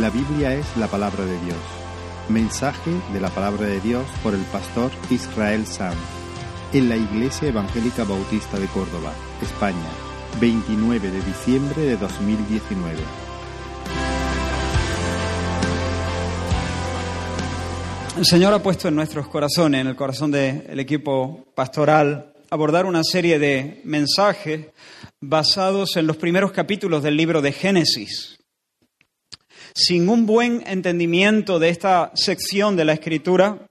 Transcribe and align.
La 0.00 0.10
Biblia 0.10 0.54
es 0.54 0.76
la 0.76 0.86
palabra 0.86 1.24
de 1.24 1.36
Dios. 1.40 1.58
Mensaje 2.28 2.92
de 3.12 3.20
la 3.20 3.30
palabra 3.30 3.66
de 3.66 3.80
Dios 3.80 4.04
por 4.22 4.32
el 4.32 4.42
pastor 4.42 4.92
Israel 5.10 5.66
Sanz 5.66 5.96
en 6.72 6.88
la 6.88 6.94
Iglesia 6.94 7.48
Evangélica 7.48 8.04
Bautista 8.04 8.60
de 8.60 8.68
Córdoba, 8.68 9.12
España, 9.42 9.88
29 10.40 11.10
de 11.10 11.20
diciembre 11.22 11.82
de 11.82 11.96
2019. 11.96 12.96
El 18.18 18.24
Señor 18.24 18.54
ha 18.54 18.62
puesto 18.62 18.86
en 18.86 18.94
nuestros 18.94 19.26
corazones, 19.26 19.80
en 19.80 19.88
el 19.88 19.96
corazón 19.96 20.30
del 20.30 20.78
equipo 20.78 21.44
pastoral, 21.56 22.34
abordar 22.50 22.86
una 22.86 23.02
serie 23.02 23.40
de 23.40 23.80
mensajes 23.82 24.66
basados 25.20 25.96
en 25.96 26.06
los 26.06 26.16
primeros 26.18 26.52
capítulos 26.52 27.02
del 27.02 27.16
libro 27.16 27.42
de 27.42 27.50
Génesis. 27.50 28.37
Sin 29.80 30.08
un 30.08 30.26
buen 30.26 30.64
entendimiento 30.66 31.60
de 31.60 31.68
esta 31.68 32.10
sección 32.16 32.74
de 32.74 32.84
la 32.84 32.94
Escritura, 32.94 33.68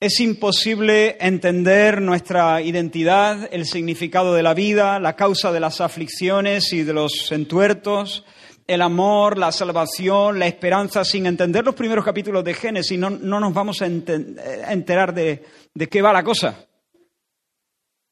es 0.00 0.18
imposible 0.18 1.16
entender 1.20 2.02
nuestra 2.02 2.60
identidad, 2.60 3.48
el 3.52 3.64
significado 3.66 4.34
de 4.34 4.42
la 4.42 4.52
vida, 4.52 4.98
la 4.98 5.14
causa 5.14 5.52
de 5.52 5.60
las 5.60 5.80
aflicciones 5.80 6.72
y 6.72 6.82
de 6.82 6.92
los 6.92 7.30
entuertos, 7.30 8.24
el 8.66 8.82
amor, 8.82 9.38
la 9.38 9.52
salvación, 9.52 10.40
la 10.40 10.48
esperanza. 10.48 11.04
Sin 11.04 11.26
entender 11.26 11.64
los 11.64 11.76
primeros 11.76 12.04
capítulos 12.04 12.42
de 12.42 12.54
Génesis 12.54 12.98
no, 12.98 13.08
no 13.08 13.38
nos 13.38 13.54
vamos 13.54 13.80
a 13.80 13.86
enterar 13.86 15.14
de, 15.14 15.44
de 15.72 15.88
qué 15.88 16.02
va 16.02 16.12
la 16.12 16.24
cosa. 16.24 16.66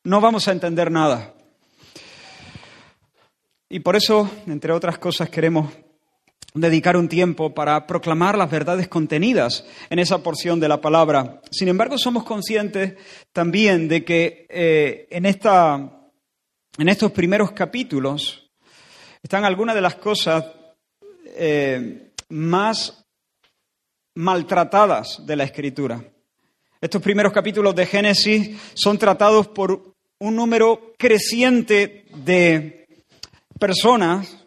No 0.05 0.21
vamos 0.21 0.47
a 0.47 0.53
entender 0.53 0.93
nada. 0.93 1.35
Y 3.69 3.81
por 3.81 3.97
eso, 3.97 4.31
entre 4.47 4.73
otras 4.73 4.97
cosas, 4.99 5.29
queremos 5.29 5.73
dedicar 6.55 6.97
un 6.97 7.09
tiempo 7.09 7.55
para 7.55 7.87
proclamar 7.87 8.37
las 8.37 8.51
verdades 8.51 8.89
contenidas 8.89 9.65
en 9.89 9.99
esa 9.99 10.23
porción 10.23 10.59
de 10.59 10.69
la 10.69 10.81
palabra. 10.81 11.41
Sin 11.51 11.69
embargo, 11.69 11.97
somos 11.99 12.25
conscientes 12.25 12.95
también 13.33 13.89
de 13.89 14.05
que 14.05 14.47
eh, 14.49 15.07
en, 15.11 15.27
esta, 15.27 15.77
en 16.79 16.89
estos 16.89 17.13
primeros 17.13 17.53
capítulos 17.53 18.51
están 19.23 19.45
algunas 19.45 19.75
de 19.75 19.81
las 19.81 19.95
cosas 19.97 20.45
eh, 21.37 22.13
más 22.31 23.05
maltratadas 24.15 25.25
de 25.25 25.37
la 25.37 25.45
Escritura. 25.45 26.03
Estos 26.81 27.03
primeros 27.03 27.33
capítulos 27.33 27.75
de 27.75 27.87
Génesis 27.87 28.59
son 28.75 28.99
tratados 28.99 29.49
por 29.49 29.95
un 30.19 30.37
número 30.37 30.95
creciente 30.99 32.07
de 32.15 32.89
personas 33.59 34.40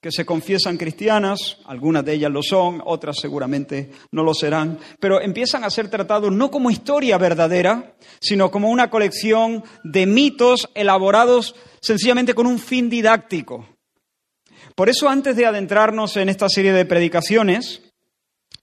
que 0.00 0.12
se 0.12 0.24
confiesan 0.24 0.76
cristianas, 0.76 1.58
algunas 1.64 2.04
de 2.04 2.14
ellas 2.14 2.30
lo 2.30 2.42
son, 2.42 2.80
otras 2.84 3.16
seguramente 3.20 3.90
no 4.12 4.22
lo 4.22 4.32
serán, 4.32 4.78
pero 5.00 5.20
empiezan 5.20 5.64
a 5.64 5.70
ser 5.70 5.90
tratados 5.90 6.30
no 6.32 6.50
como 6.50 6.70
historia 6.70 7.18
verdadera, 7.18 7.94
sino 8.20 8.50
como 8.50 8.70
una 8.70 8.90
colección 8.90 9.64
de 9.82 10.06
mitos 10.06 10.68
elaborados 10.74 11.56
sencillamente 11.80 12.34
con 12.34 12.46
un 12.46 12.60
fin 12.60 12.88
didáctico. 12.88 13.66
Por 14.76 14.88
eso, 14.88 15.08
antes 15.08 15.34
de 15.34 15.46
adentrarnos 15.46 16.16
en 16.16 16.28
esta 16.28 16.48
serie 16.48 16.72
de 16.72 16.84
predicaciones, 16.84 17.82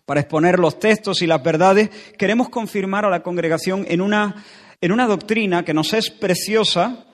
para 0.06 0.22
exponer 0.22 0.60
los 0.60 0.80
textos 0.80 1.22
y 1.22 1.28
las 1.28 1.44
verdades, 1.44 1.90
queremos 2.18 2.48
confirmar 2.48 3.04
a 3.04 3.10
la 3.10 3.24
congregación 3.24 3.86
en 3.90 4.00
una, 4.00 4.46
en 4.80 4.92
una 4.94 5.08
doctrina 5.08 5.66
que 5.66 5.74
nos 5.74 5.94
es 5.94 6.12
preciosa, 6.12 7.06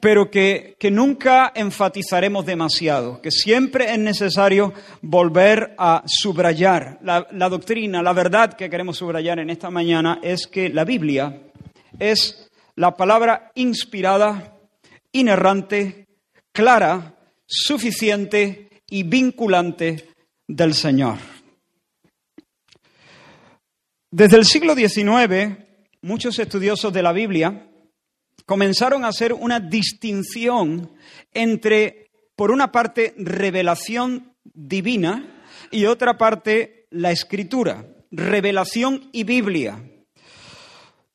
pero 0.00 0.30
que, 0.30 0.76
nunca 0.90 1.52
enfatizaremos 1.54 2.46
demasiado, 2.46 3.20
que 3.20 3.30
siempre 3.30 3.92
es 3.92 3.98
necesario 3.98 4.72
volver 5.02 5.74
a 5.78 6.02
subrayar. 6.06 6.98
La, 7.02 7.26
la 7.32 7.48
doctrina, 7.48 8.02
la 8.02 8.12
verdad 8.12 8.54
que 8.54 8.70
queremos 8.70 8.96
subrayar 8.96 9.38
en 9.38 9.50
esta 9.50 9.70
mañana 9.70 10.18
es 10.22 10.46
que 10.46 10.70
la 10.70 10.84
Biblia 10.84 11.42
es 11.98 12.50
la 12.76 12.96
palabra 12.96 13.52
inspirada, 13.54 14.56
inerrante, 15.12 16.06
clara, 16.50 17.14
suficiente 17.46 18.70
y 18.88 19.02
vinculante 19.02 20.08
del 20.48 20.74
Señor. 20.74 21.18
Desde 24.10 24.36
el 24.38 24.44
siglo 24.44 24.74
XIX, 24.74 25.58
muchos 26.02 26.38
estudiosos 26.38 26.92
de 26.92 27.02
la 27.02 27.12
Biblia 27.12 27.69
comenzaron 28.50 29.04
a 29.04 29.08
hacer 29.10 29.32
una 29.32 29.60
distinción 29.60 30.90
entre, 31.32 32.10
por 32.34 32.50
una 32.50 32.72
parte, 32.72 33.14
revelación 33.16 34.34
divina 34.42 35.44
y 35.70 35.84
otra 35.84 36.18
parte, 36.18 36.88
la 36.90 37.12
escritura, 37.12 37.86
revelación 38.10 39.08
y 39.12 39.22
Biblia. 39.22 39.80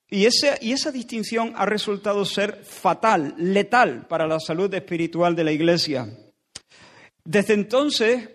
Y 0.10 0.28
esa, 0.28 0.56
y 0.62 0.72
esa 0.72 0.94
distinción 0.94 1.52
ha 1.58 1.66
resultado 1.66 2.24
ser 2.24 2.64
fatal, 2.64 3.36
letal 3.38 4.08
para 4.08 4.28
la 4.28 4.40
salud 4.40 4.74
espiritual 4.74 5.36
de 5.36 5.44
la 5.44 5.52
Iglesia. 5.52 6.08
Desde 7.26 7.54
entonces, 7.54 8.30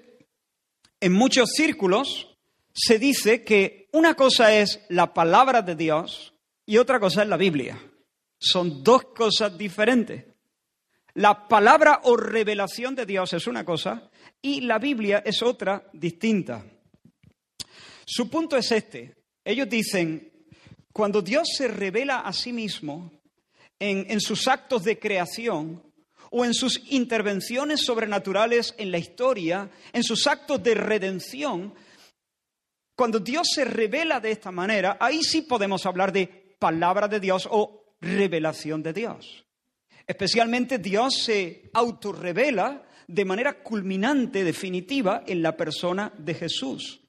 en 1.01 1.15
muchos 1.15 1.53
círculos, 1.55 2.37
se 2.75 2.99
dice 2.99 3.45
que 3.45 3.89
una 3.93 4.13
cosa 4.13 4.55
es 4.55 4.85
la 4.91 5.15
palabra 5.15 5.63
de 5.63 5.75
Dios 5.75 6.35
y 6.67 6.77
otra 6.77 7.01
cosa 7.01 7.23
es 7.23 7.29
la 7.31 7.39
Biblia. 7.39 7.81
Son 8.41 8.83
dos 8.83 9.05
cosas 9.15 9.57
diferentes. 9.57 10.25
La 11.15 11.47
palabra 11.47 12.01
o 12.05 12.17
revelación 12.17 12.95
de 12.95 13.05
Dios 13.05 13.33
es 13.35 13.47
una 13.47 13.65
cosa 13.65 14.11
y 14.41 14.63
la 14.63 14.79
Biblia 14.79 15.23
es 15.25 15.43
otra 15.43 15.89
distinta. 15.93 16.65
Su 18.07 18.31
punto 18.31 18.57
es 18.57 18.73
este. 18.73 19.15
Ellos 19.45 19.69
dicen, 19.69 20.33
cuando 20.93 21.21
Dios 21.21 21.49
se 21.57 21.69
revela 21.69 22.21
a 22.21 22.33
sí 22.33 22.53
mismo 22.53 23.13
en, 23.79 24.11
en 24.11 24.21
sus 24.21 24.49
actos 24.49 24.85
de 24.85 24.99
creación, 24.99 25.83
o 26.31 26.45
en 26.45 26.55
sus 26.55 26.81
intervenciones 26.91 27.81
sobrenaturales 27.85 28.75
en 28.79 28.91
la 28.93 28.99
historia, 28.99 29.69
en 29.93 30.03
sus 30.05 30.27
actos 30.27 30.63
de 30.63 30.75
redención, 30.75 31.75
cuando 32.95 33.19
Dios 33.19 33.49
se 33.53 33.65
revela 33.65 34.21
de 34.21 34.31
esta 34.31 34.53
manera, 34.53 34.97
ahí 35.01 35.23
sí 35.23 35.43
podemos 35.43 35.85
hablar 35.87 36.13
de 36.13 36.55
palabra 36.59 37.09
de 37.09 37.19
Dios 37.19 37.49
o 37.51 37.80
revelación 38.01 38.83
de 38.83 38.93
Dios. 38.93 39.45
Especialmente 40.07 40.79
Dios 40.79 41.23
se 41.23 41.71
autorrevela 41.73 42.87
de 43.07 43.25
manera 43.25 43.63
culminante, 43.63 44.45
definitiva, 44.45 45.25
en 45.27 45.43
la 45.43 45.57
persona 45.57 46.13
de 46.17 46.35
Jesús, 46.35 47.01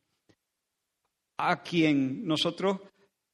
a 1.37 1.61
quien 1.61 2.25
nosotros 2.25 2.79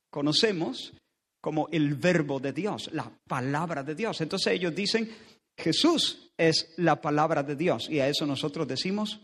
conocemos 0.09 0.94
como 1.41 1.69
el 1.72 1.95
verbo 1.95 2.40
de 2.40 2.51
Dios, 2.51 2.90
la 2.91 3.12
palabra 3.28 3.84
de 3.84 3.95
Dios. 3.95 4.19
Entonces 4.19 4.53
ellos 4.53 4.75
dicen, 4.75 5.09
Jesús 5.57 6.31
es 6.38 6.74
la 6.78 7.00
palabra 7.00 7.41
de 7.44 7.56
Dios 7.56 7.89
y 7.89 8.00
a 8.00 8.07
eso 8.07 8.25
nosotros 8.25 8.68
decimos, 8.68 9.22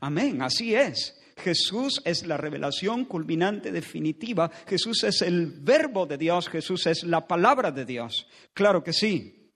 amén, 0.00 0.42
así 0.42 0.74
es. 0.74 1.21
Jesús 1.42 2.00
es 2.04 2.26
la 2.26 2.36
revelación 2.36 3.04
culminante 3.04 3.72
definitiva. 3.72 4.50
Jesús 4.66 5.02
es 5.04 5.22
el 5.22 5.48
verbo 5.60 6.06
de 6.06 6.16
Dios. 6.16 6.48
Jesús 6.48 6.86
es 6.86 7.02
la 7.02 7.26
palabra 7.26 7.70
de 7.70 7.84
Dios. 7.84 8.26
Claro 8.54 8.82
que 8.82 8.92
sí. 8.92 9.50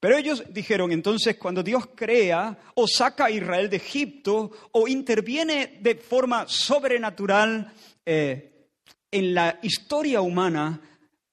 Pero 0.00 0.16
ellos 0.16 0.42
dijeron 0.48 0.92
entonces, 0.92 1.36
cuando 1.36 1.62
Dios 1.62 1.90
crea 1.94 2.58
o 2.74 2.88
saca 2.88 3.26
a 3.26 3.30
Israel 3.30 3.68
de 3.68 3.76
Egipto 3.76 4.50
o 4.72 4.88
interviene 4.88 5.78
de 5.82 5.96
forma 5.96 6.46
sobrenatural 6.48 7.70
eh, 8.06 8.68
en 9.10 9.34
la 9.34 9.58
historia 9.62 10.22
humana 10.22 10.80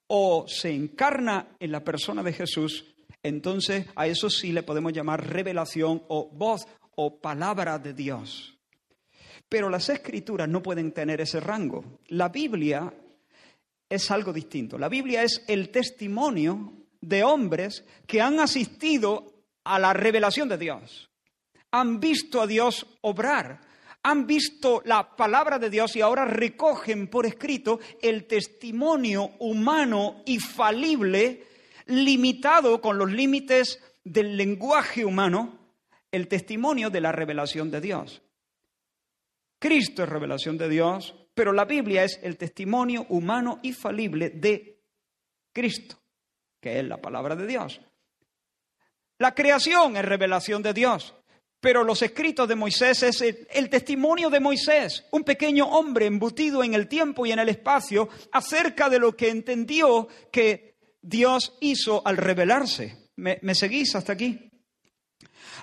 o 0.08 0.46
se 0.50 0.72
encarna 0.72 1.56
en 1.60 1.72
la 1.72 1.84
persona 1.84 2.22
de 2.22 2.34
Jesús, 2.34 2.86
entonces 3.24 3.86
a 3.96 4.06
eso 4.06 4.30
sí 4.30 4.52
le 4.52 4.64
podemos 4.64 4.92
llamar 4.92 5.26
revelación 5.26 6.04
o 6.10 6.30
voz 6.30 6.68
o 6.96 7.22
palabra 7.22 7.80
de 7.80 7.94
Dios. 7.94 8.57
Pero 9.50 9.70
las 9.70 9.90
escrituras 9.90 10.50
no 10.50 10.62
pueden 10.62 10.92
tener 10.92 11.22
ese 11.22 11.40
rango. 11.40 12.00
La 12.08 12.30
Biblia 12.30 12.94
es 13.90 14.12
algo 14.12 14.34
distinto. 14.34 14.78
La 14.78 14.90
Biblia 14.90 15.24
es 15.24 15.44
el 15.48 15.70
testimonio 15.70 16.74
de 17.02 17.24
hombres 17.24 17.86
que 18.06 18.22
han 18.22 18.40
asistido 18.40 19.46
a 19.64 19.80
la 19.80 19.94
revelación 19.94 20.50
de 20.50 20.58
Dios. 20.58 21.10
Han 21.72 22.00
visto 22.00 22.42
a 22.42 22.48
Dios 22.48 22.86
obrar, 23.02 23.62
han 24.04 24.26
visto 24.26 24.82
la 24.86 25.16
palabra 25.16 25.60
de 25.60 25.70
Dios 25.70 25.96
y 25.96 26.02
ahora 26.02 26.26
recogen 26.26 27.08
por 27.08 27.26
escrito 27.26 27.80
el 28.02 28.26
testimonio 28.26 29.32
humano 29.40 30.24
y 30.26 30.40
falible, 30.40 31.44
limitado 31.88 32.80
con 32.80 32.98
los 32.98 33.12
límites 33.12 33.80
del 34.04 34.38
lenguaje 34.38 35.04
humano, 35.04 35.60
el 36.12 36.28
testimonio 36.28 36.90
de 36.90 37.02
la 37.02 37.12
revelación 37.12 37.70
de 37.70 37.82
Dios. 37.82 38.22
Cristo 39.60 40.04
es 40.04 40.10
revelación 40.10 40.58
de 40.58 40.70
Dios, 40.70 41.16
pero 41.34 41.54
la 41.54 41.66
Biblia 41.66 42.04
es 42.04 42.20
el 42.24 42.38
testimonio 42.38 43.06
humano 43.10 43.60
y 43.64 43.74
falible 43.74 44.30
de 44.30 44.82
Cristo, 45.54 46.00
que 46.60 46.80
es 46.80 46.86
la 46.86 46.98
palabra 46.98 47.36
de 47.36 47.48
Dios. 47.48 47.82
La 49.20 49.34
creación 49.34 49.98
es 49.98 50.06
revelación 50.06 50.62
de 50.62 50.74
Dios, 50.74 51.14
Pero 51.60 51.84
los 51.84 52.04
escritos 52.04 52.48
de 52.48 52.56
Moisés 52.56 53.02
es 53.02 53.20
el, 53.22 53.70
testimonio 53.70 54.30
de 54.30 54.40
Moisés, 54.40 55.06
un 55.12 55.24
pequeño 55.24 55.66
hombre 55.66 56.06
embutido 56.06 56.64
en 56.64 56.76
el 56.76 56.88
tiempo 56.88 57.26
y 57.26 57.32
en 57.32 57.40
el 57.40 57.50
espacio 57.50 58.10
acerca 58.32 58.90
de 58.90 59.00
lo 59.00 59.18
que 59.18 59.30
entendió 59.30 60.08
que 60.32 60.76
Dios 61.02 61.58
hizo 61.60 62.06
al 62.06 62.18
revelarse. 62.18 63.10
¿Me, 63.16 63.40
me 63.42 63.56
seguís 63.56 63.96
hasta 63.96 64.14
aquí? 64.14 64.47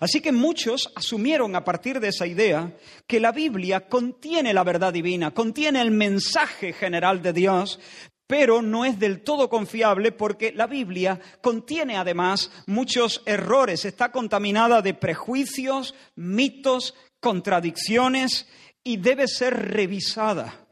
Así 0.01 0.21
que 0.21 0.33
muchos 0.33 0.93
asumieron 0.95 1.55
a 1.57 1.65
partir 1.65 2.01
de 2.01 2.09
esa 2.09 2.27
idea 2.27 2.77
que 3.07 3.21
la 3.21 3.33
Biblia 3.33 3.89
contiene 3.89 4.53
la 4.53 4.65
verdad 4.65 4.93
divina, 4.93 5.33
contiene 5.33 5.81
el 5.81 5.91
mensaje 5.91 6.73
general 6.73 7.23
de 7.23 7.33
Dios, 7.33 7.79
pero 8.27 8.63
no 8.63 8.85
es 8.85 8.99
del 8.99 9.23
todo 9.23 9.49
confiable 9.49 10.13
porque 10.13 10.53
la 10.53 10.67
Biblia 10.67 11.21
contiene 11.43 11.97
además 11.97 12.51
muchos 12.67 13.23
errores, 13.27 13.85
está 13.85 14.11
contaminada 14.11 14.83
de 14.83 14.95
prejuicios, 14.95 15.95
mitos, 16.17 16.95
contradicciones 17.21 18.49
y 18.83 18.97
debe 18.97 19.29
ser 19.29 19.73
revisada 19.73 20.67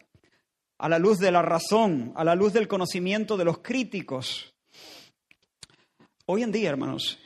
a 0.78 0.88
la 0.88 0.98
luz 0.98 1.18
de 1.18 1.30
la 1.30 1.42
razón, 1.42 2.12
a 2.16 2.24
la 2.24 2.34
luz 2.34 2.52
del 2.52 2.68
conocimiento 2.68 3.36
de 3.36 3.44
los 3.44 3.58
críticos. 3.58 4.52
Hoy 6.26 6.42
en 6.42 6.52
día, 6.52 6.70
hermanos, 6.70 7.18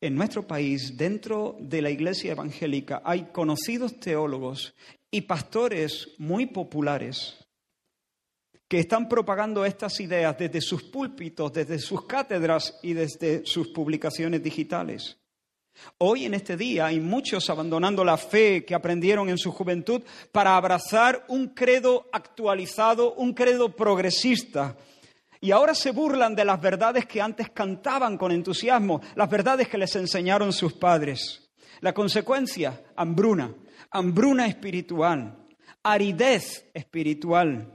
en 0.00 0.14
nuestro 0.14 0.46
país, 0.46 0.96
dentro 0.96 1.56
de 1.58 1.82
la 1.82 1.90
iglesia 1.90 2.32
evangélica, 2.32 3.02
hay 3.04 3.26
conocidos 3.32 3.98
teólogos 3.98 4.74
y 5.10 5.22
pastores 5.22 6.08
muy 6.18 6.46
populares 6.46 7.46
que 8.68 8.80
están 8.80 9.08
propagando 9.08 9.64
estas 9.64 10.00
ideas 10.00 10.36
desde 10.36 10.60
sus 10.60 10.82
púlpitos, 10.82 11.52
desde 11.52 11.78
sus 11.78 12.04
cátedras 12.04 12.78
y 12.82 12.94
desde 12.94 13.46
sus 13.46 13.68
publicaciones 13.68 14.42
digitales. 14.42 15.18
Hoy 15.98 16.24
en 16.24 16.34
este 16.34 16.56
día 16.56 16.86
hay 16.86 17.00
muchos 17.00 17.48
abandonando 17.50 18.04
la 18.04 18.16
fe 18.16 18.64
que 18.64 18.74
aprendieron 18.74 19.28
en 19.28 19.38
su 19.38 19.52
juventud 19.52 20.02
para 20.32 20.56
abrazar 20.56 21.24
un 21.28 21.48
credo 21.48 22.08
actualizado, 22.12 23.14
un 23.14 23.34
credo 23.34 23.74
progresista. 23.76 24.76
Y 25.46 25.52
ahora 25.52 25.76
se 25.76 25.92
burlan 25.92 26.34
de 26.34 26.44
las 26.44 26.60
verdades 26.60 27.06
que 27.06 27.20
antes 27.22 27.50
cantaban 27.50 28.18
con 28.18 28.32
entusiasmo, 28.32 29.00
las 29.14 29.30
verdades 29.30 29.68
que 29.68 29.78
les 29.78 29.94
enseñaron 29.94 30.52
sus 30.52 30.72
padres. 30.72 31.48
La 31.82 31.94
consecuencia, 31.94 32.82
hambruna, 32.96 33.54
hambruna 33.92 34.48
espiritual, 34.48 35.46
aridez 35.84 36.68
espiritual 36.74 37.72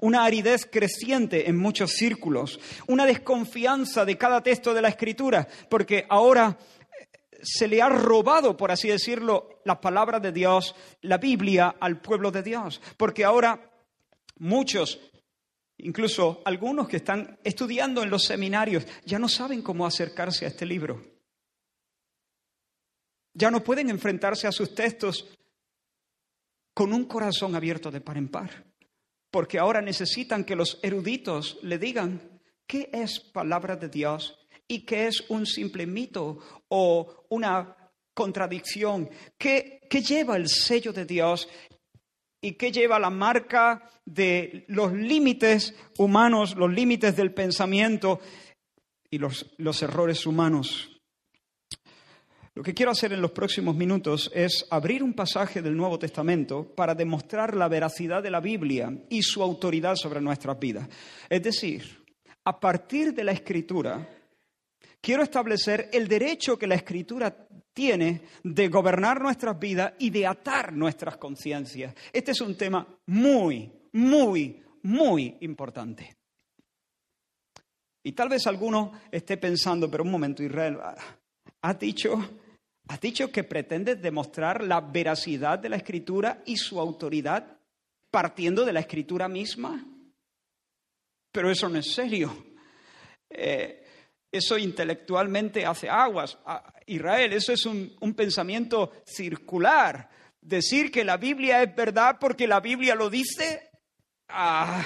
una 0.00 0.24
aridez 0.24 0.66
creciente 0.66 1.48
en 1.48 1.56
muchos 1.56 1.92
círculos, 1.92 2.58
una 2.88 3.06
desconfianza 3.06 4.04
de 4.04 4.18
cada 4.18 4.42
texto 4.42 4.74
de 4.74 4.82
la 4.82 4.88
Escritura, 4.88 5.46
porque 5.70 6.06
ahora 6.08 6.58
eh, 6.58 7.38
se 7.40 7.68
le 7.68 7.80
ha 7.80 7.88
robado, 7.88 8.56
por 8.56 8.72
así 8.72 8.88
decirlo, 8.88 9.60
las 9.64 9.78
palabras 9.78 10.20
de 10.20 10.32
Dios, 10.32 10.74
la 11.02 11.18
Biblia 11.18 11.76
al 11.78 12.00
pueblo 12.00 12.32
de 12.32 12.42
Dios, 12.42 12.82
porque 12.96 13.24
ahora 13.24 13.70
muchos, 14.38 14.98
incluso 15.82 16.42
algunos 16.44 16.88
que 16.88 16.96
están 16.96 17.38
estudiando 17.44 18.02
en 18.02 18.10
los 18.10 18.24
seminarios, 18.24 18.86
ya 19.04 19.18
no 19.18 19.28
saben 19.28 19.62
cómo 19.62 19.86
acercarse 19.86 20.44
a 20.44 20.48
este 20.48 20.66
libro. 20.66 21.02
Ya 23.34 23.50
no 23.50 23.62
pueden 23.62 23.90
enfrentarse 23.90 24.46
a 24.46 24.52
sus 24.52 24.74
textos 24.74 25.28
con 26.74 26.92
un 26.92 27.04
corazón 27.04 27.54
abierto 27.54 27.90
de 27.90 28.00
par 28.00 28.16
en 28.16 28.28
par 28.28 28.72
porque 29.32 29.58
ahora 29.58 29.80
necesitan 29.80 30.44
que 30.44 30.54
los 30.54 30.78
eruditos 30.82 31.58
le 31.62 31.78
digan 31.78 32.40
qué 32.66 32.90
es 32.92 33.18
palabra 33.18 33.76
de 33.76 33.88
Dios 33.88 34.38
y 34.68 34.84
qué 34.84 35.06
es 35.06 35.24
un 35.30 35.46
simple 35.46 35.86
mito 35.86 36.38
o 36.68 37.24
una 37.30 37.74
contradicción, 38.12 39.08
qué, 39.38 39.80
lleva 40.06 40.36
el 40.36 40.48
sello 40.48 40.92
de 40.92 41.06
Dios 41.06 41.48
y 42.42 42.52
qué 42.54 42.72
lleva 42.72 42.98
la 42.98 43.08
marca 43.08 43.88
de 44.04 44.64
los 44.68 44.92
límites 44.92 45.74
humanos, 45.96 46.56
los 46.56 46.70
límites 46.70 47.16
del 47.16 47.32
pensamiento 47.32 48.20
y 49.08 49.18
los, 49.18 49.54
los 49.58 49.80
errores 49.82 50.26
humanos. 50.26 50.90
Lo 52.54 52.62
que 52.62 52.74
quiero 52.74 52.92
hacer 52.92 53.12
en 53.14 53.22
los 53.22 53.30
próximos 53.30 53.74
minutos 53.76 54.30
es 54.34 54.66
abrir 54.70 55.02
un 55.02 55.14
pasaje 55.14 55.62
del 55.62 55.76
Nuevo 55.76 55.98
Testamento 55.98 56.74
para 56.74 56.94
demostrar 56.94 57.56
la 57.56 57.68
veracidad 57.68 58.22
de 58.22 58.30
la 58.30 58.40
Biblia 58.40 58.92
y 59.08 59.22
su 59.22 59.42
autoridad 59.42 59.94
sobre 59.94 60.20
nuestras 60.20 60.58
vidas. 60.58 60.86
Es 61.30 61.42
decir, 61.42 62.04
a 62.44 62.58
partir 62.58 63.14
de 63.14 63.24
la 63.24 63.32
Escritura, 63.32 64.06
quiero 65.00 65.22
establecer 65.22 65.88
el 65.92 66.08
derecho 66.08 66.58
que 66.58 66.66
la 66.66 66.74
Escritura 66.74 67.34
tiene 67.72 68.22
de 68.42 68.68
gobernar 68.68 69.20
nuestras 69.20 69.58
vidas 69.58 69.94
y 69.98 70.10
de 70.10 70.26
atar 70.26 70.72
nuestras 70.72 71.16
conciencias. 71.16 71.94
Este 72.12 72.32
es 72.32 72.40
un 72.40 72.56
tema 72.56 72.86
muy, 73.06 73.70
muy, 73.92 74.62
muy 74.82 75.36
importante. 75.40 76.16
Y 78.04 78.12
tal 78.12 78.28
vez 78.28 78.46
alguno 78.46 78.92
esté 79.10 79.36
pensando, 79.36 79.90
pero 79.90 80.02
un 80.02 80.10
momento, 80.10 80.42
Israel, 80.42 80.78
¿has 81.60 81.78
dicho 81.78 82.18
Has 82.88 83.00
dicho 83.00 83.30
que 83.30 83.44
pretendes 83.44 84.02
demostrar 84.02 84.62
la 84.62 84.80
veracidad 84.80 85.58
de 85.58 85.68
la 85.68 85.76
escritura 85.76 86.42
y 86.44 86.56
su 86.56 86.80
autoridad 86.80 87.58
partiendo 88.10 88.64
de 88.64 88.72
la 88.72 88.80
escritura 88.80 89.28
misma. 89.28 89.84
Pero 91.30 91.50
eso 91.50 91.68
no 91.68 91.78
es 91.78 91.92
serio. 91.92 92.44
Eh, 93.30 93.81
eso 94.32 94.58
intelectualmente 94.58 95.64
hace 95.64 95.88
aguas. 95.88 96.38
Ah, 96.46 96.72
Israel, 96.86 97.32
eso 97.34 97.52
es 97.52 97.64
un, 97.66 98.14
pensamiento 98.16 98.92
circular. 99.04 100.08
Decir 100.40 100.90
que 100.90 101.04
la 101.04 101.18
Biblia 101.18 101.62
es 101.62 101.76
verdad 101.76 102.16
porque 102.18 102.48
la 102.48 102.58
Biblia 102.60 102.94
lo 102.94 103.08
dice, 103.08 103.70
ah, 104.28 104.84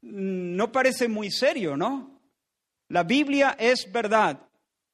no 0.00 0.72
parece 0.72 1.08
muy 1.08 1.30
serio, 1.30 1.76
¿no? 1.76 2.22
La 2.88 3.02
Biblia 3.02 3.56
es 3.58 3.90
verdad. 3.92 4.40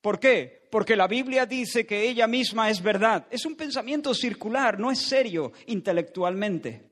¿Por 0.01 0.19
qué? 0.19 0.57
porque 0.77 0.95
la 0.95 1.07
Biblia 1.07 1.47
dice 1.47 1.87
que 1.87 2.07
ella 2.07 2.27
misma 2.27 2.69
es 2.69 2.83
verdad. 2.83 3.27
Es 3.31 3.47
un 3.47 3.57
pensamiento 3.57 4.13
circular, 4.13 4.79
no 4.79 4.91
es 4.91 5.01
serio 5.01 5.53
intelectualmente. 5.69 6.91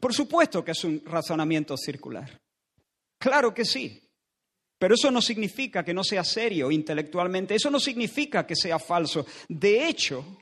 Por 0.00 0.14
supuesto 0.14 0.64
que 0.64 0.72
es 0.72 0.82
un 0.84 1.02
razonamiento 1.04 1.76
circular. 1.76 2.41
Claro 3.22 3.54
que 3.54 3.64
sí. 3.64 4.02
Pero 4.76 4.96
eso 4.96 5.08
no 5.12 5.22
significa 5.22 5.84
que 5.84 5.94
no 5.94 6.02
sea 6.02 6.24
serio 6.24 6.72
intelectualmente, 6.72 7.54
eso 7.54 7.70
no 7.70 7.78
significa 7.78 8.44
que 8.44 8.56
sea 8.56 8.80
falso. 8.80 9.24
De 9.48 9.86
hecho, 9.86 10.38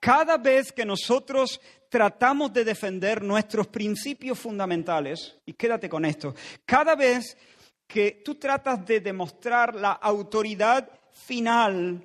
cada 0.00 0.38
vez 0.38 0.72
que 0.72 0.86
nosotros 0.86 1.60
tratamos 1.90 2.50
de 2.54 2.64
defender 2.64 3.22
nuestros 3.22 3.66
principios 3.66 4.38
fundamentales, 4.38 5.36
y 5.44 5.52
quédate 5.52 5.86
con 5.86 6.06
esto, 6.06 6.34
cada 6.64 6.94
vez 6.94 7.36
que 7.86 8.22
tú 8.24 8.36
tratas 8.36 8.86
de 8.86 9.00
demostrar 9.00 9.74
la 9.74 9.92
autoridad 9.92 10.88
final, 11.12 12.02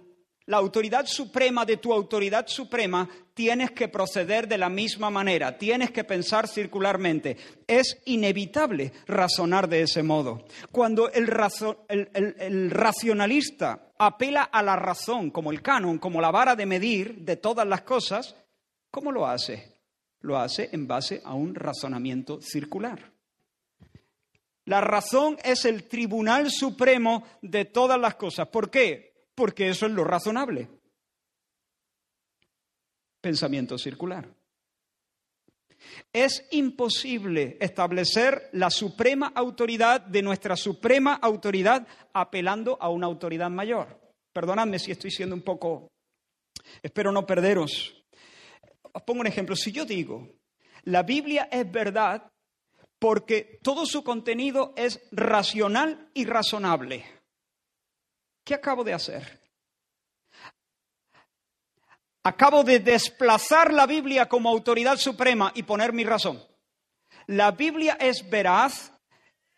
la 0.50 0.58
autoridad 0.58 1.06
suprema 1.06 1.64
de 1.64 1.78
tu 1.78 1.94
autoridad 1.94 2.48
suprema, 2.48 3.08
tienes 3.36 3.70
que 3.70 3.88
proceder 3.88 4.48
de 4.48 4.58
la 4.58 4.68
misma 4.68 5.12
manera, 5.12 5.56
tienes 5.56 5.92
que 5.92 6.04
pensar 6.04 6.48
circularmente. 6.48 7.38
Es 7.68 8.02
inevitable 8.06 8.92
razonar 9.06 9.70
de 9.70 9.84
ese 9.84 10.02
modo. 10.02 10.46
Cuando 10.72 11.12
el, 11.12 11.28
racionalista 12.72 13.92
apela 14.00 14.42
a 14.42 14.64
la 14.64 14.76
razón 14.76 15.30
como 15.30 15.52
el 15.52 15.62
canon, 15.62 16.00
como 16.00 16.20
la 16.20 16.32
vara 16.32 16.56
de 16.56 16.66
medir 16.66 17.20
de 17.20 17.36
todas 17.36 17.68
las 17.68 17.82
cosas, 17.82 18.36
¿cómo 18.90 19.12
lo 19.12 19.28
hace? 19.28 19.78
Lo 20.22 20.36
hace 20.36 20.70
en 20.72 20.88
base 20.88 21.22
a 21.26 21.36
un 21.36 21.54
razonamiento 21.54 22.42
circular. 22.42 23.12
La 24.66 24.82
razón 24.82 25.38
es 25.44 25.66
el 25.66 25.88
tribunal 25.88 26.50
supremo 26.50 27.24
de 27.44 27.66
todas 27.66 28.00
las 28.00 28.16
cosas. 28.16 28.48
¿Por 28.48 28.72
qué? 28.72 29.09
Porque 29.40 29.70
eso 29.70 29.86
es 29.86 29.94
lo 29.94 30.04
razonable. 30.04 30.68
Pensamiento 33.22 33.78
circular. 33.78 34.28
Es 36.12 36.46
imposible 36.52 37.56
establecer 37.62 38.50
la 38.52 38.70
suprema 38.70 39.32
autoridad 39.34 40.02
de 40.02 40.22
nuestra 40.24 40.58
suprema 40.58 41.14
autoridad 41.14 41.88
apelando 42.12 42.78
a 42.82 42.90
una 42.90 43.08
autoridad 43.08 43.50
mayor. 43.50 43.98
Perdonadme 44.34 44.78
si 44.78 44.92
estoy 44.92 45.10
siendo 45.10 45.38
un 45.38 45.42
poco... 45.42 45.88
Espero 46.84 47.14
no 47.14 47.26
perderos. 47.26 47.96
Os 48.92 49.04
pongo 49.04 49.22
un 49.22 49.28
ejemplo. 49.28 49.56
Si 49.56 49.72
yo 49.72 49.86
digo, 49.86 50.28
la 50.84 51.04
Biblia 51.04 51.48
es 51.50 51.72
verdad 51.72 52.30
porque 53.00 53.58
todo 53.64 53.86
su 53.86 54.04
contenido 54.04 54.74
es 54.76 55.00
racional 55.14 56.10
y 56.14 56.26
razonable. 56.26 57.19
¿Qué 58.50 58.56
acabo 58.56 58.84
de 58.84 58.94
hacer? 58.94 59.40
Acabo 62.24 62.64
de 62.64 62.80
desplazar 62.80 63.72
la 63.72 63.86
Biblia 63.86 64.28
como 64.28 64.50
autoridad 64.50 64.98
suprema 64.98 65.52
y 65.54 65.62
poner 65.62 65.94
mi 65.94 66.04
razón. 66.04 66.44
La 67.28 67.52
Biblia 67.52 67.96
es 68.00 68.28
veraz, 68.28 68.92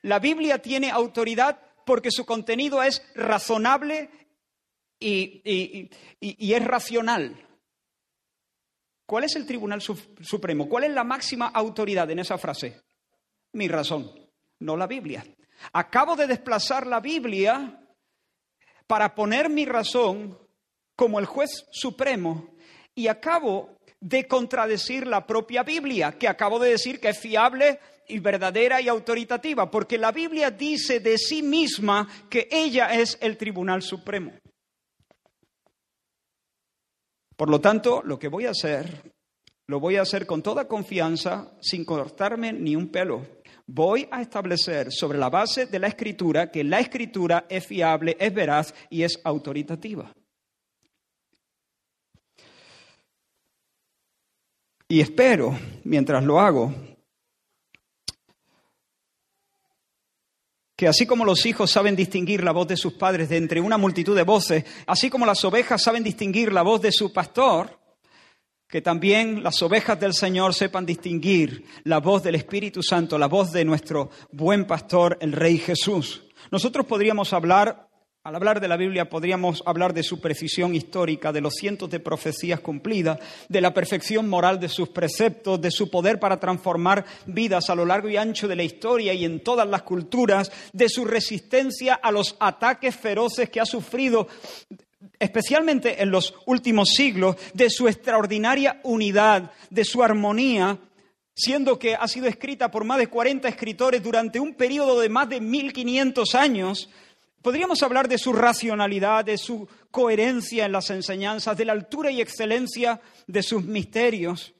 la 0.02 0.20
Biblia 0.20 0.62
tiene 0.62 0.92
autoridad 0.92 1.58
porque 1.86 2.12
su 2.12 2.26
contenido 2.26 2.84
es 2.84 3.02
razonable 3.16 4.10
y, 5.00 5.90
es 6.20 6.66
racional. 6.66 7.48
¿Cuál 9.06 9.24
es 9.24 9.38
el 9.38 9.46
Tribunal 9.46 9.82
Supremo? 9.82 10.68
¿Cuál 10.68 10.84
es 10.84 10.92
la 10.92 11.06
máxima 11.06 11.48
autoridad 11.48 12.12
en 12.12 12.20
esa 12.20 12.38
frase? 12.38 12.82
Mi 13.54 13.70
razón, 13.70 14.12
no 14.60 14.76
la 14.76 14.86
Biblia. 14.86 15.24
Acabo 15.72 16.18
de 16.18 16.28
desplazar 16.28 16.88
la 16.88 17.00
Biblia 17.00 17.81
para 18.88 19.16
poner 19.16 19.50
mi 19.50 19.66
razón 19.66 20.38
como 20.96 21.20
el 21.20 21.26
juez 21.26 21.66
supremo 21.72 22.56
y 22.94 23.08
acabo 23.08 23.78
de 24.00 24.28
contradecir 24.28 25.08
la 25.08 25.26
propia 25.26 25.64
Biblia, 25.64 26.18
que 26.18 26.28
acabo 26.28 26.60
de 26.60 26.72
decir 26.72 27.00
que 27.00 27.10
es 27.10 27.20
fiable 27.20 27.80
y 28.08 28.20
verdadera 28.20 28.82
y 28.82 28.88
autoritativa, 28.90 29.70
porque 29.70 29.98
la 29.98 30.12
Biblia 30.12 30.52
dice 30.52 31.00
de 31.00 31.18
sí 31.18 31.42
misma 31.42 32.08
que 32.30 32.48
ella 32.52 32.94
es 32.94 33.18
el 33.22 33.38
Tribunal 33.38 33.82
Supremo. 33.82 34.34
Por 37.38 37.50
lo 37.50 37.62
tanto, 37.62 38.02
lo 38.04 38.20
que 38.20 38.28
voy 38.28 38.46
a 38.46 38.52
hacer, 38.52 39.14
lo 39.68 39.80
voy 39.80 39.96
a 39.96 40.02
hacer 40.02 40.26
con 40.26 40.44
toda 40.44 40.68
confianza, 40.68 41.54
sin 41.62 41.86
cortarme 41.86 42.54
ni 42.54 42.76
un 42.76 42.90
pelo. 42.90 43.41
Voy 43.74 44.06
a 44.12 44.22
establecer 44.22 44.92
sobre 44.92 45.18
la 45.18 45.30
base 45.30 45.66
de 45.66 45.80
la 45.80 45.88
escritura 45.88 46.52
que 46.52 46.62
la 46.62 46.82
escritura 46.82 47.46
es 47.48 47.66
fiable, 47.66 48.18
es 48.20 48.34
veraz 48.34 48.74
y 48.90 49.04
es 49.04 49.18
autoritativa. 49.24 50.14
Y 54.90 55.00
espero, 55.00 55.58
mientras 55.86 56.22
lo 56.22 56.38
hago, 56.38 56.76
que 60.76 60.90
así 60.90 61.06
como 61.06 61.24
los 61.24 61.46
hijos 61.46 61.72
saben 61.72 61.96
distinguir 61.96 62.44
la 62.44 62.52
voz 62.52 62.68
de 62.68 62.76
sus 62.76 62.96
padres 62.96 63.30
de 63.30 63.38
entre 63.38 63.62
una 63.62 63.78
multitud 63.78 64.18
de 64.18 64.24
voces, 64.24 64.66
así 64.86 65.10
como 65.10 65.26
las 65.26 65.46
ovejas 65.46 65.82
saben 65.82 66.04
distinguir 66.04 66.52
la 66.52 66.64
voz 66.64 66.82
de 66.82 66.92
su 66.92 67.14
pastor, 67.14 67.81
que 68.72 68.82
también 68.82 69.44
las 69.44 69.62
ovejas 69.62 70.00
del 70.00 70.14
Señor 70.14 70.54
sepan 70.54 70.86
distinguir 70.86 71.66
la 71.84 72.00
voz 72.00 72.24
del 72.24 72.36
Espíritu 72.36 72.82
Santo, 72.82 73.18
la 73.18 73.28
voz 73.28 73.52
de 73.52 73.66
nuestro 73.66 74.10
buen 74.32 74.66
pastor, 74.66 75.18
el 75.20 75.34
Rey 75.34 75.58
Jesús. 75.58 76.24
Nosotros 76.52 76.86
podríamos 76.86 77.34
hablar 77.34 77.90
al 78.24 78.36
hablar 78.36 78.62
de 78.62 78.68
la 78.68 78.78
Biblia 78.78 79.10
podríamos 79.10 79.64
hablar 79.66 79.96
de 79.96 80.04
su 80.04 80.22
precisión 80.22 80.76
histórica, 80.76 81.34
de 81.34 81.42
los 81.42 81.56
cientos 81.56 81.90
de 81.90 82.00
profecías 82.00 82.60
cumplidas, 82.60 83.18
de 83.50 83.62
la 83.62 83.74
perfección 83.74 84.30
moral 84.30 84.60
de 84.60 84.70
sus 84.70 84.90
preceptos, 84.90 85.60
de 85.60 85.72
su 85.72 85.90
poder 85.90 86.20
para 86.20 86.40
transformar 86.40 87.04
vidas 87.26 87.72
a 87.72 87.76
lo 87.76 87.84
largo 87.84 88.10
y 88.10 88.18
ancho 88.18 88.48
de 88.48 88.56
la 88.56 88.62
historia 88.62 89.12
y 89.16 89.26
en 89.26 89.40
todas 89.40 89.68
las 89.68 89.82
culturas, 89.82 90.52
de 90.72 90.88
su 90.88 91.04
resistencia 91.04 91.96
a 91.96 92.12
los 92.12 92.38
ataques 92.40 92.96
feroces 92.96 93.50
que 93.50 93.60
ha 93.60 93.66
sufrido 93.66 94.28
especialmente 95.20 96.02
en 96.02 96.12
los 96.12 96.34
últimos 96.46 96.90
siglos, 96.90 97.36
de 97.54 97.70
su 97.70 97.88
extraordinaria 97.88 98.80
unidad, 98.84 99.52
de 99.70 99.86
su 99.86 100.04
armonía, 100.04 100.80
siendo 101.34 101.80
que 101.80 101.96
ha 101.96 102.08
sido 102.08 102.28
escrita 102.28 102.72
por 102.72 102.84
más 102.84 102.98
de 102.98 103.08
40 103.08 103.48
escritores 103.48 104.04
durante 104.04 104.40
un 104.40 104.54
periodo 104.54 105.00
de 105.00 105.10
más 105.10 105.30
de 105.30 105.42
1500 105.42 106.36
años, 106.36 106.90
Podríamos 107.42 107.82
hablar 107.82 108.08
de 108.08 108.20
su 108.20 108.34
racionalidad, 108.34 109.26
de 109.26 109.38
su 109.38 109.68
coherencia 109.90 110.66
en 110.66 110.72
las 110.72 110.92
enseñanzas, 110.92 111.58
de 111.58 111.66
la 111.66 111.74
altura 111.74 112.12
y 112.12 112.22
excelencia 112.22 113.02
de 113.26 113.42
sus 113.42 113.64
misterios. 113.64 114.54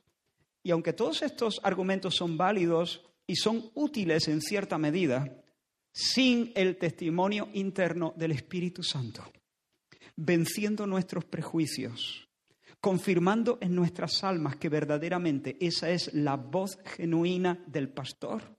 Y 0.64 0.72
aunque 0.72 0.94
todos 0.94 1.22
estos 1.22 1.62
argumentos 1.64 2.16
son 2.16 2.38
válidos 2.38 3.04
y 3.28 3.36
son 3.36 3.70
útiles 3.76 4.28
en 4.28 4.42
cierta 4.42 4.80
medida, 4.80 5.32
sin 5.94 6.52
el 6.56 6.78
testimonio 6.78 7.50
interno 7.54 8.14
del 8.16 8.32
Espíritu 8.32 8.82
Santo, 8.82 9.32
venciendo 10.16 10.86
nuestros 10.88 11.26
prejuicios, 11.26 12.28
confirmando 12.80 13.58
en 13.62 13.76
nuestras 13.76 14.24
almas 14.24 14.56
que 14.56 14.70
verdaderamente 14.70 15.58
esa 15.60 15.90
es 15.90 16.14
la 16.14 16.36
voz 16.36 16.80
genuina 16.84 17.64
del 17.68 17.90
pastor, 17.90 18.58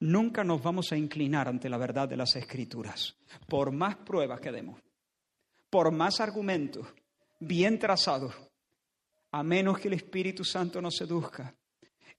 nunca 0.00 0.44
nos 0.44 0.62
vamos 0.62 0.92
a 0.92 0.96
inclinar 0.96 1.48
ante 1.48 1.68
la 1.68 1.78
verdad 1.78 2.08
de 2.08 2.16
las 2.16 2.36
Escrituras, 2.36 3.16
por 3.48 3.72
más 3.72 3.96
pruebas 3.96 4.40
que 4.40 4.52
demos, 4.52 4.80
por 5.70 5.90
más 5.92 6.20
argumentos 6.20 6.86
bien 7.40 7.78
trazados, 7.78 8.34
a 9.30 9.42
menos 9.42 9.78
que 9.78 9.88
el 9.88 9.94
Espíritu 9.94 10.44
Santo 10.44 10.80
nos 10.80 10.96
seduzca. 10.96 11.54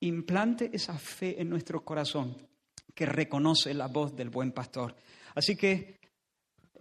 Implante 0.02 0.70
esa 0.72 0.98
fe 0.98 1.42
en 1.42 1.50
nuestro 1.50 1.84
corazón 1.84 2.36
que 2.94 3.06
reconoce 3.06 3.74
la 3.74 3.88
voz 3.88 4.16
del 4.16 4.30
buen 4.30 4.52
pastor. 4.52 4.96
Así 5.36 5.56
que 5.56 6.00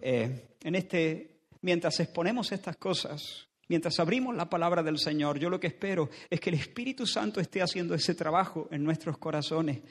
eh, 0.01 0.55
en 0.61 0.75
este, 0.75 1.38
mientras 1.61 1.99
exponemos 1.99 2.51
estas 2.51 2.77
cosas, 2.77 3.49
Mientras 3.69 3.99
abrimos 3.99 4.35
la 4.35 4.49
palabra 4.49 4.81
del 4.81 4.97
Señor, 4.97 5.37
yo 5.37 5.47
lo 5.47 5.59
que 5.59 5.67
espero 5.67 6.09
es 6.27 6.39
que 6.39 6.49
el 6.49 6.55
Espíritu 6.55 7.05
Santo 7.05 7.39
esté 7.39 7.61
haciendo 7.61 7.93
ese 7.93 8.15
trabajo 8.15 8.67
en 8.71 8.83
nuestros 8.83 9.19
corazones, 9.19 9.81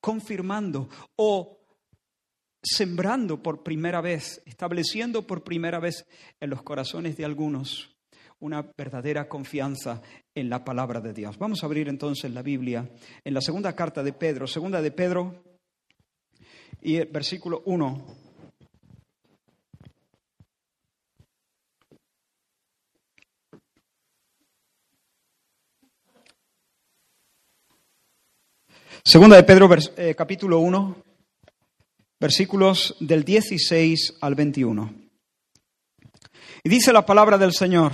confirmando 0.00 0.88
o 1.14 1.60
sembrando 2.60 3.40
por 3.40 3.62
primera 3.62 4.00
vez, 4.00 4.42
estableciendo 4.44 5.24
por 5.24 5.44
primera 5.44 5.78
vez 5.78 6.04
en 6.40 6.50
los 6.50 6.62
corazones 6.62 7.16
de 7.16 7.24
algunos 7.24 7.94
una 8.40 8.68
verdadera 8.76 9.28
confianza 9.28 10.02
en 10.34 10.50
la 10.50 10.64
palabra 10.64 11.00
de 11.00 11.12
Dios. 11.12 11.38
Vamos 11.38 11.62
a 11.62 11.66
abrir 11.66 11.88
entonces 11.88 12.32
la 12.32 12.42
Biblia 12.42 12.90
en 13.24 13.34
la 13.34 13.40
segunda 13.40 13.74
carta 13.76 14.02
de 14.02 14.12
Pedro, 14.12 14.48
segunda 14.48 14.82
de 14.82 14.90
Pedro 14.90 15.44
y 16.82 16.96
el 16.96 17.06
versículo 17.06 17.62
1. 17.66 18.27
Segunda 29.08 29.36
de 29.36 29.42
Pedro, 29.44 29.70
eh, 29.96 30.14
capítulo 30.14 30.58
1, 30.58 31.02
versículos 32.20 32.94
del 33.00 33.24
16 33.24 34.18
al 34.20 34.34
21. 34.34 34.92
Y 36.62 36.68
dice 36.68 36.92
la 36.92 37.06
palabra 37.06 37.38
del 37.38 37.54
Señor, 37.54 37.92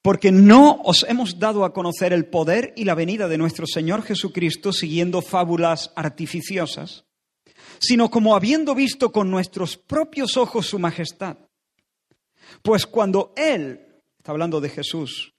porque 0.00 0.32
no 0.32 0.80
os 0.84 1.04
hemos 1.06 1.38
dado 1.38 1.66
a 1.66 1.74
conocer 1.74 2.14
el 2.14 2.24
poder 2.24 2.72
y 2.76 2.84
la 2.84 2.94
venida 2.94 3.28
de 3.28 3.36
nuestro 3.36 3.66
Señor 3.66 4.02
Jesucristo 4.02 4.72
siguiendo 4.72 5.20
fábulas 5.20 5.92
artificiosas, 5.94 7.04
sino 7.78 8.10
como 8.10 8.34
habiendo 8.34 8.74
visto 8.74 9.12
con 9.12 9.30
nuestros 9.30 9.76
propios 9.76 10.38
ojos 10.38 10.66
su 10.66 10.78
majestad. 10.78 11.36
Pues 12.62 12.86
cuando 12.86 13.34
Él, 13.36 14.00
está 14.16 14.32
hablando 14.32 14.62
de 14.62 14.70
Jesús, 14.70 15.33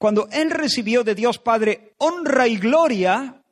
cuando 0.00 0.30
él 0.32 0.50
recibió 0.50 1.04
de 1.04 1.14
Dios 1.14 1.36
Padre 1.36 1.92
honra 1.98 2.48
y 2.48 2.56
gloria, 2.56 3.42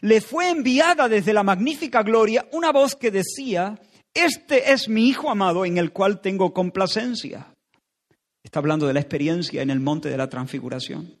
le 0.00 0.20
fue 0.20 0.48
enviada 0.48 1.08
desde 1.08 1.32
la 1.32 1.42
magnífica 1.42 2.04
gloria 2.04 2.46
una 2.52 2.70
voz 2.70 2.94
que 2.94 3.10
decía, 3.10 3.80
este 4.14 4.72
es 4.72 4.88
mi 4.88 5.08
Hijo 5.08 5.28
amado 5.28 5.64
en 5.64 5.78
el 5.78 5.90
cual 5.90 6.20
tengo 6.20 6.54
complacencia. 6.54 7.52
Está 8.44 8.60
hablando 8.60 8.86
de 8.86 8.92
la 8.92 9.00
experiencia 9.00 9.60
en 9.60 9.70
el 9.70 9.80
monte 9.80 10.08
de 10.08 10.16
la 10.16 10.28
transfiguración. 10.28 11.18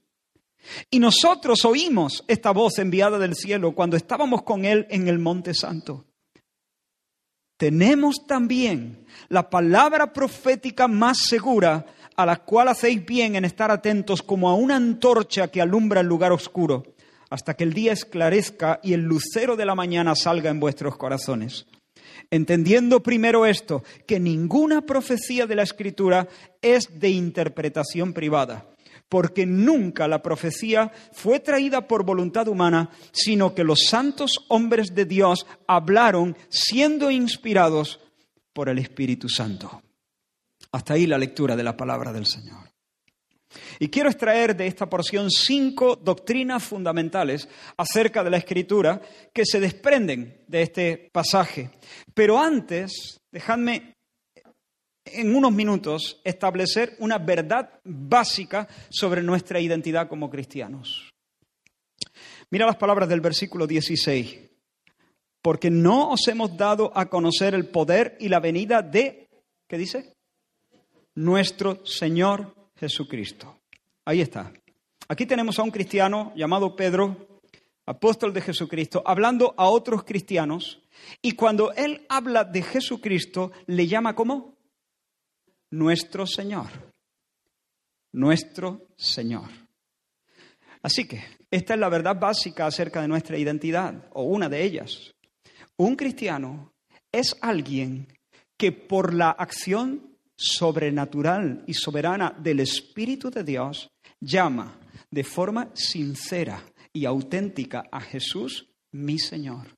Y 0.92 1.00
nosotros 1.00 1.64
oímos 1.64 2.22
esta 2.28 2.52
voz 2.52 2.78
enviada 2.78 3.18
del 3.18 3.34
cielo 3.34 3.72
cuando 3.72 3.96
estábamos 3.96 4.44
con 4.44 4.64
Él 4.64 4.86
en 4.90 5.08
el 5.08 5.18
monte 5.18 5.54
santo. 5.54 6.04
Tenemos 7.56 8.28
también 8.28 9.06
la 9.28 9.50
palabra 9.50 10.12
profética 10.12 10.86
más 10.86 11.18
segura 11.18 11.84
a 12.22 12.26
la 12.26 12.36
cual 12.36 12.68
hacéis 12.68 13.04
bien 13.04 13.34
en 13.34 13.44
estar 13.44 13.72
atentos 13.72 14.22
como 14.22 14.48
a 14.48 14.54
una 14.54 14.76
antorcha 14.76 15.48
que 15.48 15.60
alumbra 15.60 16.02
el 16.02 16.06
lugar 16.06 16.30
oscuro, 16.30 16.84
hasta 17.30 17.54
que 17.54 17.64
el 17.64 17.72
día 17.72 17.92
esclarezca 17.92 18.78
y 18.80 18.92
el 18.92 19.00
lucero 19.00 19.56
de 19.56 19.66
la 19.66 19.74
mañana 19.74 20.14
salga 20.14 20.48
en 20.48 20.60
vuestros 20.60 20.96
corazones. 20.96 21.66
Entendiendo 22.30 23.02
primero 23.02 23.44
esto, 23.44 23.82
que 24.06 24.20
ninguna 24.20 24.82
profecía 24.82 25.46
de 25.46 25.56
la 25.56 25.64
Escritura 25.64 26.28
es 26.62 27.00
de 27.00 27.10
interpretación 27.10 28.12
privada, 28.12 28.66
porque 29.08 29.44
nunca 29.44 30.06
la 30.06 30.22
profecía 30.22 30.92
fue 31.12 31.40
traída 31.40 31.88
por 31.88 32.04
voluntad 32.04 32.46
humana, 32.46 32.90
sino 33.10 33.52
que 33.52 33.64
los 33.64 33.80
santos 33.88 34.46
hombres 34.48 34.94
de 34.94 35.06
Dios 35.06 35.44
hablaron 35.66 36.36
siendo 36.50 37.10
inspirados 37.10 37.98
por 38.52 38.68
el 38.68 38.78
Espíritu 38.78 39.28
Santo. 39.28 39.82
Hasta 40.72 40.94
ahí 40.94 41.06
la 41.06 41.18
lectura 41.18 41.54
de 41.54 41.62
la 41.62 41.76
palabra 41.76 42.12
del 42.12 42.26
Señor. 42.26 42.70
Y 43.78 43.88
quiero 43.88 44.08
extraer 44.08 44.56
de 44.56 44.66
esta 44.66 44.88
porción 44.88 45.30
cinco 45.30 45.96
doctrinas 45.96 46.62
fundamentales 46.62 47.48
acerca 47.76 48.24
de 48.24 48.30
la 48.30 48.38
escritura 48.38 49.00
que 49.32 49.44
se 49.44 49.60
desprenden 49.60 50.44
de 50.48 50.62
este 50.62 51.10
pasaje. 51.12 51.70
Pero 52.14 52.38
antes, 52.38 53.20
dejadme 53.30 53.96
en 55.04 55.34
unos 55.34 55.52
minutos 55.52 56.20
establecer 56.24 56.96
una 57.00 57.18
verdad 57.18 57.80
básica 57.84 58.66
sobre 58.88 59.22
nuestra 59.22 59.60
identidad 59.60 60.08
como 60.08 60.30
cristianos. 60.30 61.12
Mira 62.50 62.66
las 62.66 62.76
palabras 62.76 63.08
del 63.08 63.20
versículo 63.20 63.66
16. 63.66 64.38
Porque 65.42 65.70
no 65.70 66.10
os 66.10 66.28
hemos 66.28 66.56
dado 66.56 66.92
a 66.94 67.10
conocer 67.10 67.54
el 67.54 67.68
poder 67.68 68.16
y 68.20 68.28
la 68.28 68.38
venida 68.38 68.80
de 68.80 69.22
¿Qué 69.72 69.78
dice? 69.78 70.12
Nuestro 71.14 71.84
Señor 71.84 72.54
Jesucristo. 72.76 73.60
Ahí 74.04 74.20
está. 74.20 74.52
Aquí 75.08 75.26
tenemos 75.26 75.58
a 75.58 75.62
un 75.62 75.70
cristiano 75.70 76.32
llamado 76.34 76.74
Pedro, 76.74 77.40
apóstol 77.84 78.32
de 78.32 78.40
Jesucristo, 78.40 79.02
hablando 79.04 79.54
a 79.58 79.68
otros 79.68 80.04
cristianos. 80.04 80.80
Y 81.20 81.32
cuando 81.32 81.72
él 81.72 82.06
habla 82.08 82.44
de 82.44 82.62
Jesucristo, 82.62 83.52
le 83.66 83.86
llama 83.86 84.14
como 84.14 84.56
nuestro 85.70 86.26
Señor. 86.26 86.68
Nuestro 88.12 88.88
Señor. 88.96 89.50
Así 90.82 91.06
que 91.06 91.22
esta 91.50 91.74
es 91.74 91.80
la 91.80 91.90
verdad 91.90 92.18
básica 92.18 92.66
acerca 92.66 93.02
de 93.02 93.08
nuestra 93.08 93.36
identidad, 93.36 94.08
o 94.12 94.24
una 94.24 94.48
de 94.48 94.62
ellas. 94.62 95.12
Un 95.76 95.94
cristiano 95.94 96.72
es 97.12 97.36
alguien 97.42 98.08
que 98.56 98.72
por 98.72 99.12
la 99.12 99.30
acción 99.30 100.11
sobrenatural 100.36 101.64
y 101.66 101.74
soberana 101.74 102.34
del 102.38 102.60
Espíritu 102.60 103.30
de 103.30 103.44
Dios 103.44 103.90
llama 104.20 104.78
de 105.10 105.24
forma 105.24 105.70
sincera 105.74 106.62
y 106.92 107.04
auténtica 107.04 107.84
a 107.90 108.00
Jesús 108.00 108.68
mi 108.92 109.18
Señor. 109.18 109.76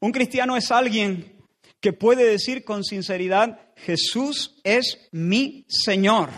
Un 0.00 0.12
cristiano 0.12 0.56
es 0.56 0.70
alguien 0.70 1.40
que 1.80 1.92
puede 1.92 2.24
decir 2.24 2.64
con 2.64 2.84
sinceridad, 2.84 3.72
Jesús 3.76 4.60
es 4.64 5.08
mi 5.12 5.64
Señor, 5.68 6.28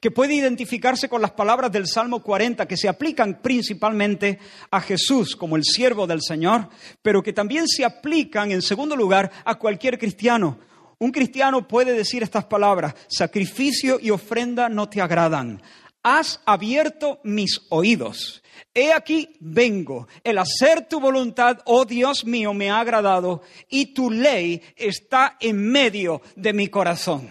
que 0.00 0.10
puede 0.10 0.34
identificarse 0.34 1.08
con 1.08 1.20
las 1.20 1.32
palabras 1.32 1.70
del 1.72 1.86
Salmo 1.86 2.22
40 2.22 2.66
que 2.66 2.76
se 2.76 2.88
aplican 2.88 3.40
principalmente 3.42 4.38
a 4.70 4.80
Jesús 4.80 5.36
como 5.36 5.56
el 5.56 5.64
siervo 5.64 6.06
del 6.06 6.22
Señor, 6.22 6.68
pero 7.02 7.22
que 7.22 7.32
también 7.32 7.66
se 7.68 7.84
aplican 7.84 8.52
en 8.52 8.62
segundo 8.62 8.96
lugar 8.96 9.30
a 9.44 9.56
cualquier 9.56 9.98
cristiano. 9.98 10.58
Un 10.98 11.10
cristiano 11.10 11.66
puede 11.66 11.92
decir 11.92 12.22
estas 12.22 12.44
palabras, 12.44 12.94
sacrificio 13.08 13.98
y 14.00 14.10
ofrenda 14.10 14.68
no 14.68 14.88
te 14.88 15.00
agradan. 15.00 15.60
Has 16.02 16.40
abierto 16.46 17.20
mis 17.24 17.60
oídos. 17.70 18.42
He 18.74 18.92
aquí 18.92 19.36
vengo. 19.40 20.08
El 20.24 20.38
hacer 20.38 20.88
tu 20.88 21.00
voluntad, 21.00 21.58
oh 21.64 21.84
Dios 21.84 22.24
mío, 22.24 22.54
me 22.54 22.70
ha 22.70 22.80
agradado 22.80 23.42
y 23.68 23.94
tu 23.94 24.10
ley 24.10 24.62
está 24.76 25.36
en 25.40 25.70
medio 25.70 26.22
de 26.36 26.52
mi 26.52 26.68
corazón. 26.68 27.30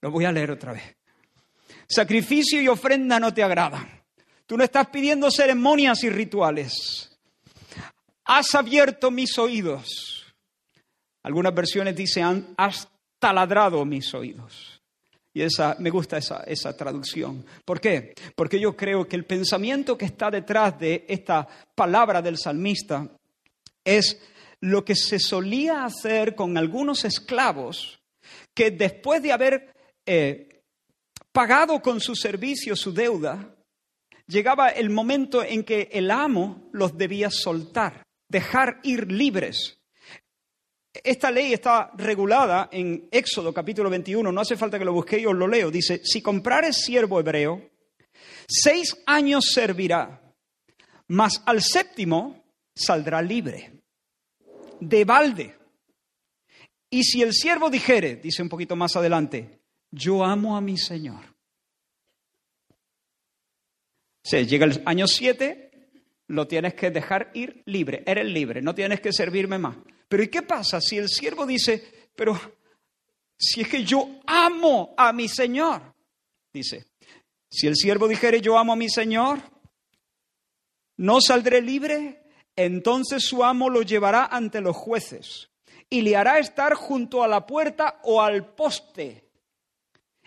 Lo 0.00 0.10
voy 0.10 0.24
a 0.24 0.32
leer 0.32 0.50
otra 0.50 0.72
vez. 0.72 0.96
Sacrificio 1.88 2.60
y 2.60 2.68
ofrenda 2.68 3.20
no 3.20 3.32
te 3.32 3.42
agradan. 3.42 4.02
Tú 4.46 4.56
no 4.56 4.64
estás 4.64 4.88
pidiendo 4.88 5.30
ceremonias 5.30 6.02
y 6.04 6.10
rituales. 6.10 7.18
Has 8.24 8.54
abierto 8.54 9.10
mis 9.10 9.38
oídos 9.38 10.21
algunas 11.22 11.54
versiones 11.54 11.96
dicen, 11.96 12.54
has 12.56 12.88
taladrado 13.18 13.84
mis 13.84 14.12
oídos. 14.14 14.80
Y 15.34 15.42
esa, 15.42 15.76
me 15.78 15.90
gusta 15.90 16.18
esa, 16.18 16.42
esa 16.44 16.76
traducción. 16.76 17.44
¿Por 17.64 17.80
qué? 17.80 18.14
Porque 18.36 18.60
yo 18.60 18.76
creo 18.76 19.08
que 19.08 19.16
el 19.16 19.24
pensamiento 19.24 19.96
que 19.96 20.04
está 20.04 20.30
detrás 20.30 20.78
de 20.78 21.06
esta 21.08 21.48
palabra 21.74 22.20
del 22.20 22.36
salmista 22.36 23.08
es 23.84 24.20
lo 24.60 24.84
que 24.84 24.94
se 24.94 25.18
solía 25.18 25.84
hacer 25.84 26.34
con 26.34 26.56
algunos 26.58 27.04
esclavos 27.04 27.98
que 28.54 28.70
después 28.70 29.22
de 29.22 29.32
haber 29.32 29.72
eh, 30.06 30.62
pagado 31.32 31.80
con 31.80 32.00
su 32.00 32.14
servicio 32.14 32.76
su 32.76 32.92
deuda, 32.92 33.54
llegaba 34.26 34.68
el 34.68 34.90
momento 34.90 35.42
en 35.42 35.64
que 35.64 35.88
el 35.92 36.10
amo 36.10 36.68
los 36.72 36.96
debía 36.96 37.30
soltar, 37.30 38.04
dejar 38.28 38.80
ir 38.82 39.10
libres. 39.10 39.78
Esta 40.92 41.30
ley 41.30 41.54
está 41.54 41.90
regulada 41.94 42.68
en 42.70 43.08
Éxodo 43.10 43.52
capítulo 43.54 43.88
21, 43.88 44.30
no 44.30 44.40
hace 44.40 44.56
falta 44.56 44.78
que 44.78 44.84
lo 44.84 44.92
busquéis, 44.92 45.26
os 45.26 45.34
lo 45.34 45.48
leo. 45.48 45.70
Dice, 45.70 46.02
si 46.04 46.20
comprares 46.20 46.84
siervo 46.84 47.18
hebreo, 47.18 47.70
seis 48.46 48.96
años 49.06 49.46
servirá, 49.52 50.34
mas 51.08 51.42
al 51.46 51.62
séptimo 51.62 52.44
saldrá 52.74 53.22
libre, 53.22 53.72
de 54.80 55.04
balde. 55.04 55.56
Y 56.90 57.04
si 57.04 57.22
el 57.22 57.32
siervo 57.32 57.70
dijere, 57.70 58.16
dice 58.16 58.42
un 58.42 58.50
poquito 58.50 58.76
más 58.76 58.94
adelante, 58.94 59.60
yo 59.90 60.22
amo 60.22 60.58
a 60.58 60.60
mi 60.60 60.76
Señor. 60.76 61.24
Se 64.22 64.46
llega 64.46 64.66
el 64.66 64.82
año 64.84 65.06
siete, 65.06 65.70
lo 66.28 66.46
tienes 66.46 66.74
que 66.74 66.90
dejar 66.90 67.30
ir 67.32 67.62
libre, 67.64 68.02
eres 68.06 68.26
libre, 68.26 68.60
no 68.60 68.74
tienes 68.74 69.00
que 69.00 69.12
servirme 69.12 69.58
más. 69.58 69.76
Pero 70.12 70.24
¿y 70.24 70.28
qué 70.28 70.42
pasa 70.42 70.78
si 70.78 70.98
el 70.98 71.08
siervo 71.08 71.46
dice, 71.46 72.10
pero 72.14 72.38
si 73.34 73.62
es 73.62 73.68
que 73.68 73.82
yo 73.82 74.20
amo 74.26 74.92
a 74.94 75.10
mi 75.10 75.26
Señor? 75.26 75.80
Dice, 76.52 76.84
si 77.50 77.66
el 77.66 77.74
siervo 77.74 78.06
dijere, 78.06 78.42
yo 78.42 78.58
amo 78.58 78.74
a 78.74 78.76
mi 78.76 78.90
Señor, 78.90 79.38
no 80.98 81.18
saldré 81.22 81.62
libre, 81.62 82.24
entonces 82.54 83.24
su 83.24 83.42
amo 83.42 83.70
lo 83.70 83.80
llevará 83.80 84.26
ante 84.26 84.60
los 84.60 84.76
jueces 84.76 85.48
y 85.88 86.02
le 86.02 86.14
hará 86.14 86.38
estar 86.38 86.74
junto 86.74 87.24
a 87.24 87.28
la 87.28 87.46
puerta 87.46 87.98
o 88.02 88.20
al 88.20 88.52
poste. 88.52 89.30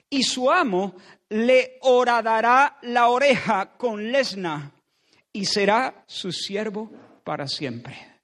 Y 0.09 0.23
su 0.23 0.49
amo 0.49 0.95
le 1.29 1.77
horadará 1.81 2.79
la 2.81 3.09
oreja 3.09 3.77
con 3.77 4.11
lesna 4.11 4.71
y 5.31 5.45
será 5.45 6.03
su 6.07 6.31
siervo 6.31 6.89
para 7.23 7.47
siempre. 7.47 8.14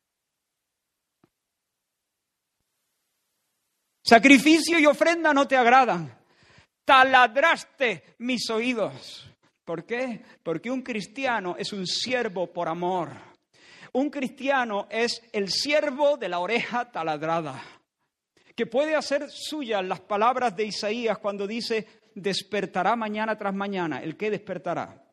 Sacrificio 4.04 4.80
y 4.80 4.86
ofrenda 4.86 5.34
no 5.34 5.48
te 5.48 5.56
agradan. 5.56 6.18
Taladraste 6.86 8.16
mis 8.20 8.50
oídos. 8.50 9.30
¿Por 9.64 9.86
qué? 9.86 10.22
Porque 10.44 10.72
un 10.72 10.82
cristiano 10.82 11.56
es 11.58 11.72
un 11.72 11.86
siervo 11.86 12.52
por 12.52 12.68
amor. 12.68 13.10
Un 13.94 14.10
cristiano 14.10 14.88
es 14.90 15.22
el 15.32 15.50
siervo 15.50 16.18
de 16.18 16.30
la 16.30 16.40
oreja 16.40 16.92
taladrada, 16.92 17.62
que 18.56 18.66
puede 18.66 18.96
hacer 18.96 19.30
suyas 19.30 19.86
las 19.86 20.00
palabras 20.00 20.56
de 20.56 20.66
Isaías 20.66 21.18
cuando 21.18 21.46
dice, 21.46 21.86
despertará 22.16 22.96
mañana 22.96 23.38
tras 23.38 23.54
mañana. 23.54 24.02
¿El 24.02 24.16
qué 24.16 24.32
despertará? 24.32 25.04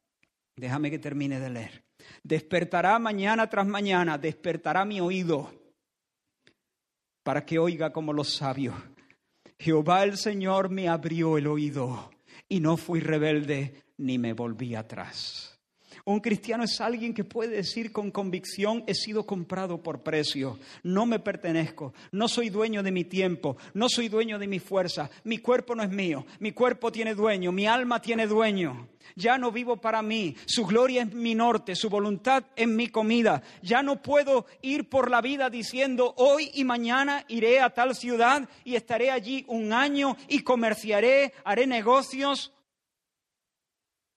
Déjame 0.56 0.90
que 0.90 0.98
termine 0.98 1.40
de 1.40 1.50
leer. 1.50 1.84
Despertará 2.22 2.98
mañana 2.98 3.48
tras 3.50 3.66
mañana, 3.66 4.16
despertará 4.16 4.84
mi 4.84 5.00
oído 5.00 5.67
para 7.28 7.44
que 7.44 7.58
oiga 7.58 7.92
como 7.92 8.14
los 8.14 8.36
sabios. 8.36 8.74
Jehová 9.58 10.02
el 10.02 10.16
Señor 10.16 10.70
me 10.70 10.88
abrió 10.88 11.36
el 11.36 11.46
oído 11.46 12.10
y 12.48 12.60
no 12.60 12.78
fui 12.78 13.00
rebelde 13.00 13.82
ni 13.98 14.16
me 14.16 14.32
volví 14.32 14.74
atrás. 14.74 15.57
Un 16.08 16.20
cristiano 16.20 16.64
es 16.64 16.80
alguien 16.80 17.12
que 17.12 17.22
puede 17.22 17.56
decir 17.56 17.92
con 17.92 18.10
convicción, 18.10 18.82
he 18.86 18.94
sido 18.94 19.26
comprado 19.26 19.82
por 19.82 20.02
precio, 20.02 20.58
no 20.82 21.04
me 21.04 21.18
pertenezco, 21.18 21.92
no 22.12 22.28
soy 22.28 22.48
dueño 22.48 22.82
de 22.82 22.90
mi 22.90 23.04
tiempo, 23.04 23.58
no 23.74 23.90
soy 23.90 24.08
dueño 24.08 24.38
de 24.38 24.46
mi 24.46 24.58
fuerza, 24.58 25.10
mi 25.24 25.36
cuerpo 25.36 25.74
no 25.74 25.82
es 25.82 25.90
mío, 25.90 26.24
mi 26.40 26.52
cuerpo 26.52 26.90
tiene 26.90 27.14
dueño, 27.14 27.52
mi 27.52 27.66
alma 27.66 28.00
tiene 28.00 28.26
dueño. 28.26 28.88
Ya 29.16 29.36
no 29.36 29.52
vivo 29.52 29.76
para 29.76 30.00
mí, 30.00 30.34
su 30.46 30.64
gloria 30.64 31.02
es 31.02 31.12
mi 31.12 31.34
norte, 31.34 31.76
su 31.76 31.90
voluntad 31.90 32.42
es 32.56 32.68
mi 32.68 32.88
comida. 32.88 33.42
Ya 33.60 33.82
no 33.82 34.00
puedo 34.00 34.46
ir 34.62 34.88
por 34.88 35.10
la 35.10 35.20
vida 35.20 35.50
diciendo, 35.50 36.14
hoy 36.16 36.50
y 36.54 36.64
mañana 36.64 37.26
iré 37.28 37.60
a 37.60 37.68
tal 37.68 37.94
ciudad 37.94 38.48
y 38.64 38.76
estaré 38.76 39.10
allí 39.10 39.44
un 39.46 39.74
año 39.74 40.16
y 40.26 40.38
comerciaré, 40.40 41.34
haré 41.44 41.66
negocios. 41.66 42.54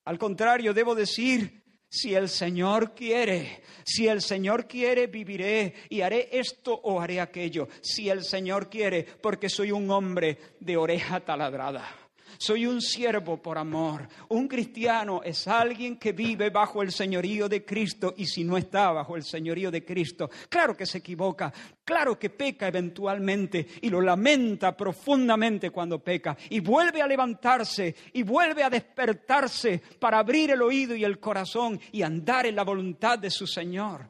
Al 0.06 0.17
contrario, 0.17 0.73
debo 0.73 0.95
decir, 0.95 1.61
si 1.91 2.15
el 2.15 2.30
Señor 2.30 2.95
quiere, 2.95 3.63
si 3.84 4.08
el 4.08 4.21
Señor 4.21 4.65
quiere, 4.65 5.08
viviré 5.08 5.73
y 5.89 5.99
haré 5.99 6.30
esto 6.32 6.73
o 6.73 7.01
haré 7.01 7.19
aquello. 7.19 7.67
Si 7.82 8.10
el 8.10 8.23
Señor 8.23 8.69
quiere, 8.69 9.04
porque 9.04 9.49
soy 9.49 9.73
un 9.73 9.91
hombre 9.91 10.38
de 10.62 10.77
oreja 10.77 11.19
taladrada. 11.19 12.00
Soy 12.41 12.65
un 12.65 12.82
siervo 12.82 13.38
por 13.38 13.60
amor. 13.60 14.08
Un 14.30 14.47
cristiano 14.47 15.21
es 15.23 15.47
alguien 15.47 15.97
que 15.97 16.12
vive 16.12 16.49
bajo 16.49 16.82
el 16.82 16.91
señorío 16.91 17.47
de 17.47 17.63
Cristo 17.63 18.15
y 18.17 18.25
si 18.25 18.43
no 18.43 18.58
está 18.58 18.91
bajo 18.91 19.15
el 19.15 19.23
señorío 19.23 19.69
de 19.69 19.86
Cristo, 19.86 20.27
claro 20.49 20.75
que 20.75 20.88
se 20.88 20.97
equivoca, 20.97 21.54
claro 21.86 22.17
que 22.17 22.32
peca 22.32 22.67
eventualmente 22.67 23.67
y 23.84 23.91
lo 23.91 24.01
lamenta 24.01 24.75
profundamente 24.75 25.69
cuando 25.69 25.99
peca 25.99 26.36
y 26.49 26.62
vuelve 26.62 27.04
a 27.04 27.08
levantarse 27.08 27.95
y 28.12 28.23
vuelve 28.23 28.63
a 28.63 28.71
despertarse 28.71 29.80
para 29.99 30.17
abrir 30.17 30.49
el 30.49 30.63
oído 30.63 30.95
y 30.95 31.04
el 31.04 31.19
corazón 31.19 31.80
y 31.91 32.01
andar 32.01 32.47
en 32.47 32.56
la 32.56 32.63
voluntad 32.63 33.19
de 33.19 33.30
su 33.30 33.45
Señor. 33.45 34.08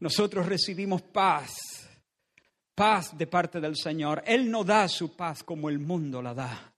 Nosotros 0.00 0.44
recibimos 0.46 1.02
paz 1.02 1.69
paz 2.80 3.14
de 3.18 3.26
parte 3.26 3.60
del 3.60 3.76
Señor. 3.76 4.22
Él 4.26 4.50
no 4.50 4.64
da 4.64 4.88
su 4.88 5.14
paz 5.14 5.44
como 5.44 5.68
el 5.68 5.78
mundo 5.78 6.22
la 6.22 6.32
da. 6.32 6.72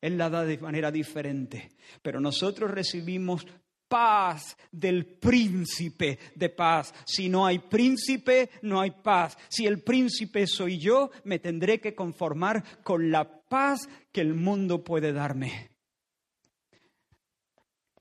Él 0.00 0.16
la 0.16 0.30
da 0.30 0.46
de 0.46 0.56
manera 0.56 0.90
diferente. 0.90 1.72
Pero 2.00 2.20
nosotros 2.20 2.70
recibimos 2.70 3.46
paz 3.86 4.56
del 4.72 5.04
príncipe 5.04 6.18
de 6.34 6.48
paz. 6.48 6.94
Si 7.04 7.28
no 7.28 7.44
hay 7.44 7.58
príncipe, 7.58 8.48
no 8.62 8.80
hay 8.80 8.92
paz. 8.92 9.36
Si 9.50 9.66
el 9.66 9.82
príncipe 9.82 10.46
soy 10.46 10.78
yo, 10.78 11.10
me 11.24 11.38
tendré 11.38 11.78
que 11.78 11.94
conformar 11.94 12.64
con 12.82 13.10
la 13.10 13.42
paz 13.42 13.90
que 14.10 14.22
el 14.22 14.32
mundo 14.32 14.82
puede 14.82 15.12
darme. 15.12 15.72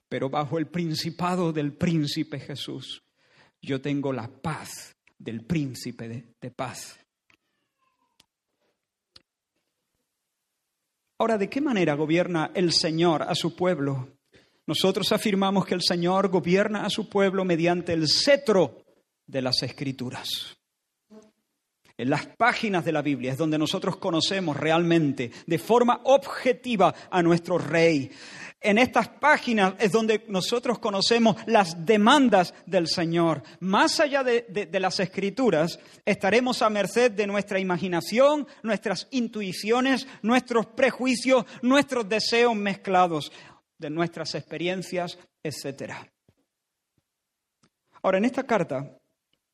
Pero 0.07 0.29
bajo 0.29 0.57
el 0.57 0.67
principado 0.67 1.51
del 1.51 1.73
príncipe 1.73 2.39
Jesús, 2.39 3.03
yo 3.61 3.81
tengo 3.81 4.13
la 4.13 4.29
paz 4.29 4.95
del 5.19 5.45
príncipe 5.45 6.07
de, 6.07 6.51
paz. 6.51 6.97
Ahora, 11.19 11.37
¿de 11.37 11.49
qué 11.49 11.59
manera 11.61 11.93
gobierna 11.93 12.51
el 12.55 12.71
Señor 12.71 13.23
a 13.23 13.35
su 13.35 13.55
pueblo? 13.55 14.17
Nosotros 14.65 15.11
afirmamos 15.11 15.65
que 15.65 15.75
el 15.75 15.81
Señor 15.81 16.29
gobierna 16.29 16.85
a 16.85 16.89
su 16.89 17.09
pueblo 17.09 17.43
mediante 17.43 17.91
el 17.93 18.07
cetro 18.07 18.85
de 19.27 19.41
las 19.41 19.61
Escrituras. 19.61 20.58
En 21.99 22.09
las 22.09 22.27
páginas 22.27 22.85
de 22.85 22.93
la 22.93 23.01
Biblia 23.01 23.33
es 23.33 23.37
donde 23.37 23.57
nosotros 23.57 23.97
conocemos 23.97 24.55
realmente, 24.55 25.31
de 25.45 25.59
forma 25.59 25.99
objetiva, 26.05 26.95
a 27.11 27.21
nuestro 27.21 27.57
Rey. 27.57 28.09
En 28.61 28.77
estas 28.77 29.09
páginas 29.09 29.73
es 29.79 29.91
donde 29.91 30.23
nosotros 30.29 30.79
conocemos 30.79 31.35
las 31.45 31.85
demandas 31.85 32.53
del 32.65 32.87
Señor. 32.87 33.43
Más 33.59 33.99
allá 33.99 34.23
de, 34.23 34.69
las 34.79 35.01
escrituras, 35.01 35.77
estaremos 36.05 36.61
a 36.61 36.69
merced 36.69 37.11
de 37.11 37.27
nuestra 37.27 37.59
imaginación, 37.59 38.47
nuestras 38.63 39.09
intuiciones, 39.11 40.07
nuestros 40.21 40.67
prejuicios, 40.67 41.43
nuestros 41.61 42.07
deseos 42.07 42.55
mezclados, 42.55 43.29
de 43.77 43.89
nuestras 43.89 44.35
experiencias, 44.35 45.19
etc. 45.43 45.95
Ahora, 48.01 48.19
en 48.19 48.23
esta 48.23 48.43
carta 48.43 48.98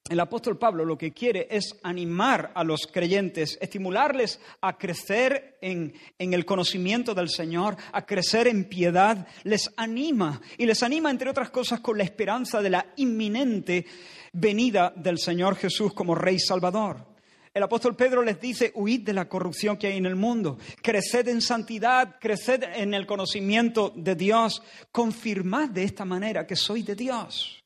el 0.08 0.20
apóstol 0.20 0.60
Pablo 0.60 0.86
lo 0.86 1.00
que 1.00 1.14
quiere 1.14 1.48
es 1.50 1.78
animar 1.82 2.52
a 2.54 2.64
los 2.64 2.86
creyentes, 2.86 3.58
estimularles 3.60 4.40
a 4.62 4.78
crecer 4.78 5.58
en, 5.62 5.96
el 6.20 6.46
conocimiento 6.46 7.16
del 7.16 7.28
Señor, 7.28 7.76
a 7.92 8.06
crecer 8.06 8.48
en 8.48 8.66
piedad, 8.66 9.28
les 9.44 9.72
anima 9.78 10.40
y 10.60 10.68
les 10.68 10.84
anima, 10.84 11.10
entre 11.10 11.32
otras 11.32 11.50
cosas, 11.50 11.80
con 11.80 11.98
la 11.98 12.04
esperanza 12.04 12.62
de 12.62 12.70
la 12.70 12.86
inminente 12.98 13.88
venida 14.32 14.94
del 14.96 15.18
Señor 15.18 15.56
Jesús 15.56 15.92
como 15.94 16.14
Rey 16.14 16.38
Salvador. 16.38 17.16
El 17.52 17.64
apóstol 17.64 17.96
Pedro 17.96 18.22
les 18.22 18.40
dice, 18.40 18.72
huid 18.76 19.02
de 19.02 19.14
la 19.14 19.28
corrupción 19.28 19.76
que 19.76 19.88
hay 19.88 19.98
en 19.98 20.06
el 20.06 20.16
mundo, 20.16 20.60
creced 20.84 21.28
en 21.30 21.42
santidad, 21.42 22.18
creced 22.20 22.62
en 22.76 22.94
el 22.94 23.08
conocimiento 23.08 23.92
de 23.96 24.14
Dios, 24.14 24.62
confirmad 24.92 25.70
de 25.70 25.84
esta 25.84 26.06
manera 26.06 26.46
que 26.46 26.56
soy 26.56 26.84
de 26.84 26.94
Dios. 26.94 27.65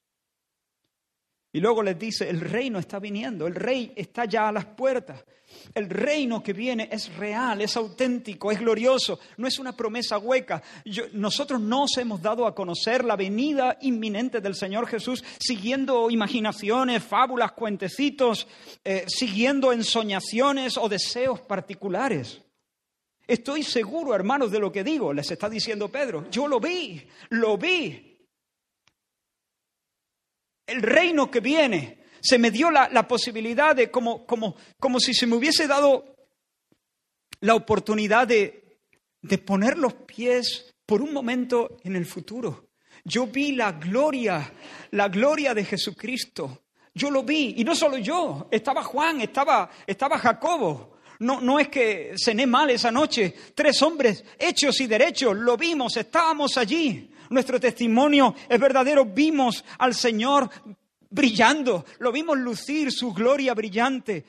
Y 1.51 1.59
luego 1.59 1.81
les 1.81 1.97
dice, 1.97 2.29
el 2.29 2.41
reino 2.41 2.77
está 2.77 2.99
viniendo, 2.99 3.47
el 3.47 3.55
rey 3.55 3.91
está 3.95 4.25
ya 4.25 4.47
a 4.47 4.51
las 4.51 4.65
puertas. 4.65 5.23
El 5.73 5.89
reino 5.89 6.43
que 6.43 6.53
viene 6.53 6.89
es 6.91 7.15
real, 7.15 7.61
es 7.61 7.75
auténtico, 7.75 8.51
es 8.51 8.59
glorioso, 8.59 9.19
no 9.37 9.47
es 9.47 9.57
una 9.57 9.75
promesa 9.75 10.19
hueca. 10.19 10.61
nosotros 11.13 11.59
nos 11.59 11.97
hemos 11.97 12.21
dado 12.21 12.45
a 12.45 12.53
conocer 12.53 13.03
la 13.03 13.15
venida 13.15 13.77
inminente 13.81 14.41
del 14.41 14.53
Señor 14.53 14.87
Jesús 14.87 15.23
siguiendo 15.39 16.11
imaginaciones, 16.11 17.03
fábulas, 17.03 17.53
cuentecitos, 17.53 18.47
eh, 18.83 19.05
siguiendo 19.07 19.73
ensoñaciones 19.73 20.77
o 20.77 20.87
deseos 20.87 21.41
particulares. 21.41 22.41
Estoy 23.27 23.63
seguro, 23.63 24.15
hermanos, 24.15 24.51
de 24.51 24.59
lo 24.59 24.71
que 24.71 24.83
digo, 24.83 25.13
les 25.13 25.29
está 25.29 25.49
diciendo 25.49 25.89
Pedro. 25.89 26.29
Yo 26.31 26.47
lo 26.47 26.59
vi, 26.59 27.07
lo 27.29 27.57
vi, 27.57 28.08
el 30.69 30.81
reino 30.81 31.29
que 31.29 31.39
viene. 31.39 32.03
Se 32.21 32.37
me 32.37 32.51
dio 32.51 32.69
la, 32.69 33.07
posibilidad 33.07 33.75
de, 33.75 33.89
como, 33.89 34.25
como, 34.25 34.55
como 34.79 34.99
si 34.99 35.13
se 35.13 35.25
me 35.25 35.35
hubiese 35.35 35.67
dado 35.67 36.15
la 37.41 37.55
oportunidad 37.55 38.27
de, 38.27 38.79
de 39.21 39.37
poner 39.37 39.77
los 39.77 39.93
pies 39.93 40.75
por 40.85 41.01
un 41.01 41.13
momento 41.13 41.77
en 41.83 41.95
el 41.95 42.05
futuro. 42.05 42.69
Yo 43.03 43.27
vi 43.27 43.53
la 43.53 43.71
gloria, 43.73 44.53
la 44.91 45.07
gloria 45.07 45.53
de 45.53 45.63
Jesucristo. 45.63 46.63
Yo 46.93 47.09
lo 47.09 47.23
vi, 47.23 47.55
y 47.57 47.63
no 47.63 47.75
solo 47.75 47.97
yo, 47.97 48.47
estaba 48.51 48.83
Juan, 48.83 49.21
estaba, 49.21 49.69
estaba 49.87 50.17
Jacobo. 50.17 50.98
No, 51.19 51.41
no 51.41 51.59
es 51.59 51.67
que 51.67 52.15
cené 52.17 52.47
mal 52.47 52.69
esa 52.69 52.91
noche, 52.91 53.35
tres 53.53 53.81
hombres 53.81 54.23
hechos 54.37 54.79
y 54.79 54.87
derechos, 54.87 55.35
lo 55.35 55.57
vimos, 55.57 55.97
estábamos 55.97 56.57
allí 56.57 57.11
nuestro 57.29 57.59
testimonio 57.59 58.35
es 58.47 58.59
verdadero. 58.59 59.05
Vimos 59.05 59.63
al 59.77 59.93
Señor 59.93 60.49
brillando, 61.09 61.85
lo 61.99 62.11
vimos 62.11 62.37
lucir 62.37 62.91
su 62.91 63.13
gloria 63.13 63.53
brillante. 63.53 64.25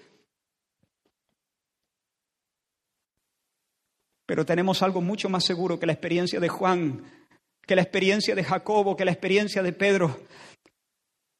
Pero 4.26 4.46
tenemos 4.46 4.83
algo 4.83 5.00
mucho 5.00 5.29
más 5.29 5.44
seguro 5.44 5.79
que 5.79 5.87
la 5.87 5.92
experiencia 5.92 6.38
de 6.38 6.48
Juan, 6.48 7.29
que 7.62 7.74
la 7.74 7.83
experiencia 7.83 8.35
de 8.35 8.44
Jacobo, 8.44 8.96
que 8.96 9.05
la 9.05 9.12
experiencia 9.12 9.62
de 9.62 9.72
Pedro. 9.72 10.24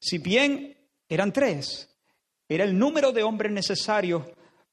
Si 0.01 0.19
bien 0.19 0.77
eran 1.09 1.33
tres, 1.33 1.89
era 2.49 2.65
el 2.65 2.77
número 2.77 3.13
de 3.13 3.23
hombres 3.23 3.53
necesarios 3.53 4.25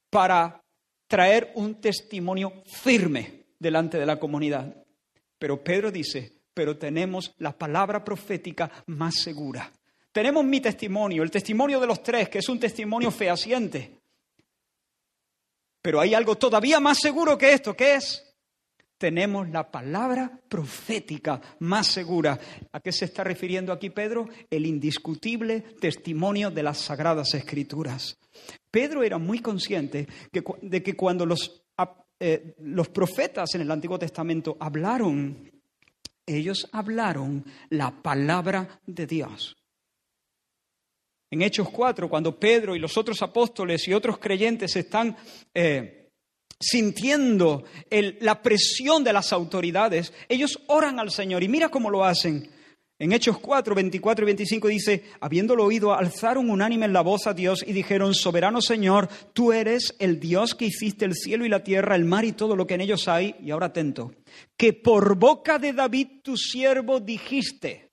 para 0.09 0.63
traer 1.07 1.51
un 1.55 1.75
testimonio 1.81 2.63
firme 2.65 3.45
delante 3.59 3.97
de 3.97 4.05
la 4.05 4.19
comunidad. 4.19 4.75
Pero 5.39 5.63
Pedro 5.63 5.91
dice, 5.91 6.33
pero 6.53 6.77
tenemos 6.77 7.33
la 7.37 7.57
palabra 7.57 8.03
profética 8.03 8.69
más 8.87 9.15
segura. 9.15 9.71
Tenemos 10.11 10.43
mi 10.43 10.59
testimonio, 10.59 11.23
el 11.23 11.31
testimonio 11.31 11.79
de 11.79 11.87
los 11.87 12.01
tres, 12.01 12.29
que 12.29 12.39
es 12.39 12.49
un 12.49 12.59
testimonio 12.59 13.11
fehaciente. 13.11 13.99
Pero 15.81 15.99
hay 15.99 16.13
algo 16.13 16.35
todavía 16.35 16.79
más 16.79 16.97
seguro 16.99 17.37
que 17.37 17.53
esto, 17.53 17.75
que 17.75 17.95
es 17.95 18.26
tenemos 18.97 19.49
la 19.49 19.69
palabra 19.69 20.39
profética 20.49 21.41
más 21.59 21.87
segura. 21.87 22.39
¿A 22.71 22.79
qué 22.79 22.91
se 22.91 23.05
está 23.05 23.23
refiriendo 23.23 23.71
aquí 23.71 23.89
Pedro? 23.89 24.27
El 24.49 24.65
indiscutible 24.65 25.61
testimonio 25.79 26.51
de 26.51 26.63
las 26.63 26.79
sagradas 26.79 27.33
escrituras. 27.33 28.17
Pedro 28.69 29.03
era 29.03 29.17
muy 29.17 29.39
consciente 29.39 30.07
de 30.61 30.83
que 30.83 30.95
cuando 30.95 31.25
los, 31.25 31.63
eh, 32.19 32.55
los 32.59 32.89
profetas 32.89 33.53
en 33.55 33.61
el 33.61 33.71
Antiguo 33.71 33.99
Testamento 33.99 34.57
hablaron 34.59 35.51
ellos 36.27 36.67
hablaron 36.73 37.45
la 37.69 38.01
palabra 38.03 38.81
de 38.85 39.07
Dios. 39.07 39.55
En 41.31 41.41
Hechos 41.41 41.69
4, 41.69 42.09
cuando 42.09 42.37
Pedro 42.37 42.75
y 42.75 42.79
los 42.79 42.97
otros 42.97 43.21
apóstoles 43.21 43.87
y 43.87 43.93
otros 43.93 44.17
creyentes 44.17 44.75
están 44.75 45.15
eh, 45.53 46.06
sintiendo 46.59 47.63
la 47.89 48.41
presión 48.41 49.03
de 49.03 49.13
las 49.13 49.31
autoridades, 49.33 50.13
ellos 50.27 50.59
oran 50.67 50.99
al 50.99 51.11
Señor 51.11 51.43
y 51.43 51.47
mira 51.47 51.69
cómo 51.69 51.89
lo 51.89 52.03
hacen. 52.03 52.51
En 52.99 53.11
Hechos 53.11 53.37
4, 53.37 53.75
24 53.75 54.23
y 54.23 54.25
25 54.25 54.67
dice, 54.69 55.03
habiéndolo 55.21 55.65
oído, 55.65 55.93
alzaron 55.93 56.49
unánime 56.49 56.87
la 56.87 57.01
voz 57.01 57.27
a 57.27 57.33
Dios 57.33 57.63
y 57.65 57.71
dijeron, 57.71 58.15
soberano 58.15 58.59
Señor, 58.59 59.07
tú 59.33 59.53
eres 59.53 59.95
el 59.99 60.19
Dios 60.19 60.55
que 60.55 60.65
hiciste 60.65 61.05
el 61.05 61.13
cielo 61.13 61.45
y 61.45 61.49
la 61.49 61.63
tierra, 61.63 61.95
el 61.95 62.05
mar 62.05 62.25
y 62.25 62.31
todo 62.31 62.55
lo 62.55 62.65
que 62.65 62.73
en 62.73 62.81
ellos 62.81 63.07
hay. 63.07 63.35
Y 63.39 63.51
ahora 63.51 63.67
atento, 63.67 64.13
que 64.57 64.73
por 64.73 65.15
boca 65.15 65.59
de 65.59 65.73
David 65.73 66.07
tu 66.23 66.37
siervo 66.37 66.99
dijiste, 66.99 67.91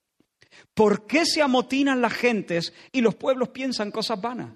¿por 0.73 1.05
qué 1.05 1.27
se 1.27 1.43
amotinan 1.43 2.01
las 2.01 2.13
gentes 2.13 2.73
y 2.91 3.01
los 3.01 3.13
pueblos 3.13 3.49
piensan 3.49 3.91
cosas 3.91 4.19
vanas? 4.19 4.53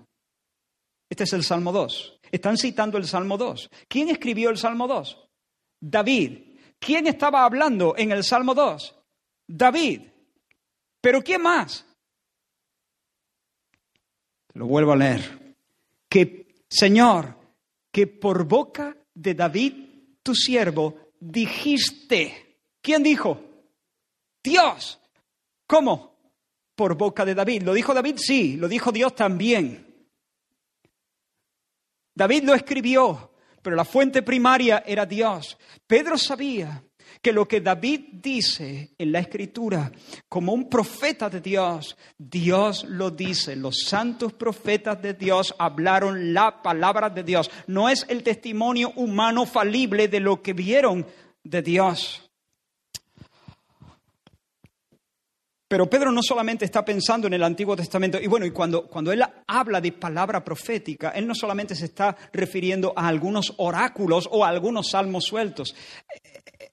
Este 1.12 1.26
es 1.26 1.34
el 1.34 1.44
Salmo 1.44 1.72
2. 1.72 2.19
Están 2.32 2.58
citando 2.58 2.98
el 2.98 3.06
Salmo 3.06 3.38
2. 3.38 3.70
¿Quién 3.88 4.10
escribió 4.10 4.50
el 4.50 4.58
Salmo 4.58 4.88
2? 4.88 5.18
David. 5.80 6.40
¿Quién 6.80 7.08
estaba 7.08 7.44
hablando 7.44 7.96
en 7.98 8.12
el 8.12 8.24
Salmo 8.24 8.54
2? 8.54 8.96
David. 9.48 10.02
¿Pero 11.02 11.24
qué 11.24 11.38
más? 11.38 11.86
Lo 14.54 14.68
vuelvo 14.68 14.94
a 14.94 14.98
leer. 14.98 15.56
Que, 16.08 16.56
Señor, 16.68 17.36
que 17.92 18.08
por 18.08 18.46
boca 18.46 18.96
de 19.14 19.34
David, 19.34 19.74
tu 20.24 20.34
siervo, 20.36 21.12
dijiste. 21.20 22.58
¿Quién 22.82 23.04
dijo? 23.04 23.42
Dios. 24.44 25.00
¿Cómo? 25.68 26.16
Por 26.76 26.96
boca 26.96 27.26
de 27.26 27.36
David. 27.36 27.64
¿Lo 27.64 27.74
dijo 27.74 27.94
David? 27.94 28.16
Sí, 28.18 28.58
lo 28.58 28.68
dijo 28.68 28.92
Dios 28.92 29.16
también. 29.16 29.89
David 32.14 32.44
lo 32.44 32.54
escribió, 32.54 33.32
pero 33.62 33.76
la 33.76 33.86
fuente 33.86 34.22
primaria 34.22 34.84
era 34.86 35.06
Dios. 35.06 35.58
Pedro 35.88 36.18
sabía 36.18 36.84
que 37.22 37.34
lo 37.34 37.48
que 37.48 37.62
David 37.62 38.02
dice 38.14 38.92
en 38.98 39.12
la 39.12 39.20
escritura 39.20 39.92
como 40.28 40.54
un 40.54 40.70
profeta 40.70 41.30
de 41.30 41.42
Dios, 41.42 41.98
Dios 42.18 42.86
lo 42.86 43.12
dice. 43.12 43.56
Los 43.56 43.84
santos 43.86 44.34
profetas 44.34 45.02
de 45.02 45.14
Dios 45.14 45.54
hablaron 45.58 46.34
la 46.34 46.62
palabra 46.62 47.10
de 47.10 47.24
Dios. 47.24 47.52
No 47.68 47.90
es 47.90 48.06
el 48.10 48.24
testimonio 48.24 48.94
humano 48.96 49.46
falible 49.46 50.08
de 50.08 50.20
lo 50.20 50.42
que 50.42 50.54
vieron 50.54 51.06
de 51.44 51.62
Dios. 51.62 52.29
Pero 55.70 55.88
Pedro 55.88 56.12
no 56.12 56.24
solamente 56.24 56.66
está 56.66 56.84
pensando 56.84 57.28
en 57.28 57.34
el 57.34 57.44
Antiguo 57.44 57.76
Testamento, 57.76 58.20
y 58.20 58.26
bueno, 58.26 58.44
y 58.44 58.50
cuando, 58.50 58.88
cuando 58.88 59.12
él 59.12 59.24
habla 59.46 59.80
de 59.80 59.92
palabra 59.92 60.44
profética, 60.44 61.12
él 61.12 61.28
no 61.28 61.36
solamente 61.36 61.76
se 61.76 61.86
está 61.86 62.18
refiriendo 62.34 62.92
a 62.96 63.08
algunos 63.08 63.54
oráculos 63.58 64.28
o 64.32 64.44
a 64.44 64.50
algunos 64.50 64.90
salmos 64.90 65.26
sueltos. 65.26 65.76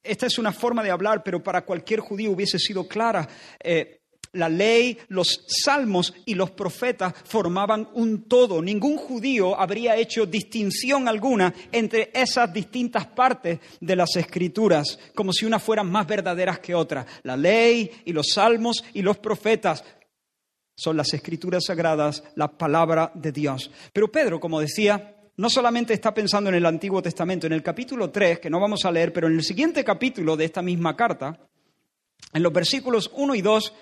Esta 0.03 0.25
es 0.25 0.39
una 0.39 0.51
forma 0.51 0.83
de 0.83 0.91
hablar, 0.91 1.23
pero 1.23 1.43
para 1.43 1.67
cualquier 1.67 2.01
judío 2.01 2.31
hubiese 2.31 2.59
sido 2.59 2.89
clara. 2.89 3.29
Eh, 3.63 4.01
la 4.37 4.49
ley, 4.49 4.99
los 5.09 5.45
salmos 5.47 6.15
y 6.25 6.35
los 6.35 6.51
profetas 6.51 7.15
formaban 7.25 7.89
un 7.95 8.29
todo. 8.29 8.63
Ningún 8.63 8.97
judío 8.97 9.59
habría 9.59 9.97
hecho 9.97 10.27
distinción 10.27 11.09
alguna 11.09 11.53
entre 11.73 12.11
esas 12.15 12.53
distintas 12.53 13.07
partes 13.07 13.59
de 13.81 13.97
las 13.97 14.15
escrituras, 14.17 14.99
como 15.15 15.33
si 15.33 15.45
unas 15.45 15.63
fueran 15.63 15.91
más 15.91 16.07
verdaderas 16.07 16.61
que 16.61 16.75
otras. 16.75 17.07
La 17.23 17.37
ley 17.37 17.91
y 18.05 18.13
los 18.13 18.29
salmos 18.29 18.85
y 18.95 19.03
los 19.03 19.19
profetas 19.19 19.85
son 20.77 20.97
las 20.97 21.13
escrituras 21.15 21.65
sagradas, 21.65 22.23
la 22.35 22.49
palabra 22.49 23.11
de 23.15 23.33
Dios. 23.33 23.71
Pero 23.93 24.13
Pedro, 24.13 24.39
como 24.39 24.61
decía, 24.61 25.17
no 25.39 25.51
solamente 25.51 25.95
está 25.95 26.13
pensando 26.13 26.51
en 26.51 26.57
el 26.57 26.67
Antiguo 26.67 27.03
Testamento, 27.03 27.47
en 27.47 27.55
el 27.55 27.63
capítulo 27.63 28.11
3, 28.11 28.41
que 28.41 28.51
no 28.51 28.61
vamos 28.61 28.85
a 28.85 28.91
leer, 28.91 29.13
pero 29.13 29.27
en 29.27 29.35
el 29.35 29.43
siguiente 29.43 29.85
capítulo 29.85 30.37
de 30.37 30.45
esta 30.45 30.63
misma 30.63 30.97
carta, 30.97 31.39
en 32.33 32.43
los 32.43 32.53
versículos 32.53 33.11
1 33.15 33.35
y 33.35 33.43
2, 33.43 33.75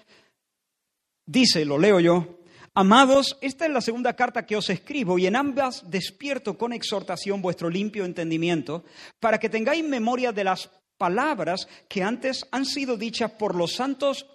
Dice, 1.26 1.64
lo 1.64 1.78
leo 1.78 2.00
yo, 2.00 2.38
Amados, 2.76 3.38
esta 3.40 3.66
es 3.66 3.70
la 3.70 3.80
segunda 3.80 4.16
carta 4.16 4.44
que 4.44 4.56
os 4.56 4.68
escribo 4.68 5.16
y 5.16 5.28
en 5.28 5.36
ambas 5.36 5.88
despierto 5.88 6.58
con 6.58 6.72
exhortación 6.72 7.40
vuestro 7.40 7.70
limpio 7.70 8.04
entendimiento 8.04 8.82
para 9.20 9.38
que 9.38 9.48
tengáis 9.48 9.84
memoria 9.84 10.32
de 10.32 10.42
las 10.42 10.72
palabras 10.96 11.68
que 11.88 12.02
antes 12.02 12.44
han 12.50 12.66
sido 12.66 12.96
dichas 12.96 13.30
por 13.30 13.54
los 13.54 13.74
santos 13.74 14.26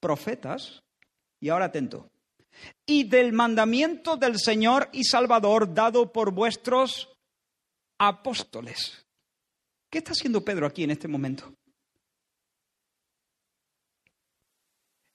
profetas, 0.00 0.82
y 1.40 1.50
ahora 1.50 1.66
atento, 1.66 2.10
y 2.84 3.04
del 3.04 3.32
mandamiento 3.32 4.16
del 4.16 4.40
Señor 4.40 4.88
y 4.92 5.04
Salvador 5.04 5.72
dado 5.72 6.12
por 6.12 6.32
vuestros 6.32 7.14
apóstoles. 7.98 9.06
¿Qué 9.88 9.98
está 9.98 10.12
haciendo 10.12 10.44
Pedro 10.44 10.66
aquí 10.66 10.82
en 10.82 10.90
este 10.90 11.06
momento? 11.06 11.54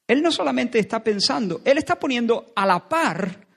Él 0.10 0.24
no 0.24 0.32
solamente 0.32 0.80
está 0.80 1.04
pensando, 1.04 1.62
él 1.64 1.78
está 1.78 2.00
poniendo 2.00 2.52
a 2.56 2.66
la 2.66 2.90
par 2.90 3.48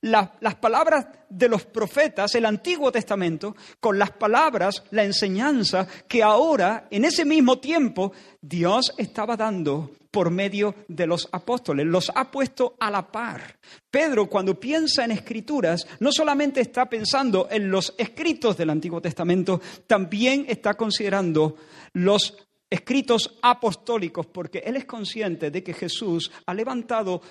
las 0.00 0.54
palabras 0.60 1.06
de 1.28 1.48
los 1.48 1.64
profetas, 1.64 2.32
el 2.36 2.46
Antiguo 2.46 2.92
Testamento, 2.92 3.56
con 3.80 3.98
las 3.98 4.12
palabras, 4.12 4.84
la 4.92 5.02
enseñanza 5.02 5.88
que 6.06 6.22
ahora, 6.22 6.86
en 6.90 7.04
ese 7.04 7.24
mismo 7.24 7.58
tiempo, 7.58 8.12
Dios 8.40 8.94
estaba 8.96 9.36
dando 9.36 9.90
por 10.12 10.30
medio 10.30 10.74
de 10.86 11.06
los 11.06 11.28
apóstoles. 11.32 11.84
Los 11.84 12.12
ha 12.14 12.30
puesto 12.30 12.76
a 12.78 12.90
la 12.90 13.10
par. 13.10 13.58
Pedro, 13.90 14.28
cuando 14.28 14.58
piensa 14.58 15.04
en 15.04 15.10
escrituras, 15.10 15.86
no 15.98 16.12
solamente 16.12 16.60
está 16.60 16.88
pensando 16.88 17.48
en 17.50 17.70
los 17.70 17.94
escritos 17.98 18.56
del 18.56 18.70
Antiguo 18.70 19.02
Testamento, 19.02 19.60
también 19.86 20.46
está 20.48 20.74
considerando 20.74 21.56
los 21.92 22.47
escritos 22.70 23.38
apostólicos, 23.42 24.26
porque 24.26 24.58
él 24.58 24.76
es 24.76 24.84
consciente 24.84 25.50
de 25.50 25.62
que 25.62 25.74
Jesús 25.74 26.30
ha 26.46 26.54
levantado 26.54 27.22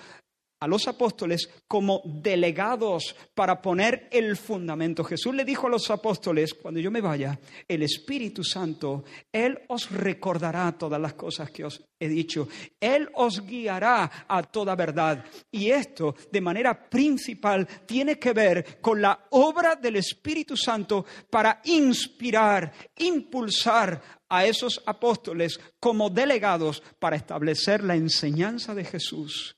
a 0.60 0.67
los 0.67 0.88
apóstoles 0.88 1.50
como 1.67 2.02
delegados 2.04 3.15
para 3.36 3.62
poner 3.62 4.08
el 4.12 4.36
fundamento. 4.36 5.04
Jesús 5.04 5.36
le 5.36 5.45
dijo 5.45 5.67
a 5.67 5.69
los 5.69 5.89
apóstoles, 5.91 6.54
cuando 6.54 6.80
yo 6.80 6.89
me 6.89 7.02
vaya, 7.02 7.39
el 7.67 7.84
Espíritu 7.84 8.43
Santo, 8.43 9.04
Él 9.32 9.60
os 9.67 9.91
recordará 9.91 10.71
todas 10.71 11.00
las 11.00 11.13
cosas 11.13 11.52
que 11.52 11.65
os 11.65 11.84
he 12.00 12.08
dicho. 12.08 12.47
Él 12.80 13.08
os 13.13 13.45
guiará 13.45 14.26
a 14.28 14.43
toda 14.43 14.76
verdad. 14.76 15.23
Y 15.52 15.69
esto, 15.69 16.15
de 16.32 16.41
manera 16.41 16.89
principal, 16.89 17.67
tiene 17.86 18.17
que 18.17 18.34
ver 18.34 18.80
con 18.82 19.02
la 19.02 19.28
obra 19.32 19.76
del 19.76 19.97
Espíritu 19.97 20.58
Santo 20.58 21.06
para 21.30 21.62
inspirar, 21.65 22.71
impulsar 22.97 24.16
a 24.29 24.45
esos 24.45 24.81
apóstoles 24.85 25.59
como 25.79 26.09
delegados 26.09 26.83
para 26.99 27.15
establecer 27.15 27.83
la 27.83 27.95
enseñanza 27.95 28.75
de 28.75 28.83
Jesús, 28.83 29.57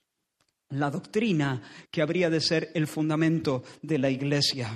la 0.70 0.92
doctrina 0.92 1.62
que 1.90 2.02
habría 2.02 2.30
de 2.30 2.42
ser 2.42 2.72
el 2.74 2.88
fundamento 2.88 3.64
de 3.82 3.98
la 3.98 4.10
iglesia. 4.10 4.72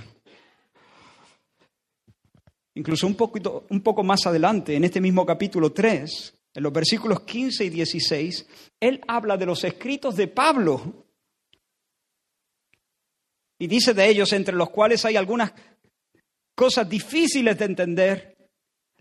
Incluso 2.76 3.06
un, 3.06 3.16
poquito, 3.16 3.68
un 3.70 3.82
poco 3.82 4.04
más 4.04 4.26
adelante, 4.26 4.76
en 4.76 4.84
este 4.84 5.00
mismo 5.00 5.26
capítulo 5.26 5.72
3, 5.72 6.34
en 6.56 6.64
los 6.64 6.74
versículos 6.74 7.22
15 7.22 7.66
y 7.66 7.70
16, 7.70 8.48
él 8.80 9.02
habla 9.08 9.38
de 9.38 9.46
los 9.46 9.64
escritos 9.64 10.16
de 10.16 10.28
Pablo. 10.28 11.06
Y 13.60 13.68
dice 13.68 13.94
de 13.94 14.08
ellos, 14.08 14.34
entre 14.34 14.56
los 14.56 14.72
cuales 14.72 15.06
hay 15.06 15.16
algunas 15.16 15.54
cosas 16.56 16.90
difíciles 16.90 17.58
de 17.58 17.66
entender, 17.66 18.33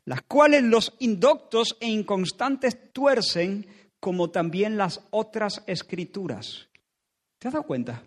las 0.05 0.23
cuales 0.23 0.63
los 0.63 0.95
indoctos 0.99 1.77
e 1.81 1.89
inconstantes 1.89 2.93
tuercen, 2.93 3.67
como 4.01 4.31
también 4.31 4.77
las 4.77 5.01
otras 5.11 5.63
escrituras. 5.67 6.69
¿Te 7.39 7.49
has 7.49 7.55
dado 7.55 7.67
cuenta? 7.67 8.03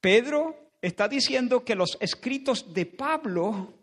Pedro 0.00 0.70
está 0.80 1.08
diciendo 1.08 1.64
que 1.64 1.74
los 1.74 1.96
escritos 2.00 2.72
de 2.72 2.86
Pablo 2.86 3.74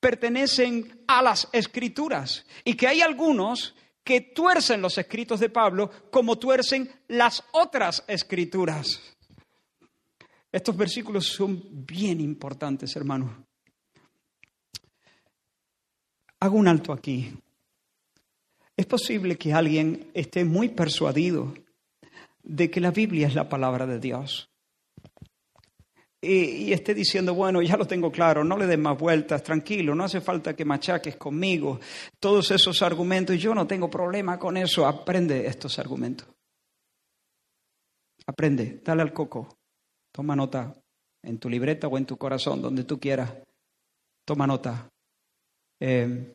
pertenecen 0.00 1.04
a 1.06 1.22
las 1.22 1.48
escrituras 1.52 2.44
y 2.64 2.74
que 2.74 2.88
hay 2.88 3.00
algunos 3.00 3.74
que 4.04 4.20
tuercen 4.20 4.82
los 4.82 4.98
escritos 4.98 5.40
de 5.40 5.48
Pablo 5.48 5.90
como 6.10 6.38
tuercen 6.38 6.90
las 7.08 7.44
otras 7.52 8.02
escrituras. 8.08 9.00
Estos 10.50 10.76
versículos 10.76 11.26
son 11.26 11.62
bien 11.86 12.20
importantes, 12.20 12.94
hermanos. 12.96 13.30
Hago 16.42 16.56
un 16.56 16.66
alto 16.66 16.92
aquí. 16.92 17.32
Es 18.76 18.84
posible 18.86 19.38
que 19.38 19.52
alguien 19.52 20.10
esté 20.12 20.44
muy 20.44 20.70
persuadido 20.70 21.54
de 22.42 22.68
que 22.68 22.80
la 22.80 22.90
Biblia 22.90 23.28
es 23.28 23.36
la 23.36 23.48
palabra 23.48 23.86
de 23.86 24.00
Dios. 24.00 24.50
Y, 26.20 26.72
esté 26.72 26.94
diciendo, 26.94 27.32
bueno, 27.32 27.62
ya 27.62 27.76
lo 27.76 27.86
tengo 27.86 28.10
claro, 28.10 28.42
no 28.42 28.58
le 28.58 28.66
des 28.66 28.78
más 28.78 28.98
vueltas, 28.98 29.44
tranquilo, 29.44 29.94
no 29.94 30.02
hace 30.02 30.20
falta 30.20 30.56
que 30.56 30.64
machaques 30.64 31.14
conmigo. 31.14 31.78
Todos 32.18 32.50
esos 32.50 32.82
argumentos, 32.82 33.38
yo 33.38 33.54
no 33.54 33.68
tengo 33.68 33.88
problema 33.88 34.36
con 34.36 34.56
eso. 34.56 34.84
Aprende 34.84 35.46
estos 35.46 35.78
argumentos. 35.78 36.26
Aprende, 38.26 38.80
dale 38.84 39.02
al 39.02 39.12
coco. 39.12 39.60
Toma 40.10 40.34
nota 40.34 40.74
en 41.22 41.38
tu 41.38 41.48
libreta 41.48 41.86
o 41.86 41.96
en 41.96 42.04
tu 42.04 42.16
corazón, 42.16 42.60
donde 42.60 42.82
tú 42.82 42.98
quieras. 42.98 43.32
Toma 44.24 44.48
nota. 44.48 44.91
Eh, 45.84 46.32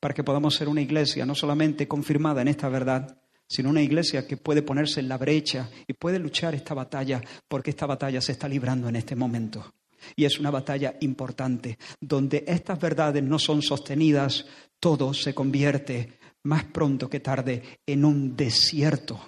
para 0.00 0.14
que 0.14 0.24
podamos 0.24 0.56
ser 0.56 0.68
una 0.68 0.80
iglesia 0.80 1.24
no 1.24 1.32
solamente 1.32 1.86
confirmada 1.86 2.42
en 2.42 2.48
esta 2.48 2.68
verdad, 2.68 3.22
sino 3.48 3.70
una 3.70 3.82
iglesia 3.82 4.26
que 4.26 4.36
puede 4.36 4.62
ponerse 4.62 4.98
en 4.98 5.08
la 5.08 5.16
brecha 5.16 5.70
y 5.86 5.92
puede 5.92 6.18
luchar 6.18 6.52
esta 6.56 6.74
batalla, 6.74 7.22
porque 7.46 7.70
esta 7.70 7.86
batalla 7.86 8.20
se 8.20 8.32
está 8.32 8.48
librando 8.48 8.88
en 8.88 8.96
este 8.96 9.14
momento. 9.14 9.72
Y 10.16 10.24
es 10.24 10.40
una 10.40 10.50
batalla 10.50 10.96
importante, 11.02 11.78
donde 12.00 12.42
estas 12.48 12.80
verdades 12.80 13.22
no 13.22 13.38
son 13.38 13.62
sostenidas, 13.62 14.44
todo 14.80 15.14
se 15.14 15.34
convierte 15.34 16.18
más 16.42 16.64
pronto 16.64 17.08
que 17.08 17.20
tarde 17.20 17.62
en 17.86 18.04
un 18.04 18.34
desierto. 18.34 19.24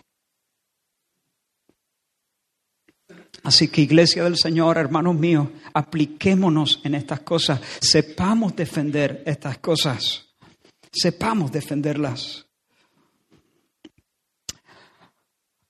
Así 3.43 3.69
que 3.69 3.83
iglesia 3.83 4.25
del 4.25 4.37
Señor, 4.37 4.79
hermanos 4.79 5.17
míos, 5.17 5.49
apliquémonos 5.73 6.81
en 6.85 6.95
estas 6.95 7.21
cosas, 7.21 7.61
sepamos 7.81 8.57
defender 8.57 9.23
estas 9.27 9.59
cosas, 9.59 10.27
sepamos 10.93 11.53
defenderlas. 11.53 12.47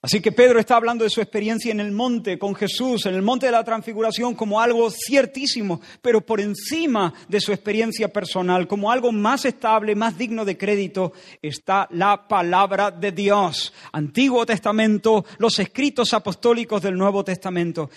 Así 0.05 0.21
que 0.21 0.31
Pedro 0.31 0.59
está 0.59 0.75
hablando 0.75 1.03
de 1.03 1.09
su 1.09 1.19
experiencia 1.19 1.71
en 1.71 1.79
el 1.79 1.91
monte 1.91 2.37
con 2.37 2.53
Jesús, 2.53 3.07
en 3.07 3.15
el 3.15 3.23
monte 3.23 3.47
de 3.47 3.51
la 3.51 3.63
transfiguración, 3.63 4.35
como 4.35 4.61
algo 4.61 4.91
ciertísimo, 4.91 5.81
pero 5.99 6.21
por 6.21 6.39
encima 6.39 7.11
de 7.27 7.41
su 7.41 7.51
experiencia 7.51 8.13
personal, 8.13 8.67
como 8.67 8.91
algo 8.91 9.11
más 9.11 9.45
estable, 9.45 9.95
más 9.95 10.15
digno 10.15 10.45
de 10.45 10.59
crédito, 10.59 11.13
está 11.41 11.87
la 11.89 12.27
palabra 12.27 12.91
de 12.91 13.13
Dios. 13.13 13.73
Antiguo 13.93 14.45
Testamento, 14.45 15.25
los 15.39 15.57
escritos 15.57 16.13
apostólicos 16.13 16.83
del 16.83 16.93
Nuevo 16.93 17.23
Testamento. 17.23 17.89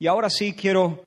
Y 0.00 0.08
ahora 0.08 0.30
sí 0.30 0.54
quiero 0.54 1.04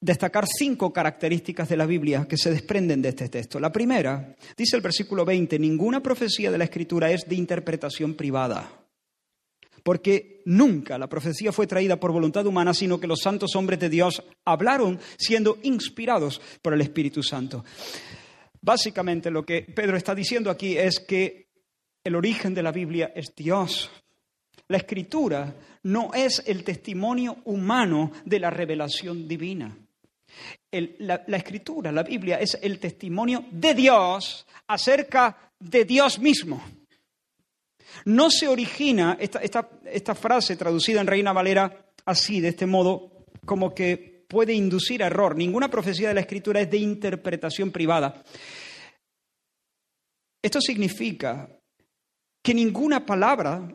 destacar 0.00 0.46
cinco 0.46 0.92
características 0.92 1.68
de 1.68 1.76
la 1.76 1.86
Biblia 1.86 2.26
que 2.28 2.36
se 2.36 2.50
desprenden 2.50 3.02
de 3.02 3.10
este 3.10 3.28
texto. 3.28 3.58
La 3.58 3.72
primera, 3.72 4.36
dice 4.56 4.76
el 4.76 4.82
versículo 4.82 5.24
20, 5.24 5.58
ninguna 5.58 6.02
profecía 6.02 6.50
de 6.50 6.58
la 6.58 6.64
Escritura 6.64 7.10
es 7.10 7.28
de 7.28 7.34
interpretación 7.34 8.14
privada, 8.14 8.70
porque 9.82 10.42
nunca 10.44 10.98
la 10.98 11.08
profecía 11.08 11.52
fue 11.52 11.66
traída 11.66 11.98
por 11.98 12.12
voluntad 12.12 12.46
humana, 12.46 12.74
sino 12.74 13.00
que 13.00 13.06
los 13.06 13.20
santos 13.20 13.56
hombres 13.56 13.80
de 13.80 13.88
Dios 13.88 14.22
hablaron 14.44 15.00
siendo 15.16 15.58
inspirados 15.62 16.40
por 16.62 16.74
el 16.74 16.80
Espíritu 16.80 17.22
Santo. 17.22 17.64
Básicamente 18.60 19.30
lo 19.30 19.44
que 19.44 19.62
Pedro 19.62 19.96
está 19.96 20.14
diciendo 20.14 20.50
aquí 20.50 20.76
es 20.76 21.00
que 21.00 21.46
El 22.04 22.14
origen 22.14 22.54
de 22.54 22.62
la 22.62 22.72
Biblia 22.72 23.12
es 23.14 23.34
Dios. 23.36 23.90
La 24.68 24.78
escritura 24.78 25.54
no 25.82 26.14
es 26.14 26.42
el 26.46 26.64
testimonio 26.64 27.38
humano 27.44 28.12
de 28.24 28.38
la 28.38 28.50
revelación 28.50 29.28
divina. 29.28 29.76
La, 30.70 31.36
escritura, 31.36 31.92
la 31.92 32.02
Biblia, 32.02 32.38
es 32.38 32.58
el 32.60 32.78
testimonio 32.78 33.44
de 33.50 33.74
Dios 33.74 34.46
acerca 34.66 35.52
de 35.58 35.84
Dios 35.84 36.18
mismo. 36.18 36.62
No 38.04 38.30
se 38.30 38.48
origina, 38.48 39.16
esta, 39.18 39.40
esta, 39.40 40.14
frase 40.14 40.56
traducida 40.56 41.00
en 41.00 41.06
Reina 41.06 41.32
Valera 41.32 41.92
así, 42.04 42.40
de 42.40 42.48
este 42.48 42.66
modo, 42.66 43.26
como 43.44 43.74
que 43.74 44.24
puede 44.28 44.52
inducir 44.52 45.02
error. 45.02 45.36
Ninguna 45.36 45.68
profecía 45.68 46.08
de 46.08 46.14
la 46.14 46.20
escritura 46.20 46.60
es 46.60 46.70
de 46.70 46.78
interpretación 46.78 47.70
privada. 47.70 48.22
Esto 50.42 50.60
significa 50.60 51.48
que 52.42 52.54
ninguna 52.54 53.04
palabra, 53.04 53.68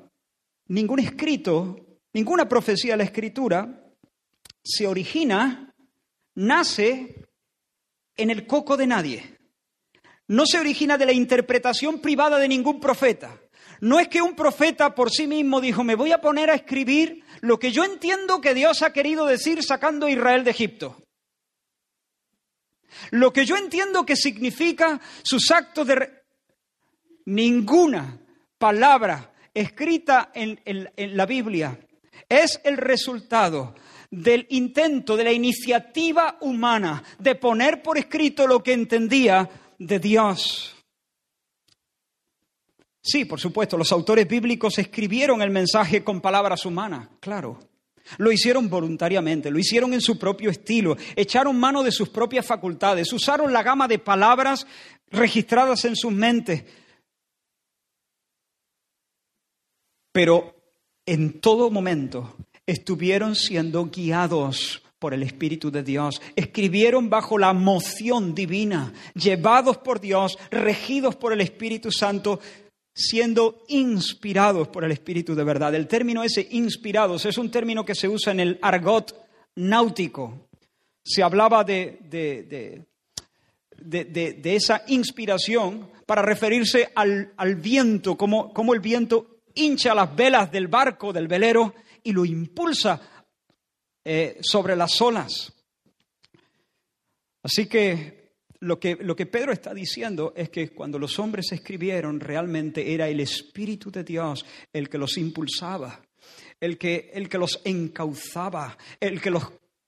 ningún 0.67 0.99
escrito, 0.99 1.99
ninguna 2.13 2.47
profecía 2.47 2.93
de 2.93 2.97
la 2.97 3.03
escritura 3.03 3.83
se 4.63 4.87
origina, 4.87 5.72
nace 6.35 7.27
en 8.15 8.29
el 8.29 8.47
coco 8.47 8.77
de 8.77 8.87
nadie. 8.87 9.37
No 10.27 10.45
se 10.45 10.59
origina 10.59 10.97
de 10.97 11.05
la 11.05 11.11
interpretación 11.11 11.99
privada 11.99 12.39
de 12.39 12.47
ningún 12.47 12.79
profeta. 12.79 13.39
No 13.81 13.99
es 13.99 14.07
que 14.07 14.21
un 14.21 14.35
profeta 14.35 14.95
por 14.95 15.11
sí 15.11 15.27
mismo 15.27 15.59
dijo, 15.59 15.83
me 15.83 15.95
voy 15.95 16.11
a 16.11 16.21
poner 16.21 16.49
a 16.49 16.55
escribir 16.55 17.23
lo 17.41 17.59
que 17.59 17.71
yo 17.71 17.83
entiendo 17.83 18.39
que 18.39 18.53
Dios 18.53 18.81
ha 18.81 18.93
querido 18.93 19.25
decir 19.25 19.61
sacando 19.63 20.05
a 20.05 20.11
Israel 20.11 20.43
de 20.43 20.51
Egipto. 20.51 21.03
Lo 23.11 23.33
que 23.33 23.45
yo 23.45 23.57
entiendo 23.57 24.05
que 24.05 24.15
significa 24.15 25.01
sus 25.23 25.51
actos 25.51 25.87
de... 25.87 26.23
Ninguna 27.25 28.19
palabra 28.57 29.33
escrita 29.53 30.31
en, 30.33 30.59
en 30.65 31.17
la 31.17 31.25
Biblia 31.25 31.79
es 32.27 32.59
el 32.65 32.75
resultado 32.75 33.75
del 34.13 34.45
intento, 34.51 35.17
de 35.17 35.23
la 35.23 35.31
iniciativa 35.31 36.37
humana 36.41 37.03
de 37.17 37.33
poner 37.33 37.81
por 37.81 37.97
escrito 37.97 38.45
lo 38.45 38.61
que 38.61 38.73
entendía 38.73 39.49
de 39.79 39.99
Dios. 39.99 40.75
Sí, 43.01 43.25
por 43.25 43.39
supuesto, 43.39 43.75
los 43.75 43.91
autores 43.91 44.27
bíblicos 44.27 44.77
escribieron 44.77 45.41
el 45.41 45.49
mensaje 45.49 46.03
con 46.03 46.21
palabras 46.21 46.63
humanas, 46.65 47.09
claro. 47.19 47.59
Lo 48.17 48.31
hicieron 48.31 48.69
voluntariamente, 48.69 49.49
lo 49.49 49.57
hicieron 49.57 49.93
en 49.93 50.01
su 50.01 50.19
propio 50.19 50.51
estilo, 50.51 50.95
echaron 51.15 51.59
mano 51.59 51.81
de 51.81 51.91
sus 51.91 52.09
propias 52.09 52.45
facultades, 52.45 53.11
usaron 53.13 53.51
la 53.51 53.63
gama 53.63 53.87
de 53.87 53.97
palabras 53.97 54.67
registradas 55.09 55.85
en 55.85 55.95
sus 55.95 56.11
mentes. 56.11 56.63
Pero 60.11 60.55
en 61.05 61.39
todo 61.41 61.71
momento 61.71 62.35
estuvieron 62.65 63.35
siendo 63.35 63.85
guiados 63.85 64.81
por 64.99 65.13
el 65.13 65.23
Espíritu 65.23 65.69
de 65.69 65.83
Dios, 65.83 66.21
escribieron 66.35 67.09
bajo 67.09 67.37
la 67.37 67.51
moción 67.51 68.33
divina, 68.33 68.93
llevados 69.15 69.77
por 69.77 69.99
Dios, 69.99 70.37
regidos 70.49 71.15
por 71.15 71.33
el 71.33 71.41
Espíritu 71.41 71.91
Santo, 71.91 72.39
siendo 72.93 73.63
inspirados 73.67 74.69
por 74.69 74.85
el 74.85 74.91
Espíritu 74.91 75.35
de 75.35 75.43
verdad. 75.43 75.75
El 75.75 75.87
término 75.87 76.23
ese, 76.23 76.47
inspirados, 76.51 77.25
es 77.25 77.37
un 77.37 77.51
término 77.51 77.83
que 77.83 77.95
se 77.95 78.07
usa 78.07 78.31
en 78.31 78.39
el 78.39 78.59
argot 78.61 79.13
náutico. 79.55 80.47
Se 81.03 81.21
hablaba 81.21 81.65
de, 81.65 81.97
de, 82.09 82.85
de, 83.75 84.55
esa 84.55 84.83
inspiración 84.87 85.89
para 86.05 86.21
referirse 86.21 86.91
al, 86.95 87.33
al 87.35 87.55
viento, 87.55 88.15
como, 88.15 88.53
como 88.53 88.73
el 88.73 88.79
viento 88.79 89.41
hincha 89.53 89.93
las 89.93 90.15
velas 90.15 90.51
del 90.51 90.67
barco, 90.67 91.11
del 91.11 91.27
velero, 91.27 91.73
y 92.03 92.11
lo 92.11 92.25
impulsa 92.25 93.25
eh, 94.03 94.37
sobre 94.41 94.75
las 94.75 94.99
olas. 95.01 95.53
Así 97.41 97.67
que 97.67 98.23
lo 98.59 98.79
que, 98.79 98.95
lo 98.95 99.15
que 99.15 99.25
Pedro 99.25 99.51
está 99.51 99.73
diciendo 99.73 100.33
es 100.35 100.49
que 100.49 100.69
cuando 100.69 100.97
los 100.97 101.19
hombres 101.19 101.51
escribieron, 101.51 102.19
realmente 102.19 102.93
era 102.93 103.07
el 103.07 103.19
Espíritu 103.19 103.91
de 103.91 104.03
Dios 104.03 104.45
el 104.71 104.89
que 104.89 104.97
los 104.97 105.17
impulsaba, 105.17 106.01
el 106.59 106.77
que, 106.77 107.11
el 107.13 107.27
que 107.27 107.37
los 107.37 107.59
encauzaba, 107.65 108.77
el 108.99 109.21
que 109.21 109.31
los 109.31 109.43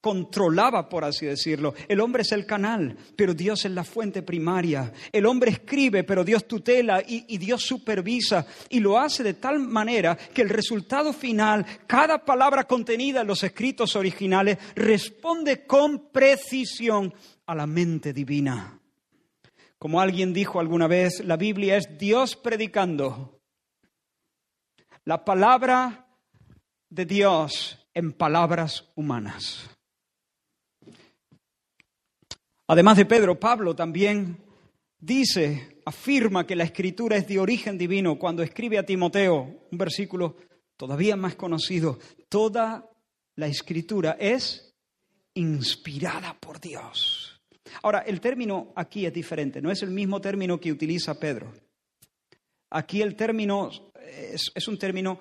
controlaba, 0.05 0.87
por 0.87 1.03
así 1.03 1.25
decirlo. 1.25 1.73
El 1.87 1.99
hombre 1.99 2.21
es 2.21 2.31
el 2.31 2.45
canal, 2.45 2.95
pero 3.15 3.33
Dios 3.33 3.65
es 3.65 3.71
la 3.71 3.83
fuente 3.83 4.21
primaria. 4.21 4.93
El 5.11 5.25
hombre 5.25 5.49
escribe, 5.49 6.03
pero 6.03 6.23
Dios 6.23 6.47
tutela 6.47 7.01
y, 7.03 7.39
Dios 7.39 7.63
supervisa. 7.63 8.45
Y 8.69 8.81
lo 8.81 8.99
hace 8.99 9.23
de 9.23 9.33
tal 9.33 9.57
manera 9.57 10.15
que 10.15 10.43
el 10.43 10.49
resultado 10.49 11.11
final, 11.11 11.65
cada 11.87 12.23
palabra 12.23 12.65
contenida 12.65 13.21
en 13.21 13.27
los 13.27 13.43
escritos 13.43 13.95
originales, 13.95 14.59
responde 14.75 15.65
con 15.65 16.11
precisión 16.11 17.11
a 17.47 17.55
la 17.55 17.65
mente 17.65 18.13
divina. 18.13 18.79
Como 19.79 19.99
alguien 19.99 20.33
dijo 20.33 20.59
alguna 20.59 20.85
vez, 20.85 21.25
la 21.25 21.35
Biblia 21.35 21.77
es 21.77 21.97
Dios 21.97 22.35
predicando. 22.35 23.41
La 25.03 25.25
palabra 25.25 26.05
de 26.91 27.05
Dios 27.05 27.87
en 27.95 28.13
palabras 28.13 28.91
humanas. 28.93 29.74
Además 32.67 32.97
de 32.97 33.05
Pedro, 33.05 33.39
Pablo 33.39 33.75
también 33.75 34.37
dice, 34.99 35.81
afirma 35.85 36.47
que 36.47 36.55
la 36.55 36.63
escritura 36.63 37.15
es 37.15 37.27
de 37.27 37.39
origen 37.39 37.77
divino 37.77 38.17
cuando 38.17 38.41
escribe 38.41 38.77
a 38.77 38.85
Timoteo, 38.85 39.67
un 39.71 39.77
versículo 39.77 40.37
todavía 40.75 41.15
más 41.15 41.35
conocido, 41.35 41.99
toda 42.27 42.89
la 43.35 43.47
escritura 43.47 44.17
es 44.19 44.73
inspirada 45.35 46.33
por 46.39 46.59
Dios. 46.59 47.39
Ahora, 47.83 47.99
el 47.99 48.21
término 48.21 48.73
aquí 48.75 49.05
es 49.05 49.13
diferente, 49.13 49.61
no 49.61 49.71
es 49.71 49.83
el 49.83 49.91
mismo 49.91 50.21
término 50.21 50.59
que 50.59 50.71
utiliza 50.71 51.19
Pedro. 51.19 51.53
Aquí 52.71 53.01
el 53.01 53.15
término 53.15 53.69
es, 54.07 54.67
un 54.67 54.77
término, 54.77 55.19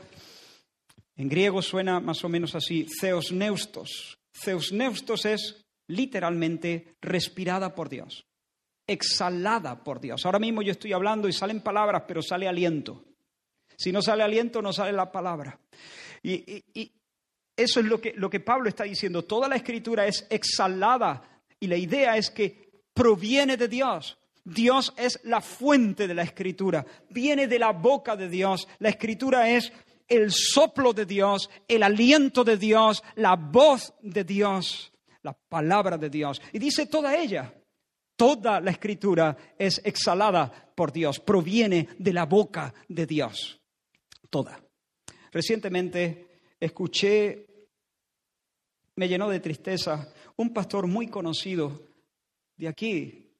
en 1.16 1.28
griego 1.28 1.62
suena 1.62 2.00
más 2.00 2.24
o 2.24 2.28
menos 2.28 2.54
así, 2.54 2.86
theosneustos. 3.00 4.18
Theosneustos 4.42 5.24
es 5.26 5.63
literalmente 5.88 6.96
respirada 7.00 7.74
por 7.74 7.88
Dios, 7.88 8.26
exhalada 8.86 9.82
por 9.82 10.00
Dios. 10.00 10.24
Ahora 10.24 10.38
mismo 10.38 10.62
yo 10.62 10.72
estoy 10.72 10.92
hablando 10.92 11.28
y 11.28 11.32
salen 11.32 11.60
palabras, 11.60 12.04
pero 12.06 12.22
sale 12.22 12.48
aliento. 12.48 13.04
Si 13.76 13.92
no 13.92 14.02
sale 14.02 14.22
aliento, 14.22 14.62
no 14.62 14.72
sale 14.72 14.92
la 14.92 15.10
palabra. 15.10 15.58
Y, 16.22 16.92
eso 17.56 17.78
es 17.78 17.86
lo 17.86 18.00
que, 18.00 18.12
lo 18.16 18.28
que 18.28 18.40
Pablo 18.40 18.68
está 18.68 18.82
diciendo. 18.82 19.22
Toda 19.22 19.48
la 19.48 19.54
escritura 19.54 20.06
es 20.06 20.26
exhalada 20.28 21.22
y 21.60 21.68
la 21.68 21.76
idea 21.76 22.16
es 22.16 22.30
que 22.30 22.82
proviene 22.92 23.56
de 23.56 23.68
Dios. 23.68 24.18
Dios 24.44 24.92
es 24.96 25.20
la 25.24 25.40
fuente 25.40 26.06
de 26.06 26.14
la 26.14 26.22
escritura, 26.22 26.84
viene 27.08 27.46
de 27.46 27.58
la 27.58 27.70
boca 27.70 28.16
de 28.16 28.28
Dios. 28.28 28.68
La 28.78 28.90
escritura 28.90 29.48
es 29.48 29.72
el 30.08 30.30
soplo 30.32 30.92
de 30.92 31.06
Dios, 31.06 31.48
el 31.66 31.82
aliento 31.82 32.44
de 32.44 32.58
Dios, 32.58 33.02
la 33.14 33.36
voz 33.36 33.94
de 34.02 34.24
Dios, 34.24 34.92
la 35.24 35.32
palabra 35.32 35.98
de 35.98 36.08
Dios. 36.08 36.40
Y 36.52 36.58
dice 36.60 36.86
toda 36.86 37.16
ella, 37.16 37.52
toda 38.14 38.60
la 38.60 38.70
escritura 38.70 39.36
es 39.58 39.80
exhalada 39.84 40.72
por 40.76 40.92
Dios, 40.92 41.18
proviene 41.18 41.88
de 41.98 42.12
la 42.12 42.26
boca 42.26 42.72
de 42.88 43.06
Dios. 43.06 43.60
Toda. 44.30 44.60
Recientemente 45.32 46.40
escuché, 46.60 47.46
me 48.96 49.08
llenó 49.08 49.28
de 49.28 49.40
tristeza 49.40 50.12
un 50.36 50.52
pastor 50.52 50.86
muy 50.86 51.08
conocido 51.08 51.88
de 52.56 52.68
aquí, 52.68 53.32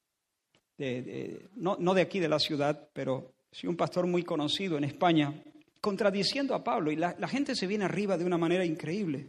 no, 1.57 1.95
de 1.95 2.01
aquí 2.03 2.19
de 2.19 2.29
la 2.29 2.39
ciudad, 2.39 2.89
pero 2.93 3.35
sí 3.53 3.67
un 3.67 3.77
pastor 3.77 4.07
muy 4.07 4.25
conocido 4.25 4.77
en 4.77 4.85
España, 4.85 5.33
contradiciendo 5.81 6.55
a 6.55 6.65
Pablo 6.65 6.91
y 6.91 6.97
la 6.97 7.29
gente 7.29 7.55
se 7.55 7.67
viene 7.67 7.85
arriba 7.85 8.17
de 8.17 8.25
una 8.25 8.39
manera 8.39 8.65
increíble. 8.65 9.27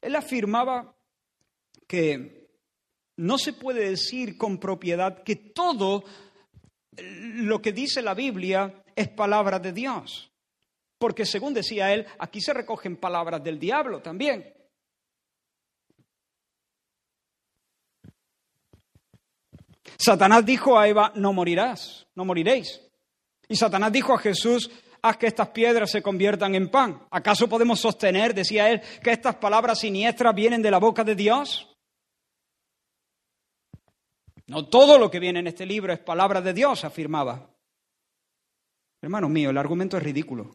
Él 0.00 0.16
afirmaba 0.16 0.94
que 1.92 2.48
no 3.18 3.36
se 3.36 3.52
puede 3.52 3.90
decir 3.90 4.38
con 4.38 4.56
propiedad 4.56 5.22
que 5.22 5.36
todo 5.36 6.02
lo 6.96 7.60
que 7.60 7.70
dice 7.70 8.00
la 8.00 8.14
Biblia 8.14 8.82
es 8.96 9.08
palabra 9.08 9.58
de 9.58 9.74
Dios. 9.74 10.32
Porque 10.96 11.26
según 11.26 11.52
decía 11.52 11.92
él, 11.92 12.06
aquí 12.18 12.40
se 12.40 12.54
recogen 12.54 12.96
palabras 12.96 13.44
del 13.44 13.58
diablo 13.58 14.00
también. 14.00 14.54
Satanás 19.98 20.46
dijo 20.46 20.78
a 20.78 20.88
Eva, 20.88 21.12
no 21.14 21.34
morirás, 21.34 22.06
no 22.14 22.24
moriréis. 22.24 22.80
Y 23.50 23.56
Satanás 23.56 23.92
dijo 23.92 24.14
a 24.14 24.18
Jesús, 24.18 24.70
haz 25.02 25.18
que 25.18 25.26
estas 25.26 25.50
piedras 25.50 25.90
se 25.90 26.00
conviertan 26.00 26.54
en 26.54 26.70
pan. 26.70 27.06
¿Acaso 27.10 27.50
podemos 27.50 27.80
sostener, 27.80 28.32
decía 28.32 28.70
él, 28.70 28.80
que 29.04 29.10
estas 29.12 29.34
palabras 29.34 29.80
siniestras 29.80 30.34
vienen 30.34 30.62
de 30.62 30.70
la 30.70 30.78
boca 30.78 31.04
de 31.04 31.14
Dios? 31.14 31.68
No 34.52 34.66
todo 34.66 34.98
lo 34.98 35.10
que 35.10 35.18
viene 35.18 35.38
en 35.38 35.46
este 35.46 35.64
libro 35.64 35.94
es 35.94 35.98
palabra 35.98 36.42
de 36.42 36.52
Dios, 36.52 36.84
afirmaba. 36.84 37.48
Hermano 39.00 39.30
mío, 39.30 39.48
el 39.48 39.56
argumento 39.56 39.96
es 39.96 40.02
ridículo. 40.02 40.54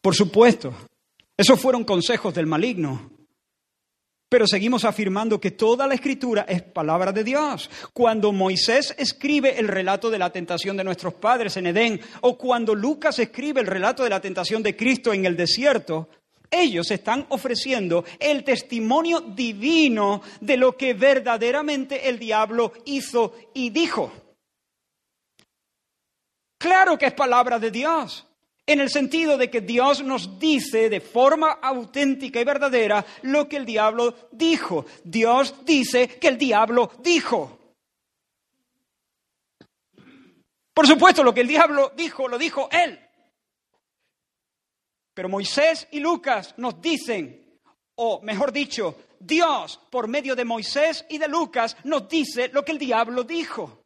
Por 0.00 0.14
supuesto, 0.14 0.72
esos 1.36 1.60
fueron 1.60 1.82
consejos 1.82 2.32
del 2.32 2.46
maligno. 2.46 3.10
Pero 4.28 4.46
seguimos 4.46 4.84
afirmando 4.84 5.40
que 5.40 5.50
toda 5.50 5.88
la 5.88 5.94
escritura 5.94 6.42
es 6.42 6.62
palabra 6.62 7.10
de 7.10 7.24
Dios. 7.24 7.68
Cuando 7.92 8.30
Moisés 8.30 8.94
escribe 8.96 9.58
el 9.58 9.66
relato 9.66 10.10
de 10.10 10.18
la 10.20 10.30
tentación 10.30 10.76
de 10.76 10.84
nuestros 10.84 11.14
padres 11.14 11.56
en 11.56 11.66
Edén, 11.66 12.00
o 12.20 12.38
cuando 12.38 12.76
Lucas 12.76 13.18
escribe 13.18 13.62
el 13.62 13.66
relato 13.66 14.04
de 14.04 14.10
la 14.10 14.20
tentación 14.20 14.62
de 14.62 14.76
Cristo 14.76 15.12
en 15.12 15.26
el 15.26 15.36
desierto, 15.36 16.08
ellos 16.62 16.90
están 16.90 17.26
ofreciendo 17.28 18.04
el 18.18 18.44
testimonio 18.44 19.20
divino 19.20 20.22
de 20.40 20.56
lo 20.56 20.76
que 20.76 20.94
verdaderamente 20.94 22.08
el 22.08 22.18
diablo 22.18 22.72
hizo 22.84 23.34
y 23.52 23.70
dijo. 23.70 24.12
Claro 26.58 26.96
que 26.96 27.06
es 27.06 27.12
palabra 27.12 27.58
de 27.58 27.70
Dios 27.70 28.26
en 28.66 28.80
el 28.80 28.90
sentido 28.90 29.36
de 29.36 29.50
que 29.50 29.60
Dios 29.60 30.02
nos 30.02 30.38
dice 30.38 30.88
de 30.88 31.00
forma 31.00 31.52
auténtica 31.62 32.40
y 32.40 32.44
verdadera 32.44 33.04
lo 33.22 33.48
que 33.48 33.56
el 33.56 33.66
diablo 33.66 34.14
dijo. 34.32 34.86
Dios 35.02 35.54
dice 35.64 36.08
que 36.08 36.28
el 36.28 36.38
diablo 36.38 36.90
dijo. 37.00 37.58
Por 40.72 40.86
supuesto, 40.86 41.22
lo 41.22 41.34
que 41.34 41.42
el 41.42 41.48
diablo 41.48 41.92
dijo, 41.94 42.26
lo 42.26 42.38
dijo 42.38 42.68
él. 42.72 42.98
Pero 45.14 45.28
Moisés 45.28 45.86
y 45.92 46.00
Lucas 46.00 46.54
nos 46.56 46.80
dicen, 46.82 47.60
o 47.94 48.20
mejor 48.20 48.52
dicho, 48.52 48.98
Dios 49.20 49.80
por 49.88 50.08
medio 50.08 50.34
de 50.34 50.44
Moisés 50.44 51.06
y 51.08 51.18
de 51.18 51.28
Lucas 51.28 51.76
nos 51.84 52.08
dice 52.08 52.48
lo 52.48 52.64
que 52.64 52.72
el 52.72 52.78
diablo 52.78 53.22
dijo. 53.22 53.84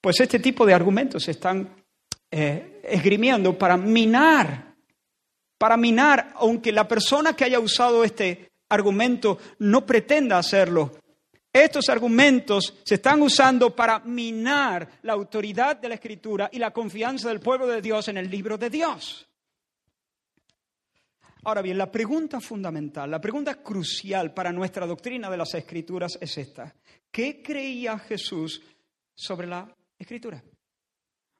Pues 0.00 0.20
este 0.20 0.38
tipo 0.38 0.66
de 0.66 0.74
argumentos 0.74 1.24
se 1.24 1.30
están 1.30 1.82
eh, 2.30 2.82
esgrimiendo 2.84 3.56
para 3.56 3.78
minar, 3.78 4.74
para 5.56 5.78
minar, 5.78 6.34
aunque 6.36 6.72
la 6.72 6.86
persona 6.86 7.34
que 7.34 7.44
haya 7.44 7.58
usado 7.58 8.04
este 8.04 8.52
argumento 8.68 9.38
no 9.60 9.86
pretenda 9.86 10.36
hacerlo. 10.36 10.92
Estos 11.54 11.88
argumentos 11.88 12.74
se 12.82 12.96
están 12.96 13.22
usando 13.22 13.74
para 13.76 14.00
minar 14.00 14.98
la 15.02 15.12
autoridad 15.12 15.76
de 15.76 15.88
la 15.88 15.94
Escritura 15.94 16.50
y 16.52 16.58
la 16.58 16.72
confianza 16.72 17.28
del 17.28 17.38
pueblo 17.38 17.68
de 17.68 17.80
Dios 17.80 18.08
en 18.08 18.16
el 18.16 18.28
libro 18.28 18.58
de 18.58 18.70
Dios. 18.70 19.28
Ahora 21.44 21.62
bien, 21.62 21.78
la 21.78 21.92
pregunta 21.92 22.40
fundamental, 22.40 23.08
la 23.08 23.20
pregunta 23.20 23.62
crucial 23.62 24.34
para 24.34 24.50
nuestra 24.50 24.84
doctrina 24.84 25.30
de 25.30 25.36
las 25.36 25.54
Escrituras 25.54 26.18
es 26.20 26.36
esta. 26.38 26.74
¿Qué 27.08 27.40
creía 27.40 28.00
Jesús 28.00 28.60
sobre 29.14 29.46
la 29.46 29.72
Escritura. 29.96 30.42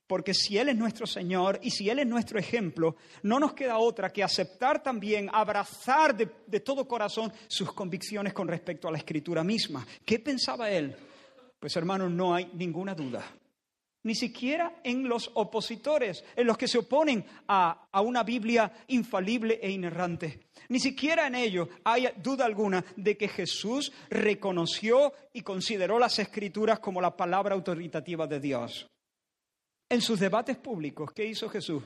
Porque 0.06 0.34
si 0.34 0.58
Él 0.58 0.68
es 0.68 0.76
nuestro 0.76 1.06
Señor 1.06 1.58
y 1.62 1.70
si 1.70 1.88
Él 1.88 1.98
es 1.98 2.06
nuestro 2.06 2.38
ejemplo, 2.38 2.96
no 3.22 3.40
nos 3.40 3.54
queda 3.54 3.78
otra 3.78 4.12
que 4.12 4.22
aceptar 4.22 4.82
también, 4.82 5.30
abrazar 5.32 6.14
de, 6.14 6.60
todo 6.60 6.86
corazón 6.86 7.32
sus 7.48 7.72
convicciones 7.72 8.34
con 8.34 8.46
respecto 8.46 8.86
a 8.86 8.92
la 8.92 8.98
Escritura 8.98 9.42
misma. 9.42 9.86
¿Qué 10.04 10.18
pensaba 10.18 10.70
Él? 10.70 10.94
Pues 11.58 11.74
hermanos, 11.76 12.10
no 12.10 12.34
hay 12.34 12.50
ninguna 12.52 12.94
duda. 12.94 13.24
Ni 14.02 14.14
siquiera 14.14 14.80
en 14.84 15.08
los 15.08 15.30
opositores, 15.32 16.22
en 16.36 16.46
los 16.46 16.58
que 16.58 16.68
se 16.68 16.76
oponen 16.76 17.24
a, 17.48 17.88
a 17.90 18.02
una 18.02 18.22
Biblia 18.22 18.70
infalible 18.88 19.58
e 19.62 19.70
inerrante. 19.70 20.40
Ni 20.68 20.78
siquiera 20.78 21.26
en 21.26 21.34
ello 21.34 21.70
hay 21.82 22.08
duda 22.22 22.44
alguna 22.44 22.84
de 22.96 23.16
que 23.16 23.28
Jesús 23.28 23.90
reconoció 24.10 25.14
y 25.32 25.40
consideró 25.40 25.98
las 25.98 26.18
escrituras 26.18 26.80
como 26.80 27.00
la 27.00 27.16
palabra 27.16 27.54
autoritativa 27.54 28.26
de 28.26 28.40
Dios. 28.40 28.86
En 29.94 30.02
sus 30.02 30.18
debates 30.18 30.56
públicos, 30.56 31.12
¿qué 31.14 31.24
hizo 31.24 31.48
Jesús? 31.48 31.84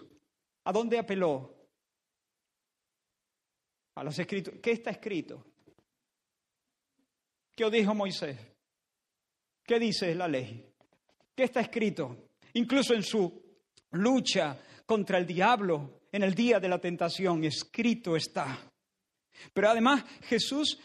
¿A 0.65 0.73
dónde 0.73 0.99
apeló? 0.99 1.55
A 3.97 4.03
las 4.03 4.19
escrituras. 4.19 4.61
¿Qué 4.63 4.71
está 4.71 4.93
escrito? 4.93 5.45
¿Qué 7.55 7.69
dijo 7.71 7.95
Moisés? 7.95 8.39
¿Qué 9.63 9.79
dice 9.79 10.15
la 10.15 10.27
ley? 10.27 10.73
¿Qué 11.37 11.45
está 11.45 11.61
escrito? 11.61 12.31
Incluso 12.55 12.95
en 12.95 13.03
su 13.03 13.43
lucha 13.91 14.59
contra 14.87 15.19
el 15.19 15.27
diablo 15.27 16.01
en 16.11 16.23
el 16.23 16.35
día 16.35 16.59
de 16.59 16.69
la 16.71 16.79
tentación, 16.79 17.45
escrito 17.45 18.17
está. 18.17 18.59
Pero 19.53 19.69
además 19.69 20.03
Jesús 20.23 20.81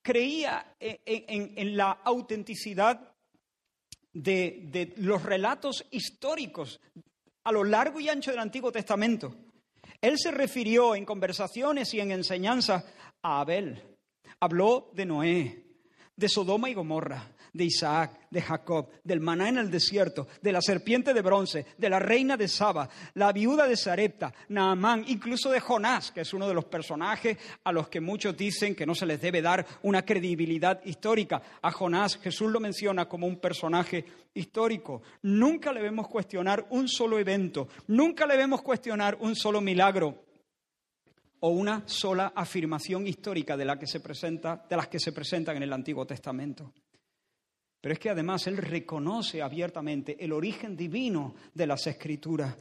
creía 0.00 0.76
en, 0.80 1.76
la 1.76 1.90
autenticidad 2.02 3.07
de, 4.22 4.92
los 4.96 5.22
relatos 5.22 5.86
históricos 5.90 6.80
a 7.44 7.52
lo 7.52 7.64
largo 7.64 8.00
y 8.00 8.08
ancho 8.08 8.30
del 8.30 8.40
Antiguo 8.40 8.72
Testamento. 8.72 9.34
Él 10.00 10.18
se 10.18 10.30
refirió 10.30 10.94
en 10.94 11.04
conversaciones 11.04 11.92
y 11.94 12.00
en 12.00 12.10
enseñanzas 12.12 12.84
a 13.22 13.40
Abel. 13.40 13.82
Habló 14.40 14.90
de 14.92 15.06
Noé, 15.06 15.64
de 16.14 16.28
Sodoma 16.28 16.68
y 16.68 16.74
Gomorra, 16.74 17.32
de 17.52 17.64
Isaac, 17.64 18.28
de 18.30 18.42
Jacob, 18.42 18.88
del 19.02 19.20
maná 19.20 19.48
en 19.48 19.58
el 19.58 19.70
desierto, 19.70 20.28
de 20.42 20.52
la 20.52 20.60
serpiente 20.60 21.14
de 21.14 21.22
bronce, 21.22 21.66
de 21.76 21.88
la 21.88 21.98
reina 21.98 22.36
de 22.36 22.48
Saba, 22.48 22.88
la 23.14 23.32
viuda 23.32 23.66
de 23.66 23.76
Sarepta, 23.76 24.32
Naamán, 24.48 25.04
incluso 25.08 25.50
de 25.50 25.60
Jonás, 25.60 26.10
que 26.10 26.22
es 26.22 26.34
uno 26.34 26.46
de 26.46 26.54
los 26.54 26.66
personajes 26.66 27.38
a 27.64 27.72
los 27.72 27.88
que 27.88 28.00
muchos 28.00 28.36
dicen 28.36 28.74
que 28.74 28.86
no 28.86 28.94
se 28.94 29.06
les 29.06 29.20
debe 29.20 29.42
dar 29.42 29.66
una 29.82 30.04
credibilidad 30.04 30.80
histórica. 30.84 31.42
A 31.62 31.70
Jonás 31.70 32.18
Jesús 32.18 32.50
lo 32.50 32.60
menciona 32.60 33.08
como 33.08 33.26
un 33.26 33.36
personaje 33.36 34.04
histórico. 34.34 35.02
Nunca 35.22 35.72
le 35.72 35.82
vemos 35.82 36.08
cuestionar 36.08 36.66
un 36.70 36.88
solo 36.88 37.18
evento, 37.18 37.68
nunca 37.86 38.26
le 38.26 38.36
vemos 38.36 38.62
cuestionar 38.62 39.16
un 39.20 39.34
solo 39.34 39.60
milagro 39.60 40.24
o 41.40 41.50
una 41.50 41.82
sola 41.86 42.32
afirmación 42.34 43.06
histórica 43.06 43.56
de, 43.56 43.64
la 43.64 43.78
que 43.78 43.86
se 43.86 44.00
presenta, 44.00 44.64
de 44.68 44.76
las 44.76 44.88
que 44.88 44.98
se 44.98 45.12
presentan 45.12 45.56
en 45.56 45.62
el 45.62 45.72
Antiguo 45.72 46.06
Testamento. 46.06 46.72
Pero 47.80 47.92
es 47.92 47.98
que 47.98 48.10
además 48.10 48.46
él 48.46 48.56
reconoce 48.56 49.40
abiertamente 49.40 50.16
el 50.22 50.32
origen 50.32 50.76
divino 50.76 51.34
de 51.54 51.66
las 51.66 51.86
escrituras. 51.86 52.56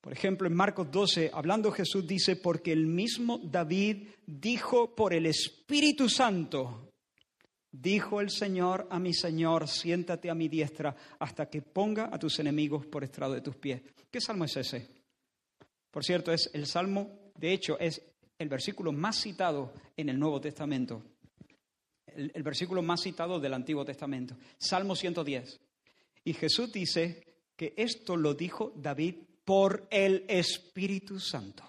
Por 0.00 0.12
ejemplo, 0.12 0.46
en 0.46 0.54
Marcos 0.54 0.90
12, 0.90 1.30
hablando 1.32 1.70
Jesús 1.72 2.06
dice, 2.06 2.36
porque 2.36 2.72
el 2.72 2.86
mismo 2.86 3.38
David 3.42 4.08
dijo 4.26 4.94
por 4.94 5.14
el 5.14 5.26
Espíritu 5.26 6.08
Santo, 6.08 6.90
dijo 7.70 8.20
el 8.20 8.30
Señor 8.30 8.86
a 8.90 8.98
mi 8.98 9.14
Señor, 9.14 9.68
siéntate 9.68 10.30
a 10.30 10.34
mi 10.34 10.48
diestra 10.48 10.94
hasta 11.18 11.48
que 11.48 11.62
ponga 11.62 12.08
a 12.12 12.18
tus 12.18 12.38
enemigos 12.38 12.86
por 12.86 13.04
estrado 13.04 13.34
de 13.34 13.42
tus 13.42 13.56
pies. 13.56 13.82
¿Qué 14.10 14.20
salmo 14.20 14.44
es 14.44 14.56
ese? 14.56 14.88
Por 15.90 16.04
cierto, 16.04 16.32
es 16.32 16.50
el 16.52 16.66
salmo, 16.66 17.32
de 17.36 17.52
hecho, 17.52 17.78
es 17.78 18.02
el 18.38 18.48
versículo 18.48 18.92
más 18.92 19.20
citado 19.20 19.72
en 19.96 20.08
el 20.08 20.18
Nuevo 20.18 20.40
Testamento 20.40 21.02
el, 22.16 22.42
versículo 22.42 22.82
más 22.82 23.02
citado 23.02 23.40
del 23.40 23.54
Antiguo 23.54 23.84
Testamento, 23.84 24.36
Salmo 24.58 24.96
110. 24.96 25.60
Y 26.24 26.32
Jesús 26.32 26.72
dice 26.72 27.24
que 27.56 27.74
esto 27.76 28.16
lo 28.16 28.34
dijo 28.34 28.72
David 28.76 29.14
por 29.44 29.86
el 29.90 30.24
Espíritu 30.28 31.18
Santo. 31.18 31.64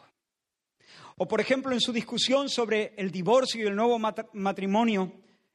O 1.17 1.27
por 1.27 1.41
ejemplo, 1.41 1.71
en 1.71 1.81
su 1.81 1.93
discusión 1.93 2.49
sobre 2.49 2.93
el 2.97 3.11
divorcio 3.11 3.63
y 3.63 3.67
el 3.67 3.75
nuevo 3.75 3.99
matrimonio, 4.33 5.13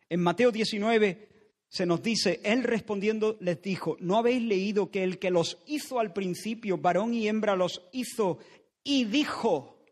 en 0.09 0.21
Mateo 0.21 0.53
19 0.53 1.29
se 1.69 1.87
nos 1.87 2.03
dice, 2.03 2.41
él 2.45 2.63
respondiendo 2.63 3.37
les 3.41 3.61
dijo, 3.61 3.97
¿no 4.01 4.17
habéis 4.17 4.43
leído 4.43 4.91
que 4.91 5.03
el 5.03 5.19
que 5.19 5.31
los 5.31 5.59
hizo 5.67 5.99
al 5.99 6.13
principio, 6.13 6.79
varón 6.79 7.13
y 7.13 7.29
hembra 7.29 7.57
los 7.57 7.83
hizo 7.93 8.39
y 8.85 9.05
dijo, 9.05 9.85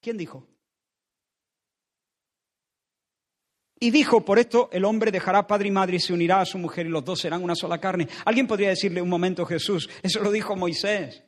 ¿quién 0.00 0.16
dijo? 0.16 0.49
Y 3.82 3.90
dijo, 3.90 4.22
por 4.24 4.38
esto 4.38 4.68
el 4.72 4.84
hombre 4.84 5.10
dejará 5.10 5.46
padre 5.46 5.68
y 5.68 5.70
madre 5.70 5.96
y 5.96 6.00
se 6.00 6.12
unirá 6.12 6.42
a 6.42 6.46
su 6.46 6.58
mujer 6.58 6.86
y 6.86 6.90
los 6.90 7.02
dos 7.02 7.20
serán 7.20 7.42
una 7.42 7.54
sola 7.54 7.80
carne. 7.80 8.06
Alguien 8.26 8.46
podría 8.46 8.68
decirle 8.68 9.00
un 9.00 9.08
momento 9.08 9.46
Jesús, 9.46 9.88
eso 10.02 10.20
lo 10.20 10.30
dijo 10.30 10.54
Moisés. 10.54 11.24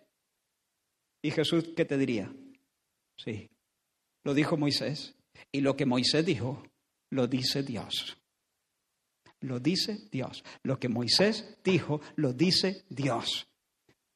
Y 1.23 1.31
Jesús, 1.31 1.71
¿qué 1.75 1.87
te 1.87 1.97
diría? 1.97 2.31
Sí, 3.17 3.49
lo 4.25 4.35
dijo 4.35 4.59
Moisés. 4.59 5.15
Y 5.51 5.63
lo 5.63 5.77
que 5.77 5.87
Moisés 5.87 6.27
dijo, 6.27 6.63
lo 7.11 7.27
dice 7.27 7.63
Dios. 7.63 8.19
Lo 9.41 9.59
dice 9.59 10.09
Dios. 10.11 10.45
Lo 10.63 10.79
que 10.79 10.89
Moisés 10.89 11.57
dijo, 11.65 12.03
lo 12.17 12.35
dice 12.35 12.85
Dios. 12.91 13.49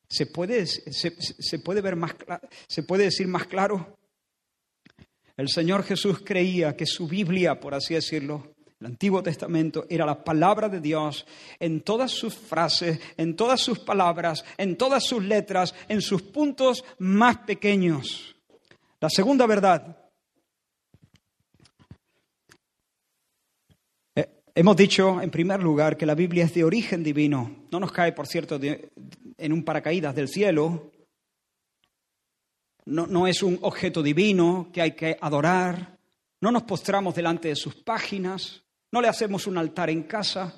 ¿Se 0.08 0.26
puede, 0.26 0.66
se, 0.66 1.58
puede 1.58 1.80
ver 1.80 1.96
más 1.96 2.14
se 2.68 2.82
puede 2.82 3.04
decir 3.04 3.26
más 3.26 3.46
claro? 3.46 3.98
El 5.36 5.48
Señor 5.48 5.82
Jesús 5.82 6.22
creía 6.24 6.76
que 6.76 6.86
su 6.86 7.06
Biblia, 7.06 7.60
por 7.60 7.74
así 7.74 7.94
decirlo, 7.94 8.54
el 8.80 8.86
Antiguo 8.86 9.22
Testamento 9.22 9.86
era 9.88 10.04
la 10.04 10.22
palabra 10.22 10.68
de 10.68 10.80
Dios 10.80 11.26
en 11.58 11.80
todas 11.80 12.10
sus 12.10 12.34
frases, 12.34 13.00
en 13.16 13.36
todas 13.36 13.60
sus 13.60 13.78
palabras, 13.78 14.44
en 14.58 14.76
todas 14.76 15.04
sus 15.04 15.22
letras, 15.22 15.74
en 15.88 16.02
sus 16.02 16.22
puntos 16.22 16.84
más 16.98 17.38
pequeños. 17.38 18.36
La 19.00 19.10
segunda 19.10 19.46
verdad 19.46 20.06
Hemos 24.58 24.74
dicho, 24.74 25.20
en 25.20 25.28
primer 25.28 25.62
lugar, 25.62 25.98
que 25.98 26.06
la 26.06 26.14
Biblia 26.14 26.46
es 26.46 26.54
de 26.54 26.64
origen 26.64 27.02
divino. 27.02 27.66
No 27.70 27.78
nos 27.78 27.92
cae, 27.92 28.12
por 28.12 28.26
cierto, 28.26 28.58
en 28.58 29.52
un 29.52 29.62
paracaídas 29.62 30.14
del 30.14 30.28
cielo. 30.28 30.92
No, 32.86 33.06
no 33.06 33.26
es 33.26 33.42
un 33.42 33.58
objeto 33.62 34.02
divino 34.02 34.70
que 34.72 34.82
hay 34.82 34.92
que 34.92 35.16
adorar. 35.20 35.98
No 36.40 36.50
nos 36.50 36.62
postramos 36.62 37.14
delante 37.14 37.48
de 37.48 37.56
sus 37.56 37.74
páginas. 37.74 38.62
No 38.92 39.00
le 39.00 39.08
hacemos 39.08 39.46
un 39.46 39.58
altar 39.58 39.90
en 39.90 40.04
casa. 40.04 40.54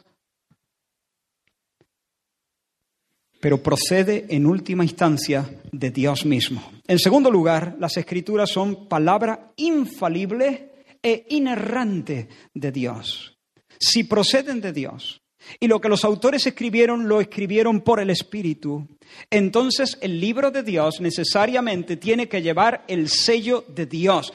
pero 3.41 3.63
procede 3.63 4.27
en 4.29 4.47
última 4.47 4.85
instancia 4.85 5.49
de 5.71 5.91
Dios 5.91 6.27
mismo. 6.27 6.73
En 6.87 6.99
segundo 6.99 7.31
lugar, 7.31 7.77
las 7.79 7.97
escrituras 7.97 8.51
son 8.51 8.89
palabra 8.89 9.53
infalible 9.57 10.73
e 11.03 11.27
inerrante 11.31 12.29
de 12.53 12.73
Dios. 12.73 13.39
Si 13.79 14.05
proceden 14.05 14.61
de 14.61 14.73
Dios 14.73 15.23
y 15.61 15.69
lo 15.69 15.81
que 15.81 15.89
los 15.89 16.05
autores 16.05 16.47
escribieron 16.47 17.09
lo 17.09 17.21
escribieron 17.21 17.81
por 17.81 18.01
el 18.01 18.11
Espíritu, 18.11 18.89
entonces 19.31 19.99
el 20.01 20.21
libro 20.21 20.51
de 20.51 20.63
Dios 20.63 21.01
necesariamente 21.01 21.97
tiene 21.97 22.29
que 22.29 22.43
llevar 22.43 22.85
el 22.89 23.09
sello 23.09 23.65
de 23.69 23.87
Dios 23.87 24.33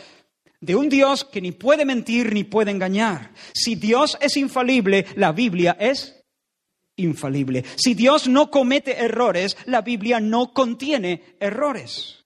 de 0.63 0.77
un 0.77 0.87
Dios 0.87 1.25
que 1.25 1.41
ni 1.41 1.51
puede 1.51 1.83
mentir 1.83 2.33
ni 2.33 2.45
puede 2.45 2.71
engañar. 2.71 3.31
Si 3.53 3.75
Dios 3.75 4.17
es 4.21 4.37
infalible, 4.37 5.05
la 5.17 5.33
Biblia 5.33 5.75
es 5.77 6.23
infalible. 6.95 7.65
Si 7.75 7.93
Dios 7.93 8.29
no 8.29 8.49
comete 8.49 9.03
errores, 9.03 9.57
la 9.65 9.81
Biblia 9.81 10.21
no 10.21 10.53
contiene 10.53 11.35
errores. 11.39 12.23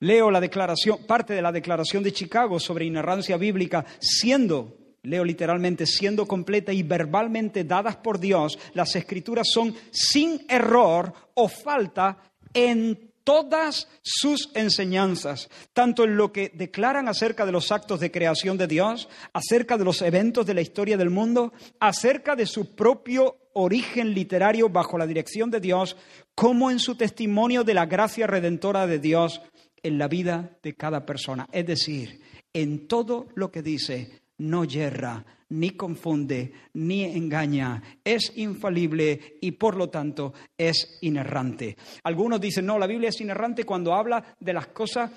Leo 0.00 0.30
la 0.30 0.40
declaración, 0.40 1.06
parte 1.06 1.32
de 1.32 1.40
la 1.40 1.50
declaración 1.50 2.02
de 2.02 2.12
Chicago 2.12 2.60
sobre 2.60 2.84
inerrancia 2.84 3.38
bíblica, 3.38 3.86
siendo, 3.98 4.76
leo 5.04 5.24
literalmente, 5.24 5.86
siendo 5.86 6.26
completa 6.26 6.72
y 6.72 6.82
verbalmente 6.82 7.64
dadas 7.64 7.96
por 7.96 8.18
Dios, 8.18 8.58
las 8.74 8.96
escrituras 8.96 9.48
son 9.50 9.74
sin 9.90 10.44
error 10.48 11.12
o 11.34 11.48
falta 11.48 12.18
en 12.52 13.12
todas 13.24 13.88
sus 14.02 14.50
enseñanzas, 14.54 15.48
tanto 15.72 16.04
en 16.04 16.16
lo 16.16 16.30
que 16.30 16.52
declaran 16.54 17.08
acerca 17.08 17.46
de 17.46 17.52
los 17.52 17.72
actos 17.72 17.98
de 18.00 18.10
creación 18.10 18.58
de 18.58 18.66
Dios, 18.66 19.08
acerca 19.32 19.78
de 19.78 19.84
los 19.84 20.02
eventos 20.02 20.46
de 20.46 20.54
la 20.54 20.60
historia 20.60 20.96
del 20.96 21.10
mundo, 21.10 21.52
acerca 21.80 22.36
de 22.36 22.46
su 22.46 22.74
propio 22.74 23.36
origen 23.54 24.12
literario 24.12 24.68
bajo 24.68 24.98
la 24.98 25.06
dirección 25.06 25.50
de 25.50 25.60
Dios, 25.60 25.96
como 26.34 26.70
en 26.70 26.78
su 26.78 26.96
testimonio 26.96 27.64
de 27.64 27.74
la 27.74 27.86
gracia 27.86 28.26
redentora 28.26 28.86
de 28.86 28.98
Dios 28.98 29.40
en 29.82 29.98
la 29.98 30.08
vida 30.08 30.58
de 30.62 30.74
cada 30.74 31.06
persona. 31.06 31.48
Es 31.50 31.66
decir, 31.66 32.20
en 32.52 32.86
todo 32.86 33.28
lo 33.34 33.50
que 33.50 33.62
dice, 33.62 34.23
no 34.38 34.64
yerra, 34.64 35.24
ni 35.50 35.70
confunde, 35.70 36.52
ni 36.74 37.04
engaña, 37.04 37.82
es 38.02 38.32
infalible 38.36 39.38
y 39.40 39.52
por 39.52 39.76
lo 39.76 39.88
tanto 39.90 40.32
es 40.56 40.98
inerrante. 41.02 41.76
Algunos 42.02 42.40
dicen, 42.40 42.66
no, 42.66 42.78
la 42.78 42.86
Biblia 42.86 43.10
es 43.10 43.20
inerrante 43.20 43.64
cuando 43.64 43.94
habla 43.94 44.36
de 44.40 44.52
las 44.52 44.68
cosas, 44.68 45.10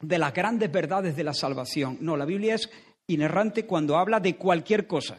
de 0.00 0.18
las 0.18 0.32
grandes 0.32 0.70
verdades 0.70 1.16
de 1.16 1.24
la 1.24 1.34
salvación. 1.34 1.98
No, 2.00 2.16
la 2.16 2.24
Biblia 2.24 2.54
es 2.54 2.70
inerrante 3.08 3.66
cuando 3.66 3.96
habla 3.96 4.20
de 4.20 4.36
cualquier 4.36 4.86
cosa. 4.86 5.18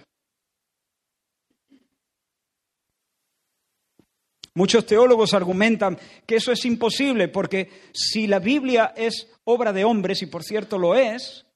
Muchos 4.54 4.88
teólogos 4.88 5.36
argumentan 5.36 6.00
que 6.26 6.38
eso 6.38 6.52
es 6.52 6.66
imposible 6.66 7.28
porque 7.28 7.70
si 7.94 8.26
la 8.26 8.40
Biblia 8.40 8.94
es 8.96 9.30
obra 9.44 9.72
de 9.72 9.84
hombres, 9.84 10.24
y 10.24 10.26
por 10.26 10.44
cierto 10.44 10.80
lo 10.80 10.96
es, 10.96 11.47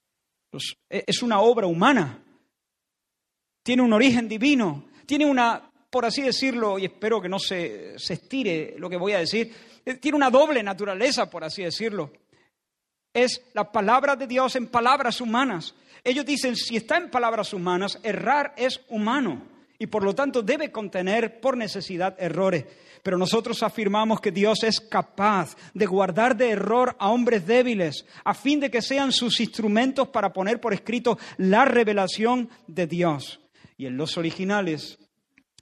e, 0.89 1.04
es 1.08 1.22
una 1.22 1.41
obra 1.41 1.68
humana, 1.68 2.24
tiene 3.64 3.82
un 3.82 3.93
origen 3.93 4.28
divino, 4.28 4.86
tiene 5.06 5.26
una, 5.26 5.72
por 5.89 6.06
así 6.06 6.22
decirlo, 6.22 6.80
y 6.80 6.86
espero 6.86 7.22
que 7.22 7.30
no 7.30 7.39
se, 7.39 7.97
se 7.97 8.14
estire 8.14 8.76
lo 8.78 8.89
que 8.89 8.97
voy 8.97 9.14
a 9.14 9.20
decir, 9.20 9.54
eh, 9.86 9.95
tiene 9.95 10.18
una 10.18 10.30
doble 10.30 10.64
naturaleza, 10.64 11.30
por 11.30 11.43
así 11.43 11.64
decirlo. 11.64 12.12
Es 13.14 13.41
la 13.54 13.72
palabra 13.72 14.16
de 14.16 14.26
Dios 14.26 14.56
en 14.56 14.68
palabras 14.68 15.20
humanas. 15.20 15.76
Ellos 16.04 16.26
dicen, 16.26 16.56
si 16.56 16.78
está 16.78 16.97
en 16.97 17.12
palabras 17.12 17.54
humanas, 17.54 17.99
errar 18.04 18.54
es 18.58 18.82
humano 18.88 19.51
y 19.82 19.88
por 19.88 20.04
lo 20.04 20.14
tanto 20.14 20.44
debe 20.44 20.72
contener 20.72 21.42
por 21.42 21.58
necesidad 21.58 22.16
errores. 22.20 22.66
Pero 23.02 23.18
nosotros 23.18 23.64
afirmamos 23.64 24.22
que 24.22 24.32
Dios 24.32 24.64
es 24.64 24.80
capaz 24.80 25.58
de 25.74 25.88
guardar 25.88 26.38
de 26.38 26.52
error 26.52 26.96
a 27.00 27.10
hombres 27.10 27.48
débiles, 27.48 28.06
a 28.24 28.36
fin 28.36 28.60
de 28.60 28.70
que 28.70 28.84
sean 28.84 29.12
sus 29.12 29.40
instrumentos 29.40 30.10
para 30.10 30.32
poner 30.32 30.62
por 30.62 30.76
escrito 30.76 31.18
la 31.38 31.66
revelación 31.66 32.48
de 32.68 32.86
Dios. 32.86 33.42
Y 33.76 33.88
en 33.88 33.98
los 33.98 34.20
originales, 34.20 35.00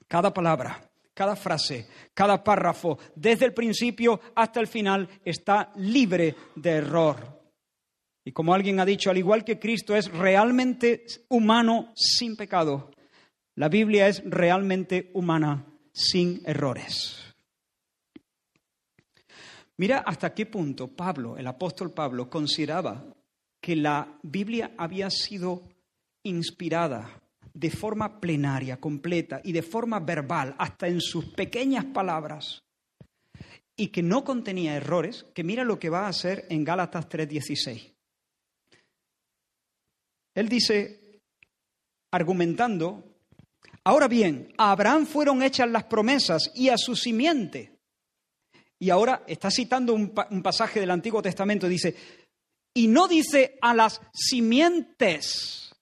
cada 0.06 0.34
palabra, 0.34 0.90
cada 1.14 1.34
frase, 1.34 1.88
cada 2.12 2.44
párrafo, 2.44 2.98
desde 3.14 3.46
el 3.46 3.54
principio 3.54 4.20
hasta 4.34 4.60
el 4.60 4.66
final, 4.66 5.08
está 5.24 5.72
libre 5.76 6.36
de 6.56 6.70
error. 6.72 7.40
Y 8.22 8.32
como 8.32 8.52
alguien 8.52 8.80
ha 8.80 8.84
dicho, 8.84 9.08
al 9.08 9.16
igual 9.16 9.46
que 9.46 9.58
Cristo 9.58 9.96
es 9.96 10.12
realmente 10.12 11.06
humano 11.30 11.90
sin 11.96 12.36
pecado, 12.36 12.90
la 13.56 13.68
Biblia 13.68 14.08
es 14.08 14.22
realmente 14.24 15.10
humana 15.14 15.66
sin 15.92 16.42
errores. 16.44 17.34
Mira 19.76 19.98
hasta 19.98 20.34
qué 20.34 20.46
punto 20.46 20.88
Pablo, 20.88 21.38
el 21.38 21.46
apóstol 21.46 21.92
Pablo, 21.92 22.28
consideraba 22.28 23.02
que 23.62 23.76
la 23.76 24.18
Biblia 24.22 24.72
había 24.76 25.10
sido 25.10 25.62
inspirada 26.22 27.22
de 27.52 27.70
forma 27.70 28.20
plenaria, 28.20 28.78
completa 28.78 29.40
y 29.42 29.52
de 29.52 29.62
forma 29.62 30.00
verbal, 30.00 30.54
hasta 30.58 30.86
en 30.86 31.00
sus 31.00 31.26
pequeñas 31.32 31.86
palabras, 31.86 32.62
y 33.76 33.88
que 33.88 34.02
no 34.02 34.24
contenía 34.24 34.76
errores, 34.76 35.24
que 35.34 35.44
mira 35.44 35.64
lo 35.64 35.78
que 35.78 35.88
va 35.88 36.06
a 36.06 36.08
hacer 36.08 36.46
en 36.50 36.64
Gálatas 36.64 37.08
3:16. 37.08 37.94
Él 40.34 40.48
dice, 40.48 41.20
argumentando, 42.12 43.09
ahora 43.84 44.08
bien, 44.08 44.52
a 44.58 44.72
Abraham 44.72 45.06
fueron 45.06 45.42
hechas 45.42 45.70
las 45.70 45.84
promesas 45.84 46.50
y 46.54 46.68
a 46.68 46.76
su 46.76 46.96
simiente. 46.96 47.78
Y 48.78 48.90
ahora 48.90 49.24
está 49.26 49.50
citando 49.50 49.92
un, 49.94 50.10
pasaje 50.42 50.80
del 50.80 50.90
Antiguo 50.90 51.20
Testamento, 51.20 51.68
dice, 51.68 51.94
y 52.72 52.88
no 52.88 53.08
dice 53.08 53.58
a 53.60 53.74
las 53.74 54.00
simientes, 54.12 55.72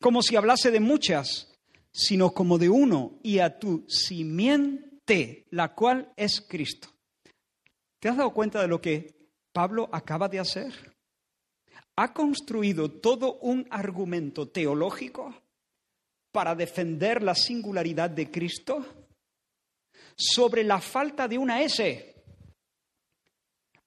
como 0.00 0.22
si 0.22 0.36
hablase 0.36 0.70
de 0.70 0.80
muchas, 0.80 1.52
sino 1.92 2.32
como 2.32 2.56
de 2.56 2.70
uno, 2.70 3.18
y 3.22 3.40
a 3.40 3.58
tu 3.58 3.84
simiente, 3.88 5.46
la 5.50 5.74
cual 5.74 6.12
es 6.16 6.40
Cristo. 6.40 6.88
¿Te 8.00 8.08
has 8.08 8.16
dado 8.16 8.32
cuenta 8.32 8.62
de 8.62 8.68
lo 8.68 8.80
que 8.80 9.30
Pablo 9.52 9.88
acaba 9.92 10.28
de 10.28 10.38
hacer? 10.38 10.94
Ha 11.96 12.14
construido 12.14 12.90
todo 12.90 13.34
un 13.40 13.66
argumento 13.70 14.48
teológico 14.48 15.34
para 16.36 16.54
defender 16.54 17.22
la 17.22 17.34
singularidad 17.34 18.10
de 18.10 18.30
Cristo 18.30 18.84
sobre 20.14 20.62
la 20.64 20.82
falta 20.82 21.26
de 21.26 21.38
una 21.38 21.62
S. 21.62 22.14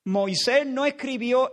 Moisés 0.06 0.66
no 0.66 0.84
escribió 0.84 1.52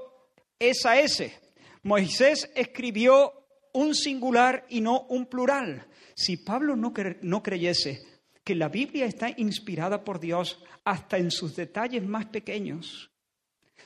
esa 0.59 0.99
S. 0.99 1.39
Moisés 1.83 2.51
escribió 2.55 3.31
un 3.75 3.95
singular 3.95 4.65
y 4.71 4.81
no 4.81 5.03
un 5.11 5.27
plural. 5.27 5.87
Si 6.15 6.39
Pablo 6.39 6.75
no, 6.77 6.95
no 7.21 7.43
creyese 7.43 8.23
que 8.43 8.55
la 8.55 8.71
Biblia 8.71 9.05
está 9.05 9.29
inspirada 9.37 10.03
por 10.03 10.19
Dios 10.19 10.65
hasta 10.83 11.19
en 11.19 11.31
sus 11.31 11.55
detalles 11.57 12.07
más 12.07 12.25
pequeños, 12.25 13.11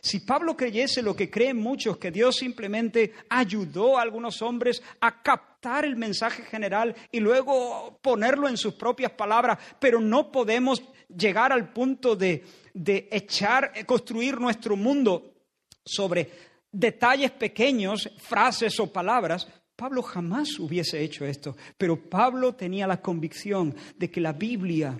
si 0.00 0.20
Pablo 0.20 0.56
creyese 0.56 1.02
lo 1.02 1.16
que 1.16 1.28
creen 1.28 1.56
muchos, 1.56 1.98
que 1.98 2.12
Dios 2.12 2.36
simplemente 2.36 3.14
ayudó 3.28 3.98
a 3.98 4.02
algunos 4.02 4.40
hombres 4.42 4.80
a 5.00 5.20
captar 5.24 5.49
el 5.62 5.96
mensaje 5.96 6.42
general 6.42 6.94
y 7.12 7.20
luego 7.20 7.98
ponerlo 8.00 8.48
en 8.48 8.56
sus 8.56 8.74
propias 8.74 9.12
palabras, 9.12 9.58
pero 9.78 10.00
no 10.00 10.32
podemos 10.32 10.82
llegar 11.08 11.52
al 11.52 11.72
punto 11.72 12.16
de, 12.16 12.44
de 12.72 13.08
echar, 13.10 13.72
eh, 13.74 13.84
construir 13.84 14.40
nuestro 14.40 14.76
mundo 14.76 15.34
sobre 15.84 16.30
detalles 16.72 17.32
pequeños, 17.32 18.10
frases 18.18 18.78
o 18.80 18.90
palabras, 18.90 19.46
Pablo 19.76 20.02
jamás 20.02 20.58
hubiese 20.58 21.02
hecho 21.02 21.24
esto, 21.24 21.56
pero 21.76 22.08
Pablo 22.08 22.54
tenía 22.54 22.86
la 22.86 23.00
convicción 23.00 23.74
de 23.96 24.10
que 24.10 24.20
la 24.20 24.32
Biblia, 24.32 24.98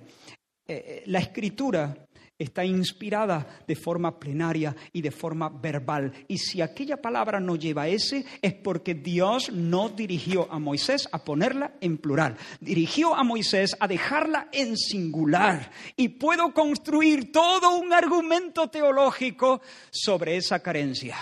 eh, 0.67 0.85
eh, 0.87 1.03
la 1.07 1.21
escritura, 1.21 2.09
está 2.41 2.65
inspirada 2.65 3.63
de 3.69 3.77
forma 3.77 4.19
plenaria 4.19 4.75
y 4.93 5.03
de 5.03 5.11
forma 5.11 5.51
verbal. 5.51 6.13
Y 6.27 6.39
si 6.39 6.63
aquella 6.63 6.97
palabra 6.97 7.39
no 7.39 7.55
lleva 7.55 7.87
ese, 7.87 8.25
es 8.41 8.55
porque 8.55 8.95
Dios 8.95 9.53
no 9.53 9.91
dirigió 9.91 10.51
a 10.51 10.59
Moisés 10.59 11.07
a 11.13 11.23
ponerla 11.23 11.75
en 11.81 11.99
plural. 11.99 12.37
Dirigió 12.61 13.15
a 13.15 13.23
Moisés 13.23 13.77
a 13.79 13.87
dejarla 13.87 14.49
en 14.53 14.77
singular. 14.77 15.71
Y 15.97 16.09
puedo 16.09 16.53
construir 16.55 17.31
todo 17.31 17.79
un 17.79 17.93
argumento 17.93 18.69
teológico 18.69 19.61
sobre 19.91 20.37
esa 20.37 20.61
carencia. 20.61 21.17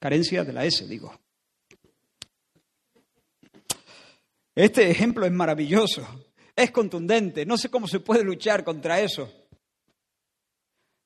Carencia 0.00 0.44
de 0.44 0.52
la 0.52 0.64
S, 0.64 0.84
digo. 0.86 1.14
Este 4.56 4.88
ejemplo 4.88 5.26
es 5.26 5.32
maravilloso, 5.32 6.23
es 6.56 6.70
contundente, 6.70 7.44
no 7.44 7.56
sé 7.56 7.68
cómo 7.68 7.88
se 7.88 8.00
puede 8.00 8.22
luchar 8.22 8.64
contra 8.64 9.00
eso. 9.00 9.32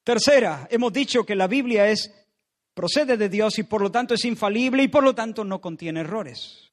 Tercera, 0.05 0.67
hemos 0.71 0.93
dicho 0.93 1.25
que 1.25 1.35
la 1.35 1.47
Biblia 1.47 1.89
es 1.89 2.13
procede 2.75 3.17
de 3.17 3.29
Dios 3.29 3.59
y 3.59 3.65
por 3.65 3.83
lo 3.83 3.91
tanto 3.91 4.15
es 4.15 4.25
infalible 4.25 4.85
y 4.85 4.89
por 4.89 5.03
lo 5.03 5.15
tanto 5.15 5.45
no 5.45 5.61
contiene 5.61 6.01
errores. 6.01 6.71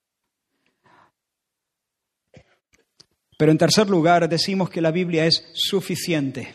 Pero 3.37 3.51
en 3.51 3.57
tercer 3.57 3.89
lugar 3.89 4.29
decimos 4.29 4.69
que 4.69 4.81
la 4.81 4.91
Biblia 4.91 5.25
es 5.25 5.43
suficiente. 5.53 6.53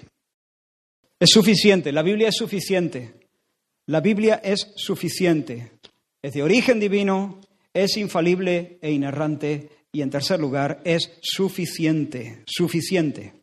Es 1.18 1.30
suficiente, 1.30 1.92
la 1.92 2.02
Biblia 2.02 2.28
es 2.28 2.36
suficiente. 2.36 3.28
La 3.86 4.00
Biblia 4.00 4.40
es 4.42 4.72
suficiente. 4.76 5.72
Es 6.22 6.32
de 6.32 6.42
origen 6.42 6.78
divino, 6.78 7.40
es 7.74 7.96
infalible 7.96 8.78
e 8.80 8.92
inerrante 8.92 9.79
y 9.92 10.02
en 10.02 10.10
tercer 10.10 10.38
lugar 10.38 10.80
es 10.84 11.12
suficiente, 11.20 12.42
suficiente. 12.46 13.40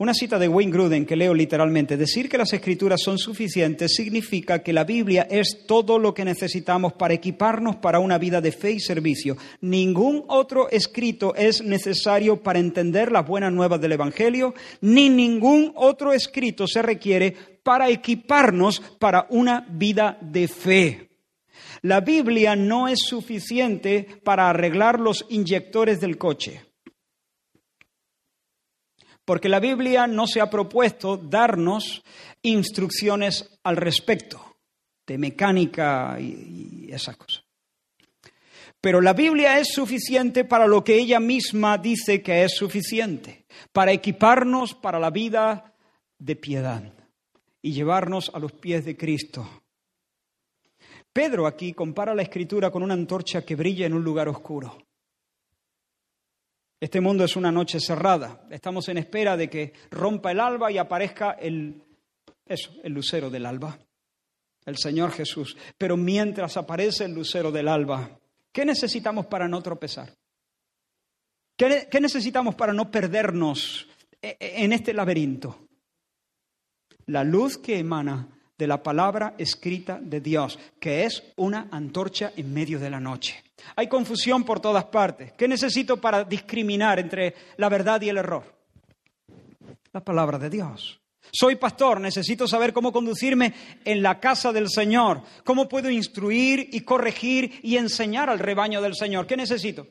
Una 0.00 0.14
cita 0.14 0.38
de 0.38 0.46
Wayne 0.46 0.70
Gruden 0.70 1.04
que 1.04 1.16
leo 1.16 1.34
literalmente, 1.34 1.96
decir 1.96 2.28
que 2.28 2.38
las 2.38 2.52
escrituras 2.52 3.00
son 3.02 3.18
suficientes 3.18 3.96
significa 3.96 4.62
que 4.62 4.72
la 4.72 4.84
Biblia 4.84 5.26
es 5.28 5.66
todo 5.66 5.98
lo 5.98 6.14
que 6.14 6.24
necesitamos 6.24 6.92
para 6.92 7.14
equiparnos 7.14 7.74
para 7.76 7.98
una 7.98 8.16
vida 8.16 8.40
de 8.40 8.52
fe 8.52 8.70
y 8.70 8.78
servicio. 8.78 9.36
Ningún 9.60 10.22
otro 10.28 10.70
escrito 10.70 11.34
es 11.34 11.64
necesario 11.64 12.40
para 12.40 12.60
entender 12.60 13.10
las 13.10 13.26
buenas 13.26 13.52
nuevas 13.52 13.80
del 13.80 13.90
Evangelio, 13.90 14.54
ni 14.80 15.08
ningún 15.08 15.72
otro 15.74 16.12
escrito 16.12 16.68
se 16.68 16.80
requiere 16.80 17.34
para 17.64 17.90
equiparnos 17.90 18.80
para 19.00 19.26
una 19.30 19.66
vida 19.68 20.16
de 20.20 20.46
fe. 20.46 21.07
La 21.88 22.02
Biblia 22.02 22.54
no 22.54 22.86
es 22.86 22.98
suficiente 23.00 24.20
para 24.22 24.50
arreglar 24.50 25.00
los 25.00 25.24
inyectores 25.30 26.02
del 26.02 26.18
coche 26.18 26.60
porque 29.24 29.48
la 29.48 29.58
Biblia 29.58 30.06
no 30.06 30.26
se 30.26 30.42
ha 30.42 30.50
propuesto 30.50 31.16
darnos 31.16 32.02
instrucciones 32.42 33.58
al 33.62 33.78
respecto 33.78 34.58
de 35.06 35.16
mecánica 35.16 36.18
y, 36.20 36.90
esas 36.92 37.16
cosas. 37.16 37.42
Pero 38.82 39.00
la 39.00 39.14
Biblia 39.14 39.58
es 39.58 39.68
suficiente 39.72 40.44
para 40.44 40.66
lo 40.66 40.84
que 40.84 40.96
ella 40.98 41.20
misma 41.20 41.78
dice 41.78 42.22
que 42.22 42.44
es 42.44 42.54
suficiente, 42.54 43.46
para 43.72 43.92
equiparnos 43.92 44.74
para 44.74 44.98
la 44.98 45.08
vida 45.08 45.74
de 46.18 46.36
piedad 46.36 46.92
y 47.62 47.72
llevarnos 47.72 48.30
a 48.34 48.38
los 48.38 48.52
pies 48.52 48.84
de 48.84 48.94
Cristo. 48.94 49.48
Pedro 51.18 51.48
aquí 51.48 51.72
compara 51.72 52.14
la 52.14 52.22
escritura 52.22 52.70
con 52.70 52.80
una 52.80 52.94
antorcha 52.94 53.44
que 53.44 53.56
brilla 53.56 53.86
en 53.86 53.92
un 53.92 54.04
lugar 54.04 54.28
oscuro. 54.28 54.78
Este 56.78 57.00
mundo 57.00 57.24
es 57.24 57.34
una 57.34 57.50
noche 57.50 57.80
cerrada. 57.80 58.46
Estamos 58.48 58.88
en 58.88 58.98
espera 58.98 59.36
de 59.36 59.50
que 59.50 59.72
rompa 59.90 60.30
el 60.30 60.38
alba 60.38 60.70
y 60.70 60.78
aparezca 60.78 61.32
el, 61.32 61.82
eso, 62.46 62.70
el 62.84 62.92
lucero 62.92 63.30
del 63.30 63.46
alba, 63.46 63.76
el 64.64 64.76
Señor 64.76 65.10
Jesús. 65.10 65.56
Pero 65.76 65.96
mientras 65.96 66.56
aparece 66.56 67.06
el 67.06 67.14
lucero 67.14 67.50
del 67.50 67.66
alba, 67.66 68.16
¿qué 68.52 68.64
necesitamos 68.64 69.26
para 69.26 69.48
no 69.48 69.60
tropezar? 69.60 70.14
¿Qué, 71.56 71.88
qué 71.90 72.00
necesitamos 72.00 72.54
para 72.54 72.72
no 72.72 72.92
perdernos 72.92 73.88
e, 74.22 74.36
e, 74.38 74.62
en 74.62 74.72
este 74.72 74.94
laberinto? 74.94 75.66
La 77.06 77.24
luz 77.24 77.58
que 77.58 77.76
emana 77.80 78.37
de 78.58 78.66
la 78.66 78.82
palabra 78.82 79.34
escrita 79.38 79.98
de 80.02 80.20
Dios, 80.20 80.58
que 80.80 81.04
es 81.04 81.22
una 81.36 81.68
antorcha 81.70 82.32
en 82.36 82.52
medio 82.52 82.80
de 82.80 82.90
la 82.90 82.98
noche. 82.98 83.42
Hay 83.76 83.88
confusión 83.88 84.44
por 84.44 84.60
todas 84.60 84.84
partes. 84.86 85.32
¿Qué 85.32 85.46
necesito 85.46 86.00
para 86.00 86.24
discriminar 86.24 86.98
entre 86.98 87.34
la 87.56 87.68
verdad 87.68 88.00
y 88.02 88.08
el 88.08 88.18
error? 88.18 88.52
La 89.92 90.04
palabra 90.04 90.38
de 90.38 90.50
Dios. 90.50 91.00
Soy 91.30 91.56
pastor, 91.56 92.00
necesito 92.00 92.48
saber 92.48 92.72
cómo 92.72 92.90
conducirme 92.90 93.54
en 93.84 94.02
la 94.02 94.18
casa 94.18 94.52
del 94.52 94.68
Señor, 94.68 95.22
cómo 95.44 95.68
puedo 95.68 95.90
instruir 95.90 96.68
y 96.72 96.80
corregir 96.80 97.60
y 97.62 97.76
enseñar 97.76 98.30
al 98.30 98.38
rebaño 98.38 98.80
del 98.80 98.94
Señor. 98.94 99.26
¿Qué 99.26 99.36
necesito? 99.36 99.86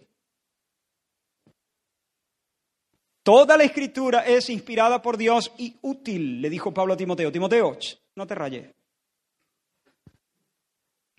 Toda 3.24 3.58
la 3.58 3.66
escritura 3.66 4.26
es 4.26 4.50
inspirada 4.50 5.02
por 5.02 5.18
Dios 5.18 5.52
y 5.58 5.76
útil, 5.82 6.42
le 6.42 6.50
dijo 6.50 6.74
Pablo 6.74 6.94
a 6.94 6.98
Timoteo. 6.98 7.32
Timoteo, 7.32 7.78
no 8.18 8.26
te 8.26 8.34
rayes. 8.36 8.74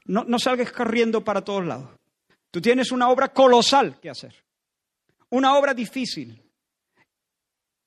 No, 0.07 0.25
no 0.25 0.39
salgas 0.39 0.73
corriendo 0.73 1.23
para 1.23 1.43
todos 1.43 1.65
lados. 1.65 1.89
Tú 2.51 2.61
tienes 2.61 2.91
una 2.91 3.09
obra 3.09 3.33
colosal 3.33 4.01
que 4.01 4.11
hacer. 4.11 4.35
Una 5.31 5.57
obra 5.57 5.75
difícil. 5.75 6.43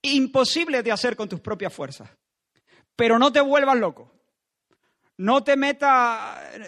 Imposible 0.04 0.82
de 0.82 0.92
hacer 0.92 1.16
con 1.18 1.28
tus 1.28 1.42
propias 1.42 1.74
fuerzas. 1.74 2.10
Pero 2.96 3.20
no 3.20 3.34
te 3.34 3.42
vuelvas 3.42 3.78
loco. 3.78 4.14
No 5.18 5.44
te 5.44 5.58
metas 5.58 6.64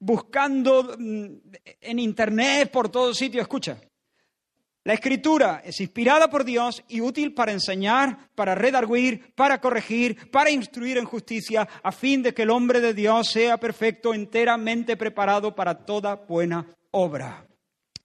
buscando 0.00 0.96
en 0.98 1.98
internet 1.98 2.70
por 2.72 2.88
todo 2.88 3.14
sitio. 3.14 3.40
Escucha, 3.40 3.80
la 4.84 4.94
escritura 4.94 5.62
es 5.64 5.80
inspirada 5.80 6.28
por 6.28 6.44
Dios 6.44 6.82
y 6.88 7.00
útil 7.00 7.34
para 7.34 7.52
enseñar, 7.52 8.30
para 8.34 8.56
redarguir, 8.56 9.32
para 9.36 9.60
corregir, 9.60 10.30
para 10.32 10.50
instruir 10.50 10.98
en 10.98 11.04
justicia, 11.04 11.68
a 11.82 11.92
fin 11.92 12.20
de 12.20 12.34
que 12.34 12.42
el 12.42 12.50
hombre 12.50 12.80
de 12.80 12.92
Dios 12.92 13.28
sea 13.28 13.58
perfecto, 13.58 14.12
enteramente 14.12 14.96
preparado 14.96 15.54
para 15.54 15.86
toda 15.86 16.16
buena 16.16 16.66
obra. 16.90 17.46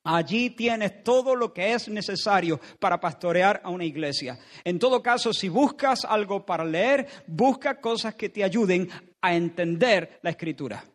Allí 0.03 0.51
tienes 0.51 1.03
todo 1.03 1.36
lo 1.36 1.51
que 1.51 1.73
es 1.73 1.89
necesario 1.89 2.61
para 2.80 2.99
pastorear 2.99 3.59
a 3.63 3.71
una 3.71 3.84
iglesia. 3.84 4.38
En 4.63 4.78
todo 4.78 5.01
caso, 5.01 5.34
si 5.34 5.49
buscas 5.49 6.05
algo 6.05 6.45
para 6.45 6.63
leer, 6.63 7.07
busca 7.25 7.82
cosas 7.82 8.13
que 8.13 8.30
te 8.30 8.43
ayuden 8.43 8.88
a 9.19 9.36
entender 9.36 10.19
la 10.21 10.30
escritura. 10.30 10.86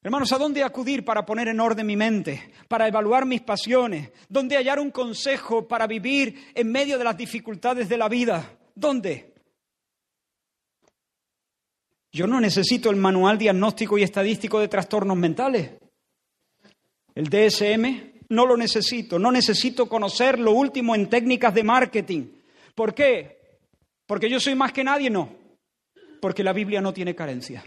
Hermanos, 0.00 0.32
¿a 0.32 0.38
dónde 0.38 0.62
acudir 0.62 1.04
para 1.04 1.26
poner 1.26 1.48
en 1.48 1.58
orden 1.58 1.86
mi 1.86 1.96
mente, 1.96 2.52
para 2.68 2.86
evaluar 2.86 3.26
mis 3.26 3.40
pasiones? 3.40 4.10
¿Dónde 4.28 4.56
hallar 4.56 4.78
un 4.78 4.90
consejo 4.90 5.66
para 5.66 5.86
vivir 5.88 6.52
en 6.54 6.70
medio 6.70 6.98
de 6.98 7.04
las 7.04 7.16
dificultades 7.16 7.88
de 7.88 7.98
la 7.98 8.08
vida? 8.08 8.58
¿Dónde? 8.74 9.34
Yo 12.12 12.26
no 12.26 12.40
necesito 12.40 12.90
el 12.90 12.96
manual 12.96 13.38
diagnóstico 13.38 13.98
y 13.98 14.04
estadístico 14.04 14.60
de 14.60 14.68
trastornos 14.68 15.16
mentales. 15.16 15.72
El 17.14 17.28
DSM 17.28 18.12
no 18.28 18.46
lo 18.46 18.56
necesito. 18.56 19.18
No 19.18 19.32
necesito 19.32 19.88
conocer 19.88 20.38
lo 20.38 20.52
último 20.52 20.94
en 20.94 21.08
técnicas 21.08 21.52
de 21.52 21.64
marketing. 21.64 22.26
¿Por 22.74 22.94
qué? 22.94 23.58
Porque 24.06 24.30
yo 24.30 24.38
soy 24.38 24.54
más 24.54 24.72
que 24.72 24.84
nadie, 24.84 25.10
no. 25.10 25.34
Porque 26.20 26.44
la 26.44 26.52
Biblia 26.52 26.80
no 26.80 26.92
tiene 26.92 27.14
carencia. 27.14 27.64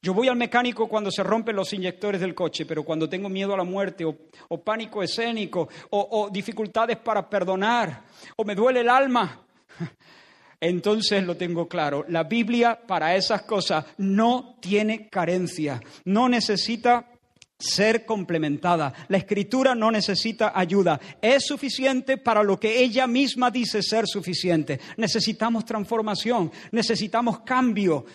Yo 0.00 0.14
voy 0.14 0.28
al 0.28 0.36
mecánico 0.36 0.88
cuando 0.88 1.10
se 1.10 1.24
rompen 1.24 1.56
los 1.56 1.72
inyectores 1.72 2.20
del 2.20 2.34
coche, 2.34 2.64
pero 2.64 2.84
cuando 2.84 3.08
tengo 3.08 3.28
miedo 3.28 3.52
a 3.52 3.56
la 3.56 3.64
muerte 3.64 4.04
o, 4.04 4.60
pánico 4.60 5.02
escénico 5.02 5.68
o, 5.90 6.28
dificultades 6.30 6.98
para 6.98 7.28
perdonar 7.28 8.04
o 8.36 8.44
me 8.44 8.54
duele 8.54 8.80
el 8.80 8.88
alma, 8.88 9.42
entonces 10.60 11.24
lo 11.24 11.36
tengo 11.36 11.66
claro. 11.66 12.04
La 12.08 12.22
Biblia 12.22 12.80
para 12.86 13.16
esas 13.16 13.42
cosas 13.42 13.86
no 13.96 14.56
tiene 14.60 15.08
carencia, 15.08 15.80
no 16.04 16.28
necesita 16.28 17.10
ser 17.58 18.06
complementada. 18.06 18.92
La 19.08 19.18
escritura 19.18 19.74
no 19.74 19.90
necesita 19.90 20.52
ayuda. 20.54 21.00
Es 21.20 21.46
suficiente 21.46 22.16
para 22.16 22.44
lo 22.44 22.60
que 22.60 22.80
ella 22.80 23.08
misma 23.08 23.50
dice 23.50 23.82
ser 23.82 24.06
suficiente. 24.06 24.78
Necesitamos 24.96 25.64
transformación, 25.64 26.52
necesitamos 26.70 27.40
cambio. 27.40 28.06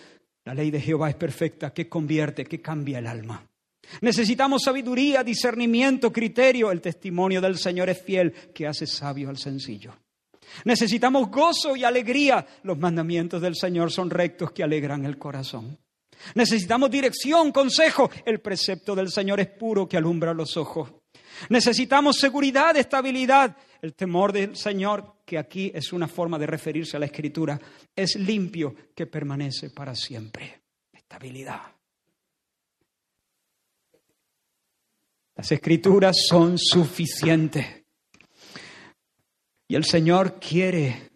La 0.44 0.54
ley 0.54 0.70
de 0.70 0.80
Jehová 0.80 1.08
es 1.08 1.16
perfecta, 1.16 1.72
que 1.72 1.88
convierte, 1.88 2.44
que 2.44 2.60
cambia 2.60 2.98
el 2.98 3.06
alma. 3.06 3.46
Necesitamos 4.00 4.62
sabiduría, 4.62 5.22
discernimiento, 5.22 6.12
criterio. 6.12 6.70
El 6.70 6.80
testimonio 6.80 7.40
del 7.40 7.58
Señor 7.58 7.88
es 7.88 8.02
fiel, 8.02 8.32
que 8.52 8.66
hace 8.66 8.86
sabio 8.86 9.30
al 9.30 9.38
sencillo. 9.38 9.94
Necesitamos 10.64 11.30
gozo 11.30 11.76
y 11.76 11.84
alegría. 11.84 12.46
Los 12.62 12.78
mandamientos 12.78 13.40
del 13.40 13.56
Señor 13.56 13.90
son 13.90 14.10
rectos 14.10 14.52
que 14.52 14.62
alegran 14.62 15.04
el 15.04 15.18
corazón. 15.18 15.78
Necesitamos 16.34 16.90
dirección, 16.90 17.52
consejo. 17.52 18.10
El 18.24 18.40
precepto 18.40 18.94
del 18.94 19.10
Señor 19.10 19.40
es 19.40 19.48
puro 19.48 19.88
que 19.88 19.96
alumbra 19.96 20.32
los 20.32 20.56
ojos. 20.56 20.92
Necesitamos 21.48 22.16
seguridad, 22.16 22.76
estabilidad. 22.76 23.56
El 23.84 23.92
temor 23.92 24.32
del 24.32 24.56
Señor, 24.56 25.16
que 25.26 25.36
aquí 25.36 25.70
es 25.74 25.92
una 25.92 26.08
forma 26.08 26.38
de 26.38 26.46
referirse 26.46 26.96
a 26.96 27.00
la 27.00 27.04
Escritura, 27.04 27.60
es 27.94 28.16
limpio 28.16 28.74
que 28.94 29.06
permanece 29.06 29.68
para 29.68 29.94
siempre. 29.94 30.62
Estabilidad. 30.90 31.60
Las 35.36 35.52
Escrituras 35.52 36.16
son 36.26 36.56
suficientes. 36.56 37.84
Y 39.68 39.74
el 39.74 39.84
Señor 39.84 40.40
quiere, 40.40 41.10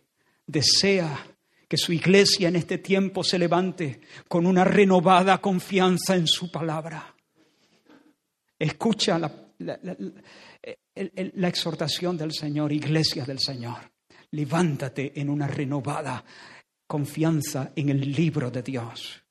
desea 0.46 1.26
que 1.66 1.78
su 1.78 1.94
iglesia 1.94 2.48
en 2.48 2.56
este 2.56 2.76
tiempo 2.76 3.24
se 3.24 3.38
levante 3.38 4.02
con 4.28 4.44
una 4.44 4.64
renovada 4.64 5.38
confianza 5.38 6.16
en 6.16 6.26
su 6.26 6.50
palabra. 6.50 7.16
Escucha 8.58 9.18
la 9.18 9.48
exhortación 10.94 12.16
del 12.16 12.32
Señor, 12.32 12.72
iglesia 12.72 13.24
del 13.24 13.38
Señor. 13.38 13.90
Levántate 14.32 15.18
en 15.20 15.30
una 15.30 15.46
renovada 15.46 16.24
confianza 16.86 17.72
en 17.76 17.90
el 17.90 18.12
libro 18.12 18.50
de 18.50 18.62
Dios. 18.62 19.22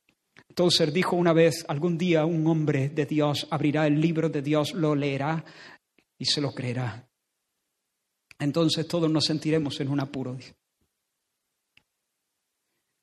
Tozer 0.54 0.92
dijo 0.92 1.16
una 1.16 1.34
vez, 1.34 1.66
algún 1.68 1.98
día 1.98 2.26
un 2.26 2.48
hombre 2.48 2.90
de 2.90 3.06
Dios 3.06 3.48
abrirá 3.52 3.86
el 3.86 4.00
libro 4.00 4.30
de 4.30 4.42
Dios, 4.42 4.74
lo 4.74 4.96
leerá 4.96 5.44
y 6.18 6.26
se 6.26 6.42
lo 6.42 6.52
creerá. 6.52 7.08
Entonces 8.40 8.88
todos 8.88 9.10
nos 9.10 9.26
sentiremos 9.26 9.80
en 9.80 9.90
un 9.90 10.00
apuro. 10.00 10.38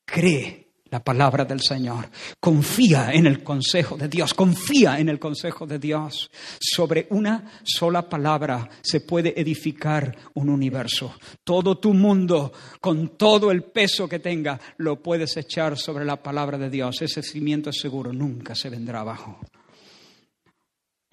Cree 0.05 0.64
la 0.95 1.03
palabra 1.03 1.45
del 1.45 1.61
Señor. 1.61 2.09
Confía 2.39 3.11
en 3.13 3.27
el 3.27 3.43
consejo 3.43 3.97
de 3.97 4.07
Dios, 4.07 4.33
confía 4.33 5.01
en 5.01 5.09
el 5.09 5.19
consejo 5.19 5.67
de 5.67 5.81
Dios. 5.81 6.31
Sobre 6.61 7.09
una 7.11 7.51
sola 7.65 8.09
palabra 8.09 8.71
se 8.81 9.01
puede 9.01 9.35
edificar 9.37 10.17
un 10.35 10.49
universo. 10.49 11.17
Todo 11.43 11.79
tu 11.79 11.95
mundo, 11.95 12.53
con 12.81 13.17
todo 13.17 13.51
el 13.51 13.65
peso 13.65 14.09
que 14.09 14.21
tenga, 14.21 14.61
lo 14.77 15.03
puedes 15.03 15.37
echar 15.37 15.77
sobre 15.77 16.05
la 16.05 16.23
palabra 16.23 16.59
de 16.59 16.71
Dios. 16.71 17.03
Ese 17.03 17.25
cimiento 17.25 17.71
es 17.71 17.81
seguro, 17.81 18.13
nunca 18.13 18.55
se 18.55 18.71
vendrá 18.71 19.01
abajo. 19.01 19.41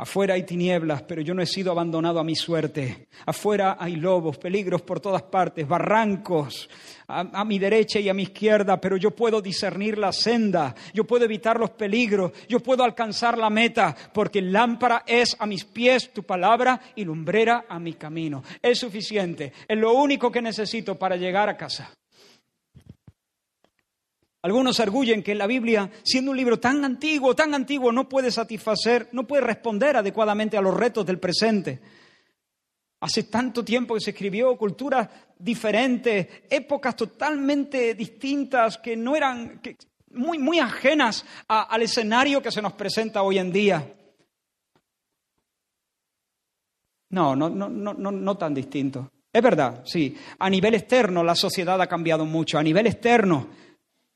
Afuera 0.02 0.34
hay 0.34 0.42
tinieblas, 0.42 1.04
pero 1.04 1.22
yo 1.22 1.36
no 1.36 1.44
he 1.44 1.46
sido 1.46 1.72
abandonado 1.72 2.20
a 2.20 2.24
mi 2.24 2.36
suerte. 2.36 3.06
Afuera 3.24 3.78
hay 3.80 3.98
lobos, 3.98 4.40
peligros 4.40 4.82
por 4.82 5.00
todas 5.00 5.22
partes, 5.22 5.68
barrancos 5.68 6.68
a, 7.08 7.46
mi 7.46 7.60
derecha 7.60 8.00
y 8.00 8.10
a 8.10 8.14
mi 8.16 8.24
izquierda, 8.24 8.82
pero 8.82 8.98
yo 8.98 9.12
puedo 9.12 9.44
discernir 9.44 10.00
la 10.00 10.12
senda, 10.12 10.74
yo 10.92 11.04
puedo 11.04 11.26
evitar 11.26 11.60
los 11.60 11.70
peligros, 11.70 12.32
yo 12.50 12.62
puedo 12.62 12.84
alcanzar 12.84 13.38
la 13.38 13.52
meta, 13.52 13.96
porque 14.12 14.42
lámpara 14.42 15.04
es 15.06 15.36
a 15.38 15.46
mis 15.46 15.66
pies 15.66 16.12
tu 16.12 16.24
palabra 16.24 16.82
y 16.96 17.06
lumbrera 17.06 17.66
a 17.70 17.78
mi 17.78 17.94
camino. 17.94 18.44
Es 18.60 18.80
suficiente, 18.80 19.54
es 19.68 19.78
lo 19.78 19.94
único 19.94 20.32
que 20.32 20.42
necesito 20.42 20.98
para 20.98 21.16
llegar 21.16 21.48
a 21.48 21.56
casa. 21.56 21.94
Algunos 24.44 24.80
arguyen 24.80 25.22
que 25.22 25.36
la 25.36 25.46
Biblia, 25.46 25.90
siendo 26.04 26.32
un 26.32 26.38
libro 26.38 26.60
tan 26.60 26.84
antiguo, 26.84 27.36
tan 27.36 27.54
antiguo, 27.54 27.92
no 27.92 28.10
puede 28.10 28.32
satisfacer, 28.32 29.10
no 29.12 29.28
puede 29.28 29.44
responder 29.44 29.98
adecuadamente 29.98 30.58
a 30.58 30.62
los 30.62 30.76
retos 30.76 31.06
del 31.06 31.20
presente. 31.20 31.80
Hace 33.02 33.24
tanto 33.24 33.64
tiempo 33.64 33.94
que 33.94 34.02
se 34.02 34.12
escribió, 34.12 34.58
culturas 34.58 35.08
diferentes, 35.38 36.28
épocas 36.50 36.96
totalmente 36.96 37.94
distintas 37.94 38.80
que 38.80 38.96
no 38.96 39.16
eran 39.16 39.62
muy, 40.12 40.40
muy 40.40 40.60
ajenas 40.60 41.24
al 41.48 41.82
escenario 41.84 42.42
que 42.42 42.52
se 42.52 42.62
nos 42.62 42.74
presenta 42.74 43.22
hoy 43.22 43.38
en 43.38 43.52
día. 43.52 43.94
No, 47.10 47.36
no, 47.36 47.50
no, 47.50 47.70
no, 47.70 47.94
no 47.94 48.38
tan 48.38 48.54
distinto. 48.56 49.12
Es 49.32 49.42
verdad, 49.42 49.84
sí. 49.86 50.16
A 50.40 50.50
nivel 50.50 50.74
externo 50.76 51.24
la 51.24 51.36
sociedad 51.36 51.80
ha 51.80 51.88
cambiado 51.88 52.26
mucho, 52.26 52.58
a 52.58 52.64
nivel 52.64 52.88
externo 52.88 53.62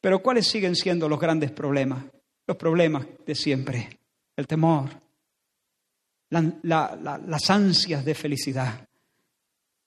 pero 0.06 0.22
¿cuáles 0.22 0.46
siguen 0.46 0.76
siendo 0.76 1.10
los 1.10 1.20
grandes 1.20 1.50
problemas? 1.50 2.06
Los 2.46 2.58
problemas 2.58 3.08
de 3.26 3.34
siempre. 3.34 3.90
El 4.36 4.46
temor, 4.46 4.88
las 6.30 7.50
ansias 7.50 8.06
de 8.06 8.14
felicidad, 8.14 8.88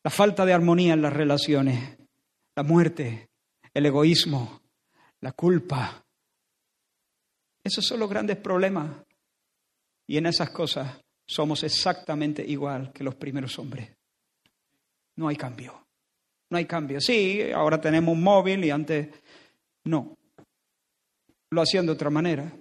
la 0.03 0.11
falta 0.11 0.45
de 0.45 0.53
armonía 0.53 0.95
en 0.95 1.03
las 1.03 1.13
relaciones, 1.13 1.99
la 2.57 2.65
muerte, 2.65 3.29
el 3.73 3.87
egoísmo, 3.87 4.61
la 5.21 5.31
culpa. 5.31 6.05
Esos 7.63 7.87
son 7.87 8.01
los 8.01 8.11
grandes 8.11 8.39
problemas. 8.39 8.91
Y 10.09 10.17
en 10.17 10.27
esas 10.27 10.51
cosas 10.51 11.01
somos 11.29 11.63
exactamente 11.63 12.45
igual 12.45 12.93
que 12.93 13.05
los 13.05 13.15
primeros 13.15 13.57
hombres. 13.61 13.89
No 15.15 15.29
hay 15.29 15.37
cambio. 15.37 15.87
No 16.51 16.59
hay 16.59 16.65
cambio. 16.65 17.01
Sí, 17.01 17.53
ahora 17.55 17.81
tenemos 17.81 18.13
un 18.13 18.23
móvil 18.25 18.65
y 18.65 18.71
antes 18.71 19.11
no. 19.89 20.17
Lo 21.51 21.63
hacían 21.63 21.87
de 21.87 21.93
otra 21.93 22.11
manera. 22.11 22.53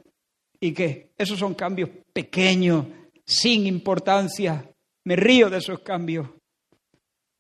¿Y 0.60 0.74
qué? 0.74 1.12
Esos 1.18 1.38
son 1.38 1.54
cambios 1.54 1.90
pequeños, 2.14 2.88
sin 3.26 3.68
importancia. 3.68 4.70
Me 5.04 5.16
río 5.16 5.50
de 5.50 5.58
esos 5.58 5.80
cambios. 5.82 6.28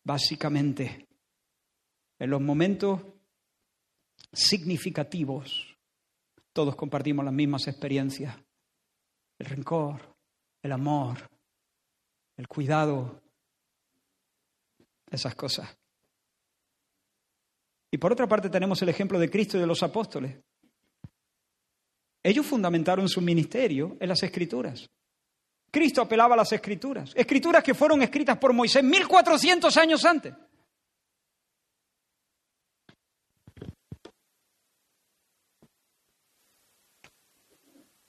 Básicamente, 0.03 1.07
en 2.19 2.29
los 2.29 2.41
momentos 2.41 3.01
significativos, 4.31 5.75
todos 6.53 6.75
compartimos 6.75 7.25
las 7.25 7.33
mismas 7.33 7.67
experiencias. 7.67 8.35
El 9.39 9.45
rencor, 9.45 10.15
el 10.61 10.71
amor, 10.71 11.29
el 12.37 12.47
cuidado, 12.47 13.21
esas 15.09 15.35
cosas. 15.35 15.77
Y 17.97 17.99
por 17.99 18.11
otra 18.11 18.27
parte 18.27 18.51
tenemos 18.51 18.79
el 18.83 18.89
ejemplo 18.89 19.17
de 19.17 19.27
Cristo 19.27 19.57
y 19.57 19.59
de 19.59 19.65
los 19.65 19.81
apóstoles. 19.81 20.39
Ellos 22.21 22.45
fundamentaron 22.45 23.09
su 23.09 23.21
ministerio 23.21 23.97
en 23.99 24.07
las 24.07 24.21
escrituras. 24.21 24.87
Cristo 25.71 26.03
apelaba 26.03 26.35
a 26.35 26.37
las 26.37 26.51
escrituras, 26.51 27.11
escrituras 27.15 27.63
que 27.63 27.73
fueron 27.73 28.03
escritas 28.03 28.37
por 28.37 28.53
Moisés 28.53 28.83
1400 28.83 29.75
años 29.77 30.05
antes. 30.05 30.35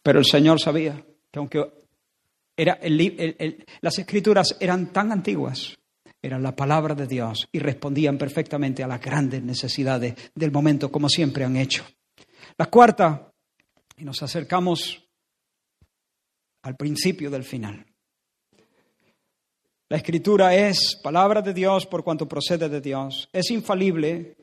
Pero 0.03 0.19
el 0.19 0.27
Señor 0.27 0.61
sabía 0.61 1.03
que 1.31 1.39
aunque 1.39 1.65
era 2.55 2.79
las 3.81 3.99
escrituras 3.99 4.55
eran 4.61 4.93
tan 4.93 5.13
antiguas, 5.13 5.78
eran 6.29 6.43
la 6.43 6.55
palabra 6.55 6.95
de 6.95 7.07
Dios 7.07 7.49
y 7.53 7.59
respondían 7.59 8.17
perfectamente 8.17 8.83
a 8.83 8.87
las 8.87 9.01
grandes 9.01 9.43
necesidades 9.43 10.15
del 10.35 10.53
momento, 10.53 10.91
como 10.91 11.09
siempre 11.09 11.45
han 11.45 11.57
hecho. 11.57 11.85
La 12.57 12.67
cuarta, 12.67 13.33
y 13.97 14.05
nos 14.05 14.23
acercamos 14.23 15.05
al 16.63 16.77
principio 16.77 17.31
del 17.31 17.45
final. 17.45 17.85
La 19.89 19.97
escritura 19.97 20.55
es 20.55 20.97
palabra 21.03 21.41
de 21.41 21.55
Dios 21.55 21.87
por 21.87 22.05
cuanto 22.05 22.29
procede 22.29 22.69
de 22.69 22.81
Dios, 22.81 23.29
es 23.33 23.51
infalible 23.51 24.37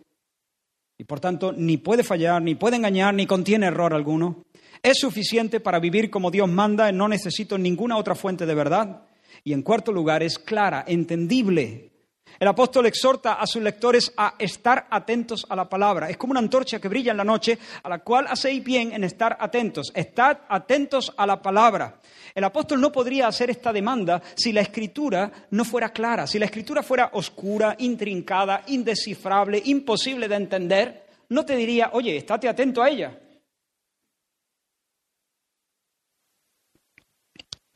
y 0.98 1.04
por 1.04 1.20
tanto 1.20 1.52
ni 1.52 1.78
puede 1.78 2.04
fallar, 2.04 2.42
ni 2.42 2.56
puede 2.56 2.78
engañar, 2.78 3.14
ni 3.14 3.28
contiene 3.28 3.68
error 3.68 3.94
alguno. 3.94 4.44
Es 4.82 4.98
suficiente 5.00 5.60
para 5.60 5.80
vivir 5.80 6.10
como 6.10 6.32
Dios 6.32 6.50
manda, 6.50 6.92
no 6.92 7.08
necesito 7.08 7.58
ninguna 7.58 7.98
otra 7.98 8.16
fuente 8.16 8.46
de 8.46 8.56
verdad. 8.56 9.05
Y 9.48 9.54
en 9.54 9.62
cuarto 9.62 9.92
lugar, 9.92 10.24
es 10.24 10.40
clara, 10.40 10.84
entendible. 10.88 11.92
El 12.40 12.48
apóstol 12.48 12.88
exhorta 12.88 13.34
a 13.34 13.46
sus 13.46 13.62
lectores 13.62 14.12
a 14.18 14.34
estar 14.40 14.88
atentos 14.90 15.46
a 15.48 15.56
la 15.56 15.70
palabra. 15.70 16.10
Es 16.10 16.18
como 16.18 16.32
una 16.32 16.40
antorcha 16.40 16.80
que 16.80 16.88
brilla 16.88 17.12
en 17.12 17.18
la 17.18 17.24
noche, 17.24 17.60
a 17.84 17.88
la 17.88 18.00
cual 18.00 18.26
hacéis 18.28 18.64
bien 18.64 18.92
en 18.92 19.04
estar 19.04 19.38
atentos. 19.40 19.92
Estad 19.94 20.40
atentos 20.50 21.14
a 21.16 21.28
la 21.28 21.40
palabra. 21.44 22.02
El 22.34 22.44
apóstol 22.44 22.82
no 22.82 22.92
podría 22.92 23.28
hacer 23.28 23.52
esta 23.52 23.72
demanda 23.72 24.20
si 24.36 24.52
la 24.52 24.62
escritura 24.62 25.32
no 25.52 25.64
fuera 25.64 25.94
clara, 25.94 26.26
si 26.26 26.40
la 26.40 26.46
escritura 26.46 26.82
fuera 26.82 27.12
oscura, 27.14 27.76
intrincada, 27.78 28.64
indescifrable, 28.66 29.62
imposible 29.64 30.28
de 30.28 30.36
entender. 30.36 31.06
No 31.30 31.46
te 31.46 31.56
diría, 31.56 31.92
oye, 31.94 32.18
estate 32.18 32.50
atento 32.50 32.82
a 32.82 32.90
ella. 32.90 33.20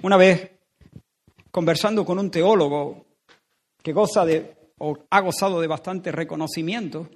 Una 0.01 0.17
vez 0.17 0.59
conversando 1.52 2.06
con 2.06 2.20
un 2.20 2.32
teólogo 2.32 3.06
que 3.82 3.93
goza 3.93 4.26
de, 4.26 4.56
o 4.80 4.97
ha 5.10 5.20
gozado 5.22 5.62
de 5.62 5.68
bastante 5.68 6.12
reconocimiento, 6.12 7.10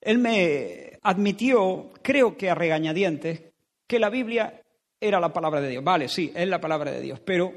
él 0.00 0.18
me 0.18 0.98
admitió, 1.02 1.90
creo 2.02 2.36
que 2.36 2.50
a 2.50 2.54
regañadientes, 2.54 3.42
que 3.86 3.98
la 3.98 4.10
Biblia 4.10 4.62
era 5.00 5.18
la 5.18 5.32
palabra 5.32 5.60
de 5.60 5.70
Dios. 5.70 5.84
Vale, 5.84 6.08
sí, 6.08 6.32
es 6.34 6.48
la 6.48 6.60
palabra 6.60 6.90
de 6.90 7.00
Dios, 7.00 7.20
pero 7.20 7.52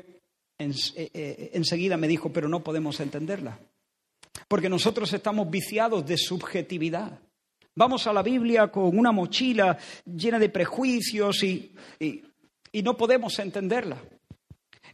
eh, 0.57 0.71
eh, 0.95 1.51
enseguida 1.53 1.97
me 1.97 2.07
dijo, 2.07 2.31
pero 2.31 2.47
no 2.47 2.63
podemos 2.63 2.99
entenderla, 2.99 3.59
porque 4.47 4.69
nosotros 4.69 5.11
estamos 5.13 5.49
viciados 5.49 6.05
de 6.05 6.17
subjetividad. 6.17 7.19
Vamos 7.75 8.07
a 8.07 8.13
la 8.13 8.23
Biblia 8.23 8.69
con 8.69 8.97
una 8.97 9.11
mochila 9.11 9.77
llena 10.05 10.39
de 10.39 10.49
prejuicios 10.49 11.43
y, 11.43 11.75
y 11.99 12.81
no 12.81 12.97
podemos 12.97 13.37
entenderla. 13.37 14.01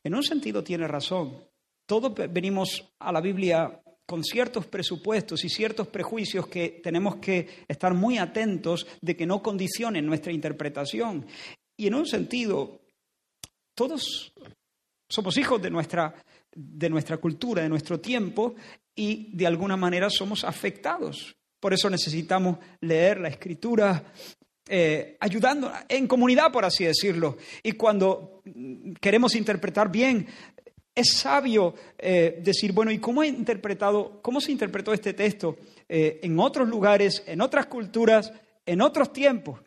En 0.03 0.15
un 0.15 0.23
sentido 0.23 0.63
tiene 0.63 0.87
razón. 0.87 1.43
Todos 1.85 2.13
venimos 2.31 2.93
a 2.99 3.11
la 3.11 3.21
Biblia 3.21 3.81
con 4.05 4.23
ciertos 4.23 4.67
presupuestos 4.67 5.43
y 5.45 5.49
ciertos 5.49 5.87
prejuicios 5.87 6.47
que 6.47 6.81
tenemos 6.83 7.17
que 7.17 7.65
estar 7.67 7.93
muy 7.93 8.17
atentos 8.17 8.85
de 9.01 9.15
que 9.15 9.25
no 9.25 9.41
condicionen 9.41 10.05
nuestra 10.05 10.31
interpretación. 10.31 11.25
Y 11.77 11.87
en 11.87 11.95
un 11.95 12.05
sentido, 12.05 12.81
todos 13.75 14.33
somos 15.09 15.37
hijos 15.37 15.61
de 15.61 15.69
nuestra, 15.69 16.13
de 16.53 16.89
nuestra 16.89 17.17
cultura, 17.17 17.63
de 17.63 17.69
nuestro 17.69 17.99
tiempo, 17.99 18.55
y 18.95 19.35
de 19.35 19.47
alguna 19.47 19.77
manera 19.77 20.09
somos 20.09 20.43
afectados. 20.43 21.35
Por 21.59 21.73
eso 21.73 21.89
necesitamos 21.89 22.57
leer 22.81 23.19
la 23.19 23.29
escritura 23.29 24.13
eh, 24.67 25.17
ayudando 25.19 25.71
en 25.89 26.07
comunidad, 26.07 26.51
por 26.51 26.63
así 26.63 26.85
decirlo. 26.85 27.37
Y 27.61 27.73
cuando 27.73 28.41
queremos 29.01 29.35
interpretar 29.35 29.91
bien, 29.91 30.25
es 30.95 31.17
sabio 31.17 31.73
eh, 31.97 32.39
decir, 32.41 32.71
bueno, 32.71 32.91
¿y 32.91 32.99
cómo, 32.99 33.23
he 33.23 33.27
interpretado, 33.27 34.21
cómo 34.21 34.39
se 34.39 34.51
interpretó 34.51 34.93
este 34.93 35.13
texto 35.13 35.57
eh, 35.89 36.19
en 36.23 36.39
otros 36.39 36.69
lugares, 36.69 37.23
en 37.25 37.41
otras 37.41 37.65
culturas, 37.65 38.31
en 38.65 38.81
otros 38.81 39.11
tiempos? 39.11 39.59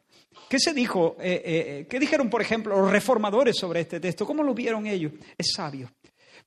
¿Qué 0.48 0.58
se 0.60 0.72
dijo? 0.72 1.16
¿Qué 1.18 1.98
dijeron, 1.98 2.30
por 2.30 2.40
ejemplo, 2.40 2.80
los 2.80 2.90
reformadores 2.90 3.56
sobre 3.56 3.80
este 3.80 3.98
texto? 3.98 4.24
¿Cómo 4.24 4.44
lo 4.44 4.54
vieron 4.54 4.86
ellos? 4.86 5.12
Es 5.36 5.52
sabio. 5.56 5.90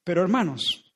Pero 0.05 0.21
hermanos, 0.21 0.93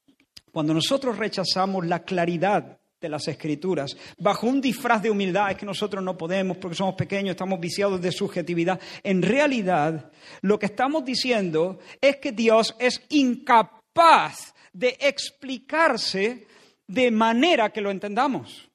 cuando 0.54 0.74
nosotros 0.74 1.18
rechazamos 1.18 1.86
la 1.86 2.04
claridad 2.04 2.80
de 3.04 3.10
las 3.10 3.28
escrituras, 3.28 3.95
bajo 4.18 4.47
un 4.47 4.62
disfraz 4.62 5.01
de 5.01 5.12
humildad, 5.12 5.51
es 5.51 5.58
que 5.58 5.66
nosotros 5.66 6.01
no 6.01 6.18
podemos 6.18 6.56
porque 6.58 6.76
somos 6.76 6.95
pequeños, 6.95 7.32
estamos 7.32 7.60
viciados 7.60 8.01
de 8.01 8.14
subjetividad. 8.14 8.80
En 9.04 9.22
realidad, 9.22 10.10
lo 10.41 10.58
que 10.58 10.68
estamos 10.68 11.04
diciendo 11.04 11.80
es 11.99 12.18
que 12.18 12.32
Dios 12.32 12.74
es 12.80 13.01
incapaz 13.10 14.56
de 14.72 14.97
explicarse 15.01 16.47
de 16.88 17.12
manera 17.12 17.72
que 17.72 17.82
lo 17.82 17.91
entendamos. 17.91 18.70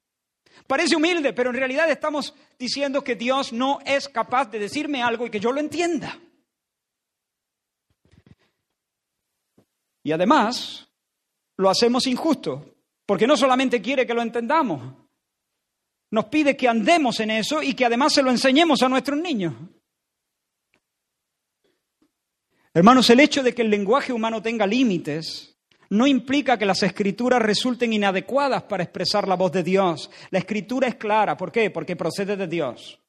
Parece 0.67 0.95
humilde, 0.95 1.33
pero 1.33 1.49
en 1.49 1.57
realidad 1.57 1.91
estamos 1.91 2.35
diciendo 2.59 3.03
que 3.03 3.17
Dios 3.17 3.55
no 3.55 3.79
es 3.87 4.11
capaz 4.11 4.51
de 4.51 4.59
decirme 4.59 5.03
algo 5.03 5.27
y 5.27 5.31
que 5.31 5.41
yo 5.41 5.53
lo 5.53 5.61
entienda. 5.61 6.19
Y 10.03 10.13
además, 10.13 10.87
lo 11.57 11.71
hacemos 11.71 12.07
injusto, 12.07 12.78
porque 13.09 13.27
no 13.27 13.39
solamente 13.39 13.81
quiere 13.81 14.07
que 14.07 14.13
lo 14.13 14.21
entendamos, 14.21 14.95
nos 16.11 16.27
pide 16.27 16.55
que 16.55 16.69
andemos 16.69 17.19
en 17.21 17.31
eso 17.31 17.63
y 17.63 17.73
que 17.73 17.87
además 17.87 18.13
se 18.13 18.23
lo 18.23 18.31
enseñemos 18.31 18.83
a 18.83 18.89
nuestros 18.91 19.19
niños. 19.19 19.55
Hermanos, 22.75 23.09
el 23.09 23.21
hecho 23.21 23.43
de 23.43 23.55
que 23.55 23.63
el 23.63 23.71
lenguaje 23.71 24.13
humano 24.13 24.43
tenga 24.43 24.67
límites 24.67 25.57
no 25.89 26.07
implica 26.07 26.59
que 26.59 26.67
las 26.67 26.83
escrituras 26.83 27.41
resulten 27.41 27.95
inadecuadas 27.95 28.65
para 28.65 28.83
expresar 28.83 29.27
la 29.27 29.37
voz 29.37 29.53
de 29.53 29.63
Dios. 29.63 30.11
La 30.29 30.41
escritura 30.41 30.87
es 30.87 30.97
clara. 30.97 31.35
¿Por 31.35 31.51
qué? 31.51 31.71
Porque 31.71 31.97
procede 31.97 32.37
de 32.37 32.47
Dios. 32.47 33.01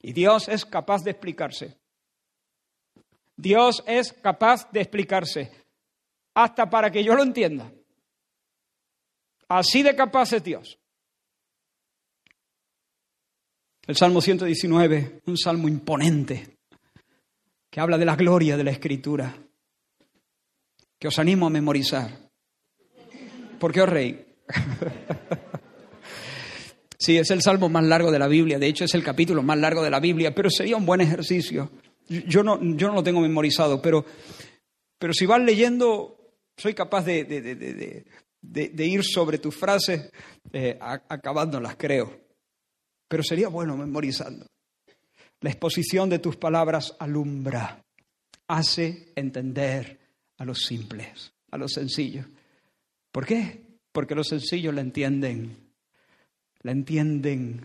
Y 0.00 0.14
Dios 0.14 0.48
es 0.48 0.64
capaz 0.64 1.04
de 1.04 1.10
explicarse. 1.10 1.76
Dios 3.36 3.84
es 3.86 4.14
capaz 4.14 4.72
de 4.72 4.80
explicarse. 4.80 5.52
Hasta 6.32 6.70
para 6.70 6.90
que 6.90 7.04
yo 7.04 7.14
lo 7.14 7.22
entienda. 7.22 7.70
Así 9.48 9.82
de 9.82 9.96
capaz 9.96 10.34
es 10.34 10.44
Dios. 10.44 10.78
El 13.86 13.96
Salmo 13.96 14.20
119, 14.20 15.22
un 15.24 15.38
salmo 15.38 15.66
imponente, 15.66 16.58
que 17.70 17.80
habla 17.80 17.96
de 17.96 18.04
la 18.04 18.16
gloria 18.16 18.58
de 18.58 18.64
la 18.64 18.70
Escritura, 18.70 19.34
que 20.98 21.08
os 21.08 21.18
animo 21.18 21.46
a 21.46 21.50
memorizar. 21.50 22.10
¿Por 23.58 23.72
qué 23.72 23.80
os 23.80 23.88
reí? 23.88 24.26
sí, 26.98 27.16
es 27.16 27.30
el 27.30 27.40
salmo 27.40 27.70
más 27.70 27.84
largo 27.84 28.10
de 28.10 28.18
la 28.18 28.28
Biblia, 28.28 28.58
de 28.58 28.66
hecho 28.66 28.84
es 28.84 28.94
el 28.94 29.02
capítulo 29.02 29.42
más 29.42 29.58
largo 29.58 29.82
de 29.82 29.90
la 29.90 30.00
Biblia, 30.00 30.34
pero 30.34 30.50
sería 30.50 30.76
un 30.76 30.84
buen 30.84 31.00
ejercicio. 31.00 31.70
Yo 32.08 32.42
no, 32.42 32.58
yo 32.76 32.88
no 32.88 32.94
lo 32.94 33.02
tengo 33.02 33.20
memorizado, 33.20 33.80
pero, 33.80 34.04
pero 34.98 35.14
si 35.14 35.24
vas 35.24 35.40
leyendo, 35.40 36.34
soy 36.58 36.74
capaz 36.74 37.06
de, 37.06 37.24
de, 37.24 38.04
ir 38.54 39.04
sobre 39.04 39.38
tus 39.38 39.54
frases 39.54 40.10
eh, 40.52 40.78
acabándolas, 40.80 41.76
creo. 41.76 42.20
Pero 43.08 43.22
sería 43.22 43.48
bueno 43.48 43.76
memorizando. 43.76 44.46
La 45.40 45.50
exposición 45.50 46.10
de 46.10 46.18
tus 46.18 46.36
palabras 46.36 46.96
alumbra, 46.98 47.84
hace 48.48 49.12
entender 49.14 49.98
a 50.38 50.44
los 50.44 50.62
simples, 50.62 51.32
a 51.50 51.58
los 51.58 51.72
sencillos. 51.72 52.26
¿Por 53.12 53.24
qué? 53.24 53.62
Porque 53.92 54.14
los 54.14 54.28
sencillos 54.28 54.74
la 54.74 54.80
entienden, 54.80 55.56
la 56.62 56.72
entienden. 56.72 57.64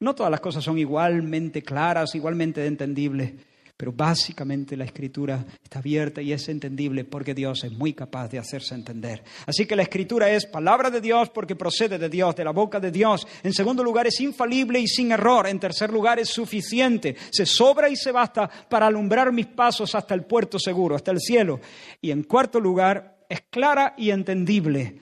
No 0.00 0.14
todas 0.14 0.30
las 0.30 0.40
cosas 0.40 0.64
son 0.64 0.78
igualmente 0.78 1.62
claras, 1.62 2.14
igualmente 2.14 2.66
entendibles, 2.66 3.34
pero 3.76 3.92
básicamente 3.92 4.76
la 4.76 4.84
escritura 4.84 5.44
está 5.62 5.80
abierta 5.80 6.22
y 6.22 6.32
es 6.32 6.48
entendible 6.48 7.04
porque 7.04 7.34
Dios 7.34 7.64
es 7.64 7.72
muy 7.72 7.92
capaz 7.92 8.28
de 8.28 8.38
hacerse 8.38 8.74
entender. 8.74 9.24
Así 9.46 9.66
que 9.66 9.74
la 9.74 9.82
escritura 9.82 10.30
es 10.30 10.46
palabra 10.46 10.90
de 10.90 11.00
Dios 11.00 11.30
porque 11.30 11.56
procede 11.56 11.98
de 11.98 12.08
Dios, 12.08 12.36
de 12.36 12.44
la 12.44 12.52
boca 12.52 12.78
de 12.78 12.92
Dios. 12.92 13.26
En 13.42 13.52
segundo 13.52 13.82
lugar 13.82 14.06
es 14.06 14.20
infalible 14.20 14.78
y 14.78 14.86
sin 14.86 15.10
error. 15.10 15.48
En 15.48 15.58
tercer 15.58 15.92
lugar 15.92 16.20
es 16.20 16.28
suficiente. 16.28 17.16
Se 17.30 17.44
sobra 17.44 17.88
y 17.88 17.96
se 17.96 18.12
basta 18.12 18.48
para 18.48 18.86
alumbrar 18.86 19.32
mis 19.32 19.46
pasos 19.46 19.92
hasta 19.96 20.14
el 20.14 20.22
puerto 20.22 20.56
seguro, 20.60 20.94
hasta 20.94 21.10
el 21.10 21.18
cielo. 21.18 21.60
Y 22.00 22.12
en 22.12 22.22
cuarto 22.22 22.60
lugar 22.60 23.24
es 23.28 23.42
clara 23.50 23.94
y 23.98 24.10
entendible. 24.10 25.00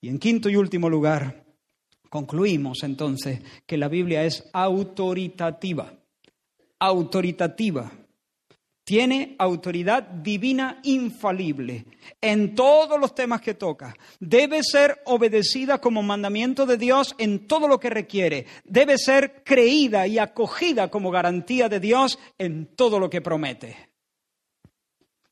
Y 0.00 0.08
en 0.08 0.18
quinto 0.18 0.48
y 0.48 0.56
último 0.56 0.88
lugar 0.88 1.44
concluimos 2.08 2.84
entonces 2.84 3.40
que 3.66 3.76
la 3.76 3.88
Biblia 3.88 4.24
es 4.24 4.48
autoritativa. 4.54 5.92
Autoritativa 6.78 7.92
tiene 8.84 9.34
autoridad 9.38 10.02
divina 10.02 10.78
infalible 10.82 11.86
en 12.20 12.54
todos 12.54 13.00
los 13.00 13.14
temas 13.14 13.40
que 13.40 13.54
toca. 13.54 13.96
Debe 14.20 14.62
ser 14.62 15.00
obedecida 15.06 15.80
como 15.80 16.02
mandamiento 16.02 16.66
de 16.66 16.76
Dios 16.76 17.14
en 17.18 17.46
todo 17.46 17.66
lo 17.66 17.80
que 17.80 17.88
requiere. 17.88 18.46
Debe 18.64 18.98
ser 18.98 19.42
creída 19.42 20.06
y 20.06 20.18
acogida 20.18 20.90
como 20.90 21.10
garantía 21.10 21.70
de 21.70 21.80
Dios 21.80 22.18
en 22.36 22.66
todo 22.76 22.98
lo 22.98 23.08
que 23.08 23.22
promete. 23.22 23.88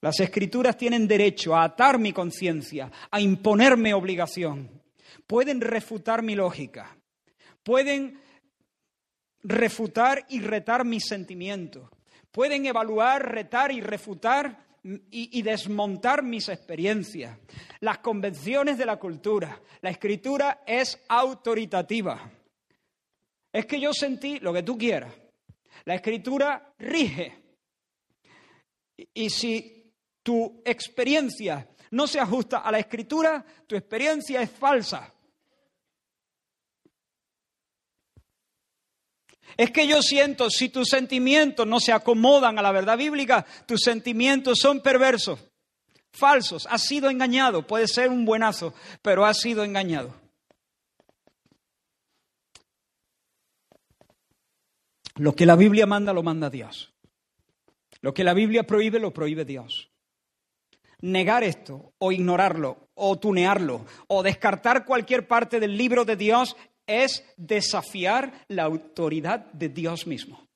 Las 0.01 0.19
escrituras 0.19 0.77
tienen 0.79 1.07
derecho 1.07 1.55
a 1.55 1.65
atar 1.65 1.99
mi 1.99 2.13
conciencia, 2.13 2.91
a 3.11 3.21
imponerme 3.21 3.93
obligación. 3.93 4.83
Pueden 5.27 5.61
refutar 5.61 6.23
mi 6.23 6.35
lógica. 6.35 6.97
Pueden 7.63 8.19
refutar 9.43 10.25
y 10.31 10.41
retar 10.41 10.85
mis 10.87 11.05
sentimientos 11.05 11.91
pueden 12.33 12.67
evaluar, 12.67 13.31
retar 13.31 13.71
y 13.71 13.81
refutar 13.81 14.67
y, 14.85 15.43
desmontar 15.43 16.25
mis 16.25 16.49
experiencias, 16.49 17.39
las 17.81 17.99
convenciones 17.99 18.79
de 18.79 18.87
la 18.87 18.97
cultura. 18.97 19.61
La 19.81 19.91
escritura 19.91 20.65
es 20.67 20.99
autoritativa. 21.09 22.33
Es 23.53 23.67
que 23.67 23.79
yo 23.79 23.93
sentí 23.93 24.41
lo 24.41 24.53
que 24.53 24.65
tú 24.65 24.77
quieras. 24.77 25.15
La 25.85 25.95
escritura 25.95 26.75
rige. 26.79 27.39
y 29.15 29.31
si 29.31 29.93
tu 30.23 30.63
experiencia 30.65 31.69
no 31.91 32.07
se 32.07 32.21
ajusta 32.21 32.59
a 32.59 32.73
la 32.73 32.79
escritura, 32.79 33.45
tu 33.67 33.77
experiencia 33.77 34.43
es 34.43 34.51
falsa. 34.51 35.13
Es 39.57 39.71
que 39.71 39.87
yo 39.87 40.03
siento, 40.03 40.51
si 40.51 40.69
tus 40.69 40.89
sentimientos 40.89 41.67
no 41.67 41.81
se 41.81 41.93
acomodan 41.93 42.59
a 42.59 42.63
la 42.63 42.73
verdad 42.73 42.97
bíblica, 42.97 43.47
tus 43.67 43.83
sentimientos 43.83 44.59
son 44.59 44.81
perversos, 44.81 45.41
falsos, 46.13 46.67
has 46.71 46.83
sido 46.83 47.11
engañado, 47.11 47.67
puede 47.67 47.89
ser 47.89 48.11
un 48.11 48.25
buenazo, 48.25 48.75
pero 49.03 49.25
has 49.25 49.41
sido 49.41 49.65
engañado. 49.65 50.15
Lo 55.17 55.35
que 55.35 55.47
la 55.47 55.57
Biblia 55.57 55.87
manda, 55.87 56.13
lo 56.13 56.23
manda 56.23 56.49
Dios. 56.49 56.93
Lo 58.01 58.15
que 58.15 58.25
la 58.25 58.35
Biblia 58.35 58.65
prohíbe, 58.65 58.99
lo 58.99 59.13
prohíbe 59.13 59.45
Dios. 59.45 59.91
Negar 61.01 61.45
esto, 61.45 61.93
o 61.99 62.13
ignorarlo, 62.13 62.89
o 62.95 63.19
tunearlo, 63.19 63.85
o 64.07 64.23
descartar 64.23 64.85
cualquier 64.85 65.27
parte 65.27 65.61
del 65.61 65.77
libro 65.77 66.05
de 66.05 66.17
Dios 66.17 66.57
es 66.93 67.25
desafiar 67.37 68.45
la 68.49 68.65
autoridad 68.65 69.53
de 69.53 69.69
Dios 69.69 70.07
mismo. 70.07 70.47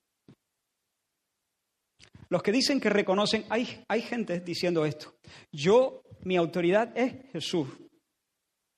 Los 2.29 2.43
que 2.43 2.53
dicen 2.53 2.81
que 2.81 2.91
reconocen, 2.91 3.45
hay, 3.49 3.85
hay 3.89 4.03
gente 4.03 4.41
diciendo 4.41 4.85
esto, 4.85 5.15
yo, 5.53 6.03
mi 6.23 6.37
autoridad 6.37 6.97
es 6.97 7.31
Jesús. 7.33 7.69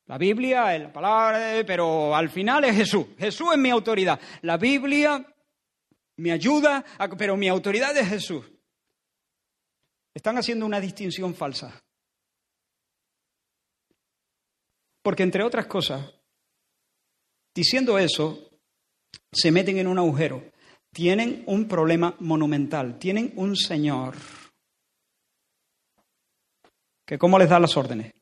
La 0.06 0.18
Biblia 0.18 0.74
es 0.74 0.82
la 0.82 0.92
palabra, 0.92 1.64
pero 1.66 2.14
al 2.14 2.30
final 2.30 2.64
es 2.64 2.76
Jesús. 2.76 3.06
Jesús 3.18 3.48
es 3.52 3.58
mi 3.58 3.70
autoridad. 3.70 4.18
La 4.42 4.56
Biblia 4.56 5.24
me 6.16 6.32
ayuda, 6.32 6.84
pero 7.16 7.36
mi 7.36 7.48
autoridad 7.48 7.96
es 7.96 8.08
Jesús. 8.08 8.50
Están 10.14 10.38
haciendo 10.38 10.66
una 10.66 10.80
distinción 10.80 11.34
falsa. 11.34 11.80
Porque 15.02 15.22
entre 15.22 15.42
otras 15.42 15.66
cosas, 15.66 16.17
Diciendo 17.58 17.98
eso, 17.98 18.50
se 19.32 19.50
meten 19.50 19.78
en 19.78 19.88
un 19.88 19.98
agujero. 19.98 20.52
Tienen 20.92 21.42
un 21.46 21.66
problema 21.66 22.14
monumental. 22.20 23.00
Tienen 23.00 23.32
un 23.34 23.56
Señor 23.56 24.14
que 27.04 27.18
cómo 27.18 27.36
les 27.36 27.48
da 27.48 27.58
las 27.58 27.76
órdenes. 27.76 28.12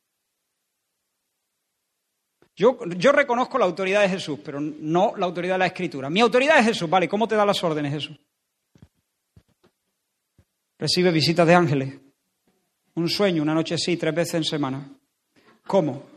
Yo, 2.56 2.78
yo 2.96 3.12
reconozco 3.12 3.58
la 3.58 3.66
autoridad 3.66 4.00
de 4.00 4.08
Jesús, 4.08 4.38
pero 4.42 4.58
no 4.58 5.14
la 5.18 5.26
autoridad 5.26 5.56
de 5.56 5.58
la 5.58 5.66
Escritura. 5.66 6.08
Mi 6.08 6.20
autoridad 6.22 6.58
es 6.60 6.68
Jesús, 6.68 6.88
¿vale? 6.88 7.06
¿Cómo 7.06 7.28
te 7.28 7.36
da 7.36 7.44
las 7.44 7.62
órdenes 7.62 7.92
Jesús? 7.92 8.18
Recibe 10.78 11.10
visitas 11.10 11.46
de 11.46 11.54
ángeles. 11.54 11.94
Un 12.94 13.10
sueño, 13.10 13.42
una 13.42 13.52
noche 13.52 13.76
sí, 13.76 13.98
tres 13.98 14.14
veces 14.14 14.34
en 14.36 14.44
semana. 14.44 14.96
¿Cómo? 15.66 16.15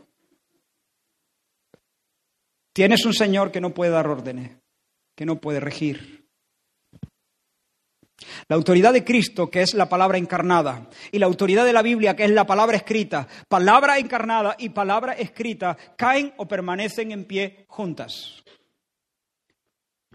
Tienes 2.72 3.04
un 3.04 3.14
Señor 3.14 3.50
que 3.50 3.60
no 3.60 3.74
puede 3.74 3.90
dar 3.90 4.06
órdenes, 4.06 4.58
que 5.16 5.26
no 5.26 5.40
puede 5.40 5.60
regir. 5.60 6.20
La 8.48 8.56
autoridad 8.56 8.92
de 8.92 9.04
Cristo, 9.04 9.50
que 9.50 9.62
es 9.62 9.74
la 9.74 9.88
palabra 9.88 10.18
encarnada, 10.18 10.88
y 11.10 11.18
la 11.18 11.26
autoridad 11.26 11.64
de 11.64 11.72
la 11.72 11.82
Biblia, 11.82 12.14
que 12.14 12.24
es 12.24 12.30
la 12.30 12.46
palabra 12.46 12.76
escrita, 12.76 13.26
palabra 13.48 13.98
encarnada 13.98 14.56
y 14.58 14.68
palabra 14.70 15.14
escrita, 15.14 15.76
caen 15.96 16.34
o 16.36 16.46
permanecen 16.46 17.12
en 17.12 17.24
pie 17.24 17.64
juntas. 17.68 18.42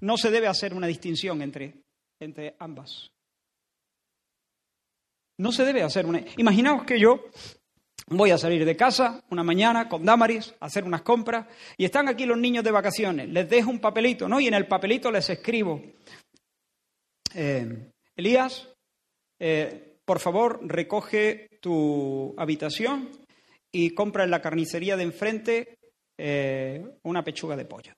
No 0.01 0.17
se 0.17 0.29
debe 0.29 0.47
hacer 0.47 0.73
una 0.73 0.87
distinción 0.87 1.41
entre, 1.41 1.81
entre 2.19 2.55
ambas. 2.59 3.11
No 5.37 5.51
se 5.51 5.65
debe 5.65 5.83
hacer 5.83 6.05
una... 6.05 6.23
Imaginaos 6.37 6.83
que 6.85 6.99
yo 6.99 7.25
voy 8.07 8.31
a 8.31 8.37
salir 8.37 8.65
de 8.65 8.75
casa 8.75 9.23
una 9.29 9.43
mañana 9.43 9.89
con 9.89 10.05
Damaris 10.05 10.53
a 10.59 10.65
hacer 10.65 10.83
unas 10.83 11.01
compras 11.01 11.47
y 11.77 11.85
están 11.85 12.07
aquí 12.07 12.25
los 12.25 12.37
niños 12.37 12.63
de 12.63 12.71
vacaciones. 12.71 13.29
Les 13.29 13.49
dejo 13.49 13.69
un 13.69 13.79
papelito, 13.79 14.27
¿no? 14.27 14.39
Y 14.39 14.47
en 14.47 14.53
el 14.53 14.67
papelito 14.67 15.11
les 15.11 15.29
escribo, 15.29 15.81
eh, 17.33 17.91
Elías, 18.15 18.69
eh, 19.39 19.97
por 20.05 20.19
favor, 20.19 20.59
recoge 20.63 21.47
tu 21.61 22.33
habitación 22.37 23.09
y 23.71 23.91
compra 23.91 24.23
en 24.23 24.31
la 24.31 24.41
carnicería 24.41 24.95
de 24.95 25.03
enfrente 25.03 25.77
eh, 26.17 26.85
una 27.03 27.23
pechuga 27.23 27.55
de 27.55 27.65
pollo. 27.65 27.93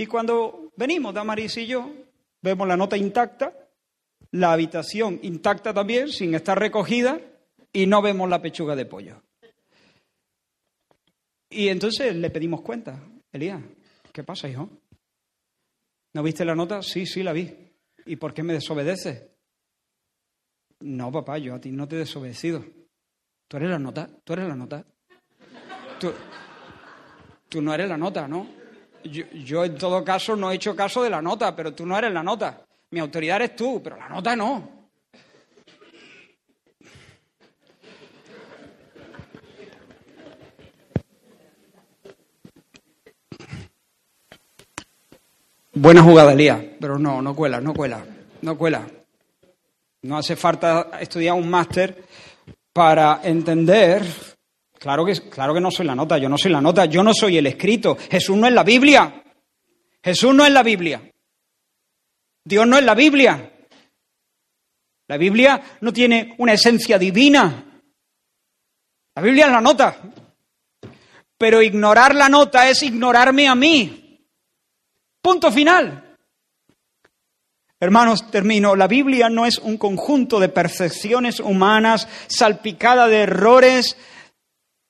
Y 0.00 0.06
cuando 0.06 0.70
venimos, 0.76 1.12
Damaris 1.12 1.56
y 1.56 1.66
yo, 1.66 1.90
vemos 2.40 2.68
la 2.68 2.76
nota 2.76 2.96
intacta 2.96 3.52
la 4.30 4.52
habitación 4.52 5.18
intacta 5.22 5.72
también, 5.72 6.08
sin 6.08 6.34
estar 6.34 6.58
recogida, 6.58 7.20
y 7.78 7.86
no 7.86 8.02
vemos 8.02 8.28
la 8.28 8.42
pechuga 8.42 8.74
de 8.74 8.86
pollo. 8.86 9.22
Y 11.48 11.68
entonces 11.68 12.12
le 12.16 12.28
pedimos 12.28 12.60
cuenta. 12.60 13.00
Elías, 13.30 13.62
¿qué 14.12 14.24
pasa, 14.24 14.48
hijo? 14.48 14.68
¿No 16.12 16.24
viste 16.24 16.44
la 16.44 16.56
nota? 16.56 16.82
Sí, 16.82 17.06
sí, 17.06 17.22
la 17.22 17.32
vi. 17.32 17.54
¿Y 18.04 18.16
por 18.16 18.34
qué 18.34 18.42
me 18.42 18.52
desobedeces? 18.52 19.30
No, 20.80 21.12
papá, 21.12 21.38
yo 21.38 21.54
a 21.54 21.60
ti 21.60 21.70
no 21.70 21.86
te 21.86 21.94
he 21.94 22.00
desobedecido. 22.00 22.64
¿Tú 23.46 23.58
eres 23.58 23.70
la 23.70 23.78
nota? 23.78 24.10
¿Tú 24.24 24.32
eres 24.32 24.48
la 24.48 24.56
nota? 24.56 24.84
Tú, 26.00 26.12
tú 27.48 27.62
no 27.62 27.72
eres 27.72 27.88
la 27.88 27.96
nota, 27.96 28.26
¿no? 28.26 28.44
Yo, 29.04 29.24
yo, 29.30 29.64
en 29.64 29.78
todo 29.78 30.02
caso 30.02 30.34
no 30.34 30.50
he 30.50 30.56
hecho 30.56 30.74
caso 30.74 31.04
de 31.04 31.10
la 31.10 31.22
nota, 31.22 31.54
pero 31.54 31.72
tú 31.72 31.86
no 31.86 31.96
eres 31.96 32.12
la 32.12 32.24
nota. 32.24 32.66
Mi 32.90 32.98
autoridad 32.98 33.36
eres 33.36 33.54
tú, 33.54 33.80
pero 33.80 33.96
la 33.96 34.08
nota 34.08 34.34
no. 34.34 34.77
Buena 45.80 46.02
jugada, 46.02 46.32
Elías, 46.32 46.60
pero 46.80 46.98
no, 46.98 47.22
no 47.22 47.36
cuela, 47.36 47.60
no 47.60 47.72
cuela, 47.72 48.04
no 48.42 48.58
cuela. 48.58 48.84
No 50.02 50.18
hace 50.18 50.34
falta 50.34 50.90
estudiar 51.00 51.36
un 51.36 51.48
máster 51.48 52.04
para 52.72 53.20
entender. 53.22 54.04
Claro 54.76 55.04
que, 55.04 55.14
claro 55.30 55.54
que 55.54 55.60
no 55.60 55.70
soy 55.70 55.86
la 55.86 55.94
nota, 55.94 56.18
yo 56.18 56.28
no 56.28 56.36
soy 56.36 56.50
la 56.50 56.60
nota, 56.60 56.86
yo 56.86 57.04
no 57.04 57.14
soy 57.14 57.38
el 57.38 57.46
escrito. 57.46 57.96
Jesús 58.10 58.36
no 58.36 58.48
es 58.48 58.52
la 58.52 58.64
Biblia. 58.64 59.22
Jesús 60.02 60.34
no 60.34 60.44
es 60.44 60.50
la 60.50 60.64
Biblia. 60.64 61.00
Dios 62.44 62.66
no 62.66 62.76
es 62.76 62.84
la 62.84 62.96
Biblia. 62.96 63.52
La 65.06 65.16
Biblia 65.16 65.62
no 65.80 65.92
tiene 65.92 66.34
una 66.38 66.54
esencia 66.54 66.98
divina. 66.98 67.82
La 69.14 69.22
Biblia 69.22 69.46
es 69.46 69.52
la 69.52 69.60
nota. 69.60 69.96
Pero 71.38 71.62
ignorar 71.62 72.16
la 72.16 72.28
nota 72.28 72.68
es 72.68 72.82
ignorarme 72.82 73.46
a 73.46 73.54
mí. 73.54 74.07
Punto 75.20 75.50
final. 75.50 76.16
Hermanos, 77.80 78.28
termino. 78.30 78.74
La 78.74 78.88
Biblia 78.88 79.28
no 79.28 79.46
es 79.46 79.58
un 79.58 79.76
conjunto 79.76 80.40
de 80.40 80.48
percepciones 80.48 81.38
humanas 81.38 82.08
salpicada 82.26 83.06
de 83.06 83.18
errores. 83.18 83.96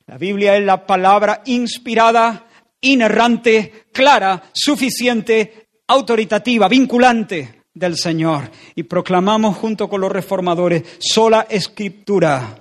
La 0.07 0.17
Biblia 0.17 0.57
es 0.57 0.65
la 0.65 0.87
palabra 0.87 1.43
inspirada, 1.45 2.47
inerrante, 2.81 3.87
clara, 3.93 4.43
suficiente 4.55 5.69
autoritativa, 5.87 6.67
vinculante 6.67 7.65
del 7.75 7.97
Señor. 7.97 8.51
Y 8.75 8.85
proclamamos 8.85 9.59
junto 9.59 9.89
con 9.89 10.01
los 10.01 10.11
reformadores 10.11 10.83
sola 10.99 11.47
escritura. 11.51 12.59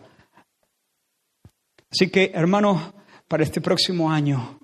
Así 1.90 2.10
que, 2.10 2.32
hermanos, 2.34 2.94
para 3.30 3.44
este 3.44 3.62
próximo 3.62 4.12
año, 4.12 4.57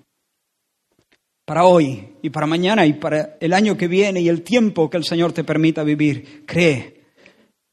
para 1.46 1.66
hoy 1.66 2.16
y 2.22 2.30
para 2.30 2.48
mañana 2.48 2.86
y 2.86 2.94
para 2.94 3.38
el 3.40 3.54
año 3.54 3.78
que 3.78 3.88
viene 3.88 4.22
y 4.22 4.30
el 4.30 4.42
tiempo 4.42 4.90
que 4.90 4.98
el 4.98 5.04
Señor 5.04 5.34
te 5.34 5.44
permita 5.44 5.84
vivir, 5.84 6.44
cree 6.46 6.94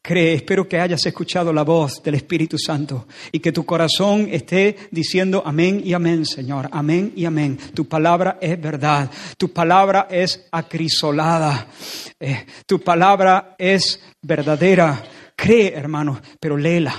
Cree, 0.02 0.32
espero 0.32 0.66
que 0.66 0.80
hayas 0.80 1.04
escuchado 1.04 1.52
la 1.52 1.62
voz 1.62 2.02
del 2.02 2.14
Espíritu 2.14 2.56
Santo 2.56 3.06
y 3.30 3.38
que 3.38 3.52
tu 3.52 3.66
corazón 3.66 4.28
esté 4.30 4.74
diciendo 4.90 5.42
amén 5.44 5.82
y 5.84 5.92
amén, 5.92 6.24
Señor, 6.24 6.70
amén 6.72 7.12
y 7.14 7.26
amén. 7.26 7.58
Tu 7.74 7.86
palabra 7.86 8.38
es 8.40 8.58
verdad, 8.58 9.10
tu 9.36 9.52
palabra 9.52 10.08
es 10.10 10.48
acrisolada, 10.50 11.66
eh, 12.18 12.46
tu 12.64 12.80
palabra 12.80 13.54
es 13.58 14.00
verdadera. 14.22 15.04
Cree, 15.36 15.74
hermano, 15.74 16.18
pero 16.40 16.56
léela. 16.56 16.94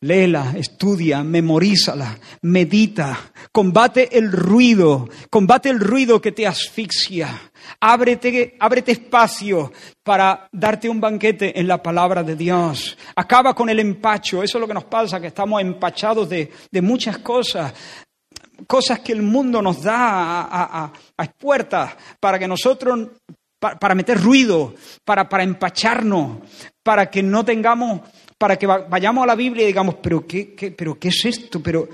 Léela, 0.00 0.54
estudia, 0.56 1.24
memorízala, 1.24 2.16
medita, 2.42 3.32
combate 3.50 4.16
el 4.16 4.30
ruido, 4.30 5.08
combate 5.28 5.70
el 5.70 5.80
ruido 5.80 6.20
que 6.20 6.30
te 6.30 6.46
asfixia. 6.46 7.50
Ábrete, 7.80 8.56
ábrete 8.60 8.92
espacio 8.92 9.72
para 10.04 10.48
darte 10.52 10.88
un 10.88 11.00
banquete 11.00 11.58
en 11.58 11.66
la 11.66 11.82
palabra 11.82 12.22
de 12.22 12.36
Dios. 12.36 12.96
Acaba 13.16 13.54
con 13.54 13.68
el 13.70 13.80
empacho. 13.80 14.40
Eso 14.44 14.58
es 14.58 14.60
lo 14.60 14.68
que 14.68 14.74
nos 14.74 14.84
pasa, 14.84 15.20
que 15.20 15.26
estamos 15.26 15.60
empachados 15.60 16.28
de, 16.28 16.48
muchas 16.80 17.18
cosas. 17.18 17.74
Cosas 18.68 19.00
que 19.00 19.10
el 19.10 19.22
mundo 19.22 19.60
nos 19.60 19.82
da 19.82 20.42
a, 20.42 20.92
a, 21.16 21.24
puertas 21.36 21.96
para 22.20 22.38
que 22.38 22.46
nosotros, 22.46 23.08
para, 23.58 23.96
meter 23.96 24.20
ruido, 24.20 24.74
para, 25.04 25.28
para 25.28 25.42
empacharnos, 25.42 26.38
para 26.84 27.10
que 27.10 27.22
no 27.22 27.44
tengamos, 27.44 28.00
para 28.38 28.56
que 28.56 28.66
vayamos 28.66 29.24
a 29.24 29.26
la 29.26 29.34
Biblia 29.34 29.64
y 29.64 29.66
digamos, 29.66 29.96
pero 29.96 30.26
qué, 30.26 30.54
qué, 30.54 30.70
pero 30.70 30.98
qué 30.98 31.08
es 31.08 31.24
esto, 31.24 31.60
pero, 31.60 31.88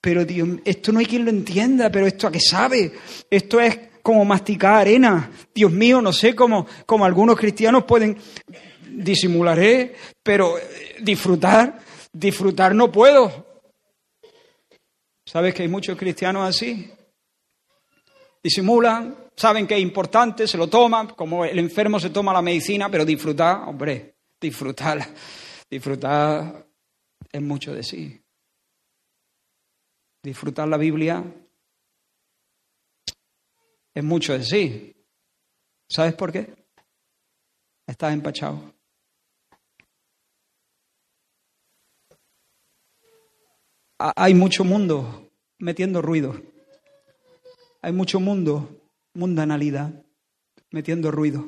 pero 0.00 0.24
Dios, 0.24 0.48
esto 0.64 0.92
no 0.92 0.98
hay 0.98 1.06
quien 1.06 1.26
lo 1.26 1.30
entienda, 1.30 1.90
pero 1.90 2.06
esto 2.06 2.26
a 2.26 2.32
qué 2.32 2.40
sabe, 2.40 2.92
esto 3.30 3.60
es 3.60 3.78
como 4.02 4.24
masticar 4.24 4.76
arena. 4.76 5.30
Dios 5.54 5.70
mío, 5.70 6.00
no 6.00 6.12
sé 6.12 6.34
cómo, 6.34 6.66
algunos 7.04 7.36
cristianos 7.36 7.84
pueden 7.84 8.16
disimularé, 8.90 9.94
pero 10.22 10.58
eh, 10.58 10.96
disfrutar, 11.00 11.78
disfrutar 12.12 12.74
no 12.74 12.90
puedo. 12.90 13.46
¿Sabes 15.24 15.54
que 15.54 15.62
hay 15.62 15.68
muchos 15.68 15.96
cristianos 15.96 16.48
así? 16.48 16.90
Disimulan, 18.42 19.14
saben 19.36 19.66
que 19.66 19.74
es 19.76 19.80
importante, 19.80 20.48
se 20.48 20.56
lo 20.56 20.68
toman, 20.68 21.08
como 21.08 21.44
el 21.44 21.58
enfermo 21.58 22.00
se 22.00 22.10
toma 22.10 22.32
la 22.32 22.42
medicina, 22.42 22.88
pero 22.90 23.04
disfrutar, 23.04 23.68
hombre, 23.68 24.14
disfrutar, 24.40 25.06
disfrutar 25.70 26.66
es 27.32 27.42
mucho 27.42 27.72
de 27.72 27.82
sí. 27.82 28.20
Disfrutar 30.22 30.68
la 30.68 30.76
Biblia 30.76 31.24
es 33.94 34.04
mucho 34.04 34.32
de 34.32 34.44
sí. 34.44 34.96
¿Sabes 35.88 36.14
por 36.14 36.32
qué? 36.32 36.54
Estás 37.86 38.12
empachado. 38.12 38.74
Hay 43.98 44.34
mucho 44.34 44.64
mundo 44.64 45.30
metiendo 45.58 46.00
ruido. 46.00 46.40
Hay 47.82 47.92
mucho 47.92 48.20
mundo, 48.20 48.82
mundanalidad, 49.14 50.04
metiendo 50.70 51.10
ruido. 51.10 51.44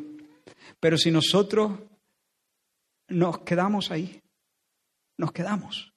Pero 0.81 0.99
si 0.99 1.11
nosotros 1.11 1.79
nos 3.13 3.41
quedamos 3.41 3.91
ahí, 3.91 4.21
nos 5.19 5.33
quedamos. 5.33 5.93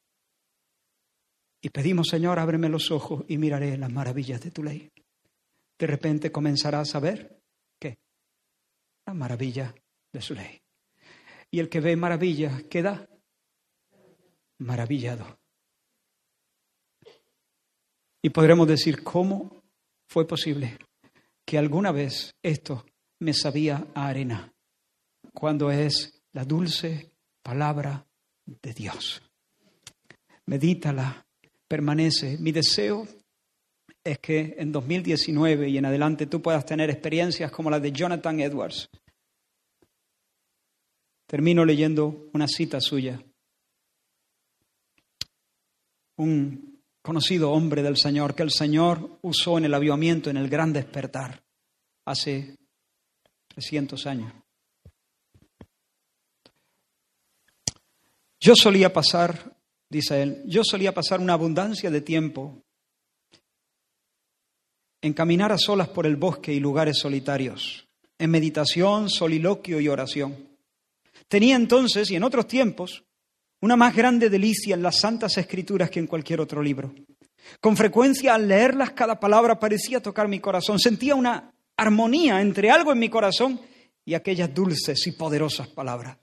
Y 1.62 1.70
pedimos, 1.70 2.08
Señor, 2.10 2.40
ábreme 2.40 2.70
los 2.70 2.92
ojos 2.92 3.26
y 3.28 3.38
miraré 3.38 3.78
las 3.78 3.92
maravillas 3.92 4.42
de 4.42 4.52
tu 4.52 4.64
ley 4.64 4.92
de 5.78 5.88
repente 5.88 6.32
comenzará 6.32 6.80
a 6.80 6.86
saber 6.86 7.42
qué? 7.80 7.98
La 9.06 9.14
maravilla 9.14 9.74
de 10.12 10.22
su 10.22 10.34
ley. 10.34 10.62
Y 11.52 11.60
el 11.60 11.70
que 11.70 11.80
ve 11.80 11.96
maravilla 11.96 12.64
queda 12.70 13.08
maravillado. 14.60 15.40
Y 18.22 18.30
podremos 18.30 18.68
decir, 18.68 19.04
¿cómo 19.04 19.64
fue 20.08 20.28
posible 20.28 20.78
que 21.46 21.58
alguna 21.58 21.92
vez 21.92 22.34
esto 22.42 22.86
me 23.20 23.34
sabía 23.34 23.86
a 23.94 24.08
arena? 24.08 24.52
Cuando 25.34 25.70
es 25.70 26.15
la 26.36 26.44
dulce 26.44 27.14
palabra 27.42 28.06
de 28.46 28.74
Dios. 28.74 29.22
Medítala, 30.48 31.26
permanece. 31.66 32.38
Mi 32.40 32.52
deseo 32.52 33.08
es 34.04 34.20
que 34.20 34.56
en 34.58 34.72
2019 34.72 35.70
y 35.70 35.78
en 35.78 35.86
adelante 35.86 36.28
tú 36.28 36.42
puedas 36.42 36.66
tener 36.66 36.90
experiencias 36.90 37.52
como 37.52 37.70
las 37.70 37.82
de 37.82 37.94
Jonathan 37.94 38.42
Edwards. 38.42 38.90
Termino 41.26 41.64
leyendo 41.64 42.30
una 42.34 42.50
cita 42.50 42.82
suya. 42.82 43.24
Un 46.18 46.84
conocido 47.02 47.52
hombre 47.52 47.82
del 47.82 47.96
Señor 47.96 48.36
que 48.36 48.44
el 48.44 48.52
Señor 48.52 49.20
usó 49.22 49.58
en 49.58 49.66
el 49.66 49.74
avivamiento, 49.74 50.30
en 50.30 50.38
el 50.38 50.50
gran 50.50 50.74
despertar, 50.74 51.42
hace 52.04 52.58
300 53.48 54.06
años. 54.06 54.45
Yo 58.40 58.54
solía 58.56 58.92
pasar, 58.94 59.56
dice 59.90 60.22
él, 60.22 60.44
yo 60.46 60.64
solía 60.64 60.94
pasar 60.94 61.20
una 61.20 61.34
abundancia 61.34 61.90
de 61.90 62.02
tiempo 62.02 62.62
en 65.02 65.14
caminar 65.14 65.52
a 65.52 65.58
solas 65.58 65.90
por 65.90 66.06
el 66.06 66.16
bosque 66.16 66.54
y 66.54 66.60
lugares 66.60 66.98
solitarios, 66.98 67.88
en 68.18 68.32
meditación, 68.32 69.10
soliloquio 69.10 69.80
y 69.80 69.88
oración. 69.88 70.58
Tenía 71.28 71.56
entonces, 71.56 72.10
y 72.12 72.16
en 72.16 72.24
otros 72.24 72.48
tiempos, 72.48 73.04
una 73.62 73.76
más 73.76 73.96
grande 73.96 74.30
delicia 74.30 74.76
en 74.76 74.84
las 74.84 75.00
santas 75.00 75.38
escrituras 75.38 75.90
que 75.90 76.00
en 76.00 76.08
cualquier 76.08 76.42
otro 76.42 76.62
libro. 76.62 76.94
Con 77.60 77.78
frecuencia 77.78 78.34
al 78.34 78.48
leerlas 78.48 78.92
cada 78.92 79.20
palabra 79.20 79.60
parecía 79.60 80.02
tocar 80.02 80.28
mi 80.28 80.40
corazón. 80.40 80.80
Sentía 80.80 81.16
una 81.16 81.52
armonía 81.78 82.42
entre 82.42 82.72
algo 82.72 82.92
en 82.92 83.00
mi 83.00 83.10
corazón 83.10 83.60
y 84.04 84.14
aquellas 84.14 84.54
dulces 84.54 85.06
y 85.08 85.12
poderosas 85.12 85.68
palabras. 85.68 86.18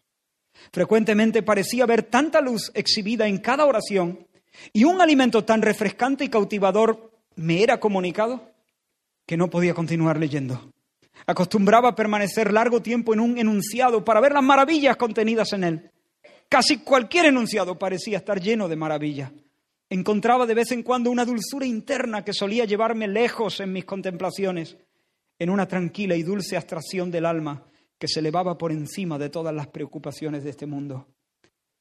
Frecuentemente 0.71 1.43
parecía 1.43 1.87
ver 1.87 2.05
tanta 2.05 2.41
luz 2.41 2.71
exhibida 2.75 3.27
en 3.27 3.39
cada 3.39 3.67
oración 3.67 4.27
y 4.73 4.85
un 4.85 5.01
alimento 5.01 5.45
tan 5.45 5.63
refrescante 5.63 6.25
y 6.25 6.29
cautivador 6.29 7.11
me 7.35 7.63
era 7.63 7.81
comunicado 7.81 8.51
que 9.27 9.37
no 9.37 9.49
podía 9.49 9.75
continuar 9.75 10.19
leyendo. 10.19 10.73
Acostumbraba 11.27 11.91
a 11.91 11.95
permanecer 11.95 12.53
largo 12.53 12.83
tiempo 12.83 13.15
en 13.15 13.21
un 13.21 13.39
enunciado 13.39 14.05
para 14.05 14.21
ver 14.21 14.33
las 14.33 14.43
maravillas 14.43 14.97
contenidas 14.97 15.53
en 15.53 15.65
él. 15.65 15.91
Casi 16.49 16.79
cualquier 16.79 17.27
enunciado 17.27 17.79
parecía 17.79 18.19
estar 18.19 18.41
lleno 18.41 18.69
de 18.69 18.77
maravillas. 18.77 19.33
Encontraba 19.89 20.47
de 20.47 20.55
vez 20.55 20.73
en 20.73 20.83
cuando 20.83 21.11
una 21.11 21.25
dulzura 21.25 21.67
interna 21.67 22.25
que 22.25 22.33
solía 22.33 22.65
llevarme 22.65 23.09
lejos 23.09 23.61
en 23.61 23.73
mis 23.73 23.85
contemplaciones, 23.85 24.77
en 25.39 25.51
una 25.51 25.67
tranquila 25.67 26.15
y 26.17 26.23
dulce 26.23 26.57
abstracción 26.57 27.11
del 27.11 27.27
alma 27.27 27.63
que 28.03 28.09
se 28.09 28.19
elevaba 28.19 28.59
por 28.59 28.73
encima 28.73 29.17
de 29.17 29.31
todas 29.31 29.55
las 29.55 29.69
preocupaciones 29.69 30.43
de 30.43 30.51
este 30.51 30.67
mundo, 30.67 31.07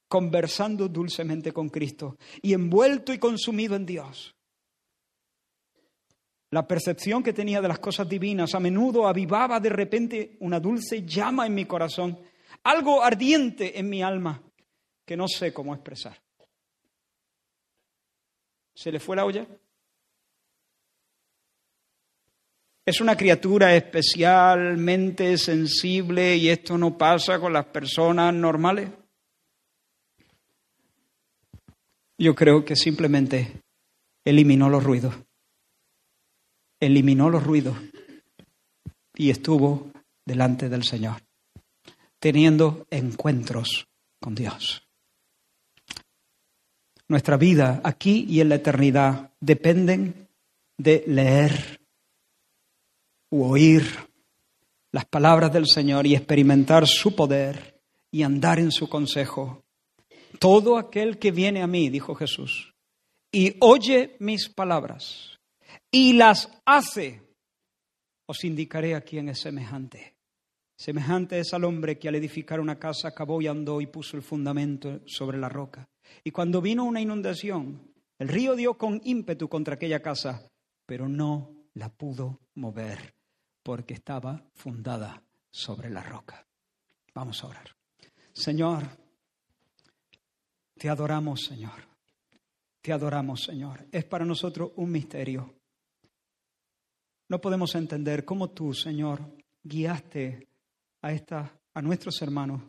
conversando 0.08 0.88
dulcemente 0.88 1.52
con 1.52 1.70
Cristo 1.70 2.16
y 2.44 2.54
envuelto 2.54 3.12
y 3.12 3.18
consumido 3.18 3.76
en 3.76 3.88
Dios. 3.88 4.36
La 6.52 6.68
percepción 6.68 7.24
que 7.24 7.34
tenía 7.34 7.60
de 7.60 7.70
las 7.70 7.80
cosas 7.80 8.08
divinas 8.08 8.54
a 8.54 8.60
menudo 8.60 9.08
avivaba 9.08 9.60
de 9.60 9.70
repente 9.70 10.38
una 10.42 10.60
dulce 10.60 11.02
llama 11.08 11.48
en 11.48 11.56
mi 11.56 11.66
corazón, 11.66 12.20
algo 12.66 13.02
ardiente 13.02 13.80
en 13.80 13.90
mi 13.90 14.04
alma 14.04 14.44
que 15.04 15.18
no 15.18 15.28
sé 15.28 15.52
cómo 15.52 15.74
expresar. 15.74 16.22
¿Se 18.76 18.92
le 18.92 19.00
fue 19.00 19.16
la 19.16 19.26
olla? 19.26 19.48
Es 22.86 23.00
una 23.00 23.16
criatura 23.16 23.76
especialmente 23.76 25.38
sensible 25.38 26.36
y 26.36 26.50
esto 26.50 26.78
no 26.78 26.98
pasa 26.98 27.40
con 27.40 27.54
las 27.54 27.66
personas 27.66 28.34
normales. 28.34 28.90
Yo 32.18 32.36
creo 32.36 32.66
que 32.66 32.76
simplemente 32.76 33.62
eliminó 34.26 34.70
los 34.70 34.84
ruidos 34.84 35.16
eliminó 36.82 37.30
los 37.30 37.44
ruidos 37.44 37.78
y 39.16 39.30
estuvo 39.30 39.92
delante 40.26 40.68
del 40.68 40.84
Señor, 40.84 41.22
teniendo 42.20 42.88
encuentros 42.90 43.88
con 44.20 44.36
Dios. 44.36 44.84
Nuestra 47.08 47.38
vida 47.38 47.82
aquí 47.84 48.26
y 48.28 48.42
en 48.42 48.50
la 48.50 48.56
eternidad 48.56 49.32
dependen 49.40 50.28
de 50.78 51.04
leer 51.08 51.81
oír 53.40 53.84
las 54.92 55.06
palabras 55.06 55.54
del 55.54 55.68
Señor 55.68 56.06
y 56.06 56.16
experimentar 56.16 56.86
su 56.86 57.16
poder 57.16 57.80
y 58.12 58.24
andar 58.24 58.60
en 58.60 58.72
su 58.72 58.90
consejo. 58.90 59.64
Todo 60.40 60.78
aquel 60.78 61.18
que 61.18 61.32
viene 61.32 61.62
a 61.62 61.68
mí, 61.68 61.90
dijo 61.90 62.14
Jesús, 62.14 62.74
y 63.32 63.56
oye 63.62 64.18
mis 64.20 64.50
palabras 64.50 65.40
y 65.90 66.14
las 66.14 66.50
hace, 66.66 67.22
os 68.26 68.44
indicaré 68.44 68.96
a 68.96 69.02
quién 69.02 69.30
es 69.30 69.40
semejante. 69.40 70.16
Semejante 70.78 71.40
es 71.40 71.54
al 71.54 71.64
hombre 71.64 72.00
que 72.00 72.10
al 72.10 72.16
edificar 72.16 72.60
una 72.60 72.80
casa 72.80 73.10
acabó 73.10 73.42
y 73.42 73.48
andó 73.48 73.82
y 73.82 73.88
puso 73.88 74.18
el 74.18 74.24
fundamento 74.24 75.02
sobre 75.06 75.38
la 75.38 75.48
roca. 75.48 75.88
Y 76.24 76.32
cuando 76.32 76.60
vino 76.62 76.84
una 76.84 77.00
inundación, 77.00 77.94
el 78.18 78.28
río 78.28 78.56
dio 78.56 78.78
con 78.78 79.00
ímpetu 79.04 79.48
contra 79.48 79.76
aquella 79.76 80.02
casa, 80.02 80.50
pero 80.86 81.08
no 81.08 81.52
la 81.76 81.90
pudo 81.90 82.40
mover 82.56 83.21
porque 83.64 83.94
estaba 83.94 84.44
fundada 84.54 85.22
sobre 85.50 85.90
la 85.90 86.04
roca. 86.04 86.46
Vamos 87.14 87.44
a 87.44 87.48
orar. 87.48 87.76
Señor, 88.34 88.84
te 90.78 90.90
adoramos, 90.90 91.42
Señor. 91.42 91.88
Te 92.82 92.94
adoramos, 92.94 93.44
Señor. 93.44 93.88
Es 93.92 94.06
para 94.06 94.26
nosotros 94.26 94.72
un 94.76 94.92
misterio 94.92 95.62
no 97.32 97.40
podemos 97.40 97.74
entender 97.76 98.26
cómo 98.26 98.50
tú, 98.50 98.74
Señor, 98.74 99.22
guiaste 99.64 100.50
a, 101.02 101.14
esta, 101.14 101.58
a 101.74 101.82
nuestros 101.82 102.22
hermanos 102.22 102.62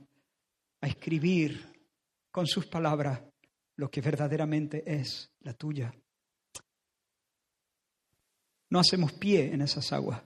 a 0.80 0.86
escribir 0.86 1.66
con 2.30 2.46
sus 2.46 2.66
palabras 2.66 3.20
lo 3.74 3.90
que 3.90 4.00
verdaderamente 4.00 4.84
es 4.86 5.32
la 5.40 5.52
tuya. 5.54 5.92
No 8.70 8.78
hacemos 8.78 9.14
pie 9.14 9.52
en 9.52 9.62
esas 9.62 9.92
aguas, 9.92 10.22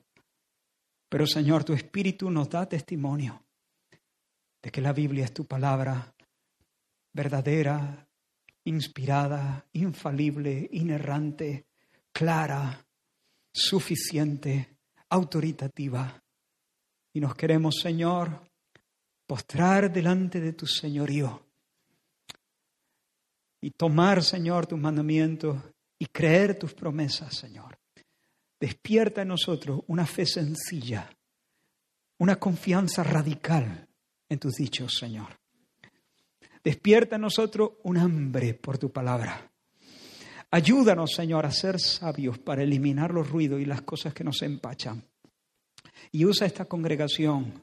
pero 1.09 1.27
Señor, 1.27 1.65
tu 1.65 1.73
Espíritu 1.73 2.31
nos 2.31 2.49
da 2.49 2.67
testimonio 2.69 3.43
de 4.63 4.71
que 4.71 4.81
la 4.81 4.93
Biblia 4.93 5.25
es 5.25 5.33
tu 5.33 5.45
palabra 5.45 6.15
verdadera, 7.13 8.07
inspirada, 8.65 9.65
infalible, 9.73 10.69
inerrante, 10.73 11.67
clara, 12.13 12.85
suficiente, 13.53 14.77
autoritativa. 15.09 16.23
Y 17.13 17.21
nos 17.21 17.35
queremos, 17.35 17.77
Señor, 17.81 18.43
postrar 19.27 19.93
delante 19.93 20.41
de 20.41 20.53
tu 20.53 20.67
señorío 20.67 21.43
y 23.61 23.71
tomar, 23.71 24.23
Señor, 24.23 24.67
tus 24.67 24.79
mandamientos 24.79 25.57
y 25.99 26.07
creer 26.07 26.59
tus 26.59 26.75
promesas, 26.75 27.35
Señor. 27.35 27.79
Despierta 28.59 29.23
en 29.23 29.29
nosotros 29.29 29.83
una 29.87 30.07
fe 30.07 30.25
sencilla, 30.25 31.11
una 32.19 32.37
confianza 32.37 33.03
radical 33.03 33.87
en 34.29 34.39
tus 34.39 34.55
dichos, 34.55 34.95
Señor. 34.99 35.39
Despierta 36.65 37.17
en 37.17 37.23
nosotros 37.23 37.73
un 37.85 37.99
hambre 37.99 38.55
por 38.55 38.79
tu 38.79 38.91
palabra. 38.91 39.53
Ayúdanos, 40.51 41.13
Señor, 41.13 41.45
a 41.45 41.51
ser 41.51 41.79
sabios 41.79 42.39
para 42.39 42.63
eliminar 42.63 43.13
los 43.13 43.29
ruidos 43.29 43.61
y 43.61 43.67
las 43.67 43.83
cosas 43.83 44.15
que 44.15 44.25
nos 44.25 44.41
empachan. 44.43 45.05
Y 46.13 46.25
usa 46.25 46.47
esta 46.47 46.65
congregación, 46.65 47.63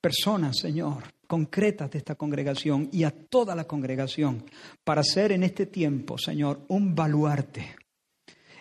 personas, 0.00 0.58
Señor, 0.58 1.02
concretas 1.26 1.90
de 1.90 1.98
esta 1.98 2.14
congregación 2.14 2.90
y 2.92 3.04
a 3.04 3.10
toda 3.10 3.54
la 3.54 3.64
congregación, 3.64 4.44
para 4.84 5.02
ser 5.02 5.32
en 5.32 5.44
este 5.44 5.66
tiempo, 5.66 6.18
Señor, 6.18 6.60
un 6.68 6.94
baluarte 6.94 7.74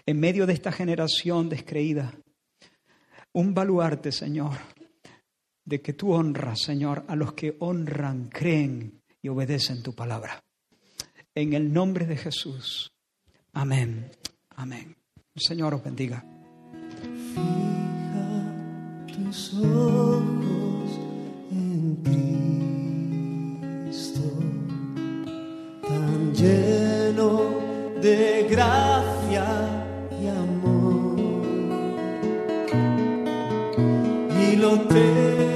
en 0.05 0.19
medio 0.19 0.45
de 0.45 0.53
esta 0.53 0.71
generación 0.71 1.49
descreída. 1.49 2.13
Un 3.33 3.53
baluarte, 3.53 4.11
Señor, 4.11 4.57
de 5.65 5.81
que 5.81 5.93
tú 5.93 6.13
honras, 6.13 6.59
Señor, 6.61 7.05
a 7.07 7.15
los 7.15 7.33
que 7.33 7.55
honran, 7.59 8.29
creen 8.29 9.01
y 9.21 9.29
obedecen 9.29 9.81
tu 9.81 9.93
palabra. 9.93 10.43
En 11.33 11.53
el 11.53 11.73
nombre 11.73 12.05
de 12.05 12.17
Jesús. 12.17 12.91
Amén. 13.53 14.11
Amén. 14.55 14.95
El 15.33 15.41
Señor 15.41 15.73
os 15.73 15.83
bendiga. 15.83 16.23
Fija 17.33 18.53
tus 19.07 19.53
ojos 19.55 20.99
en 21.51 21.95
Cristo, 23.91 24.21
tan 25.81 26.33
lleno 26.33 27.99
de 28.01 28.47
gracia 28.49 29.84
amor. 30.27 31.19
Y 34.39 34.55
lo 34.57 34.79
tengo 34.81 35.54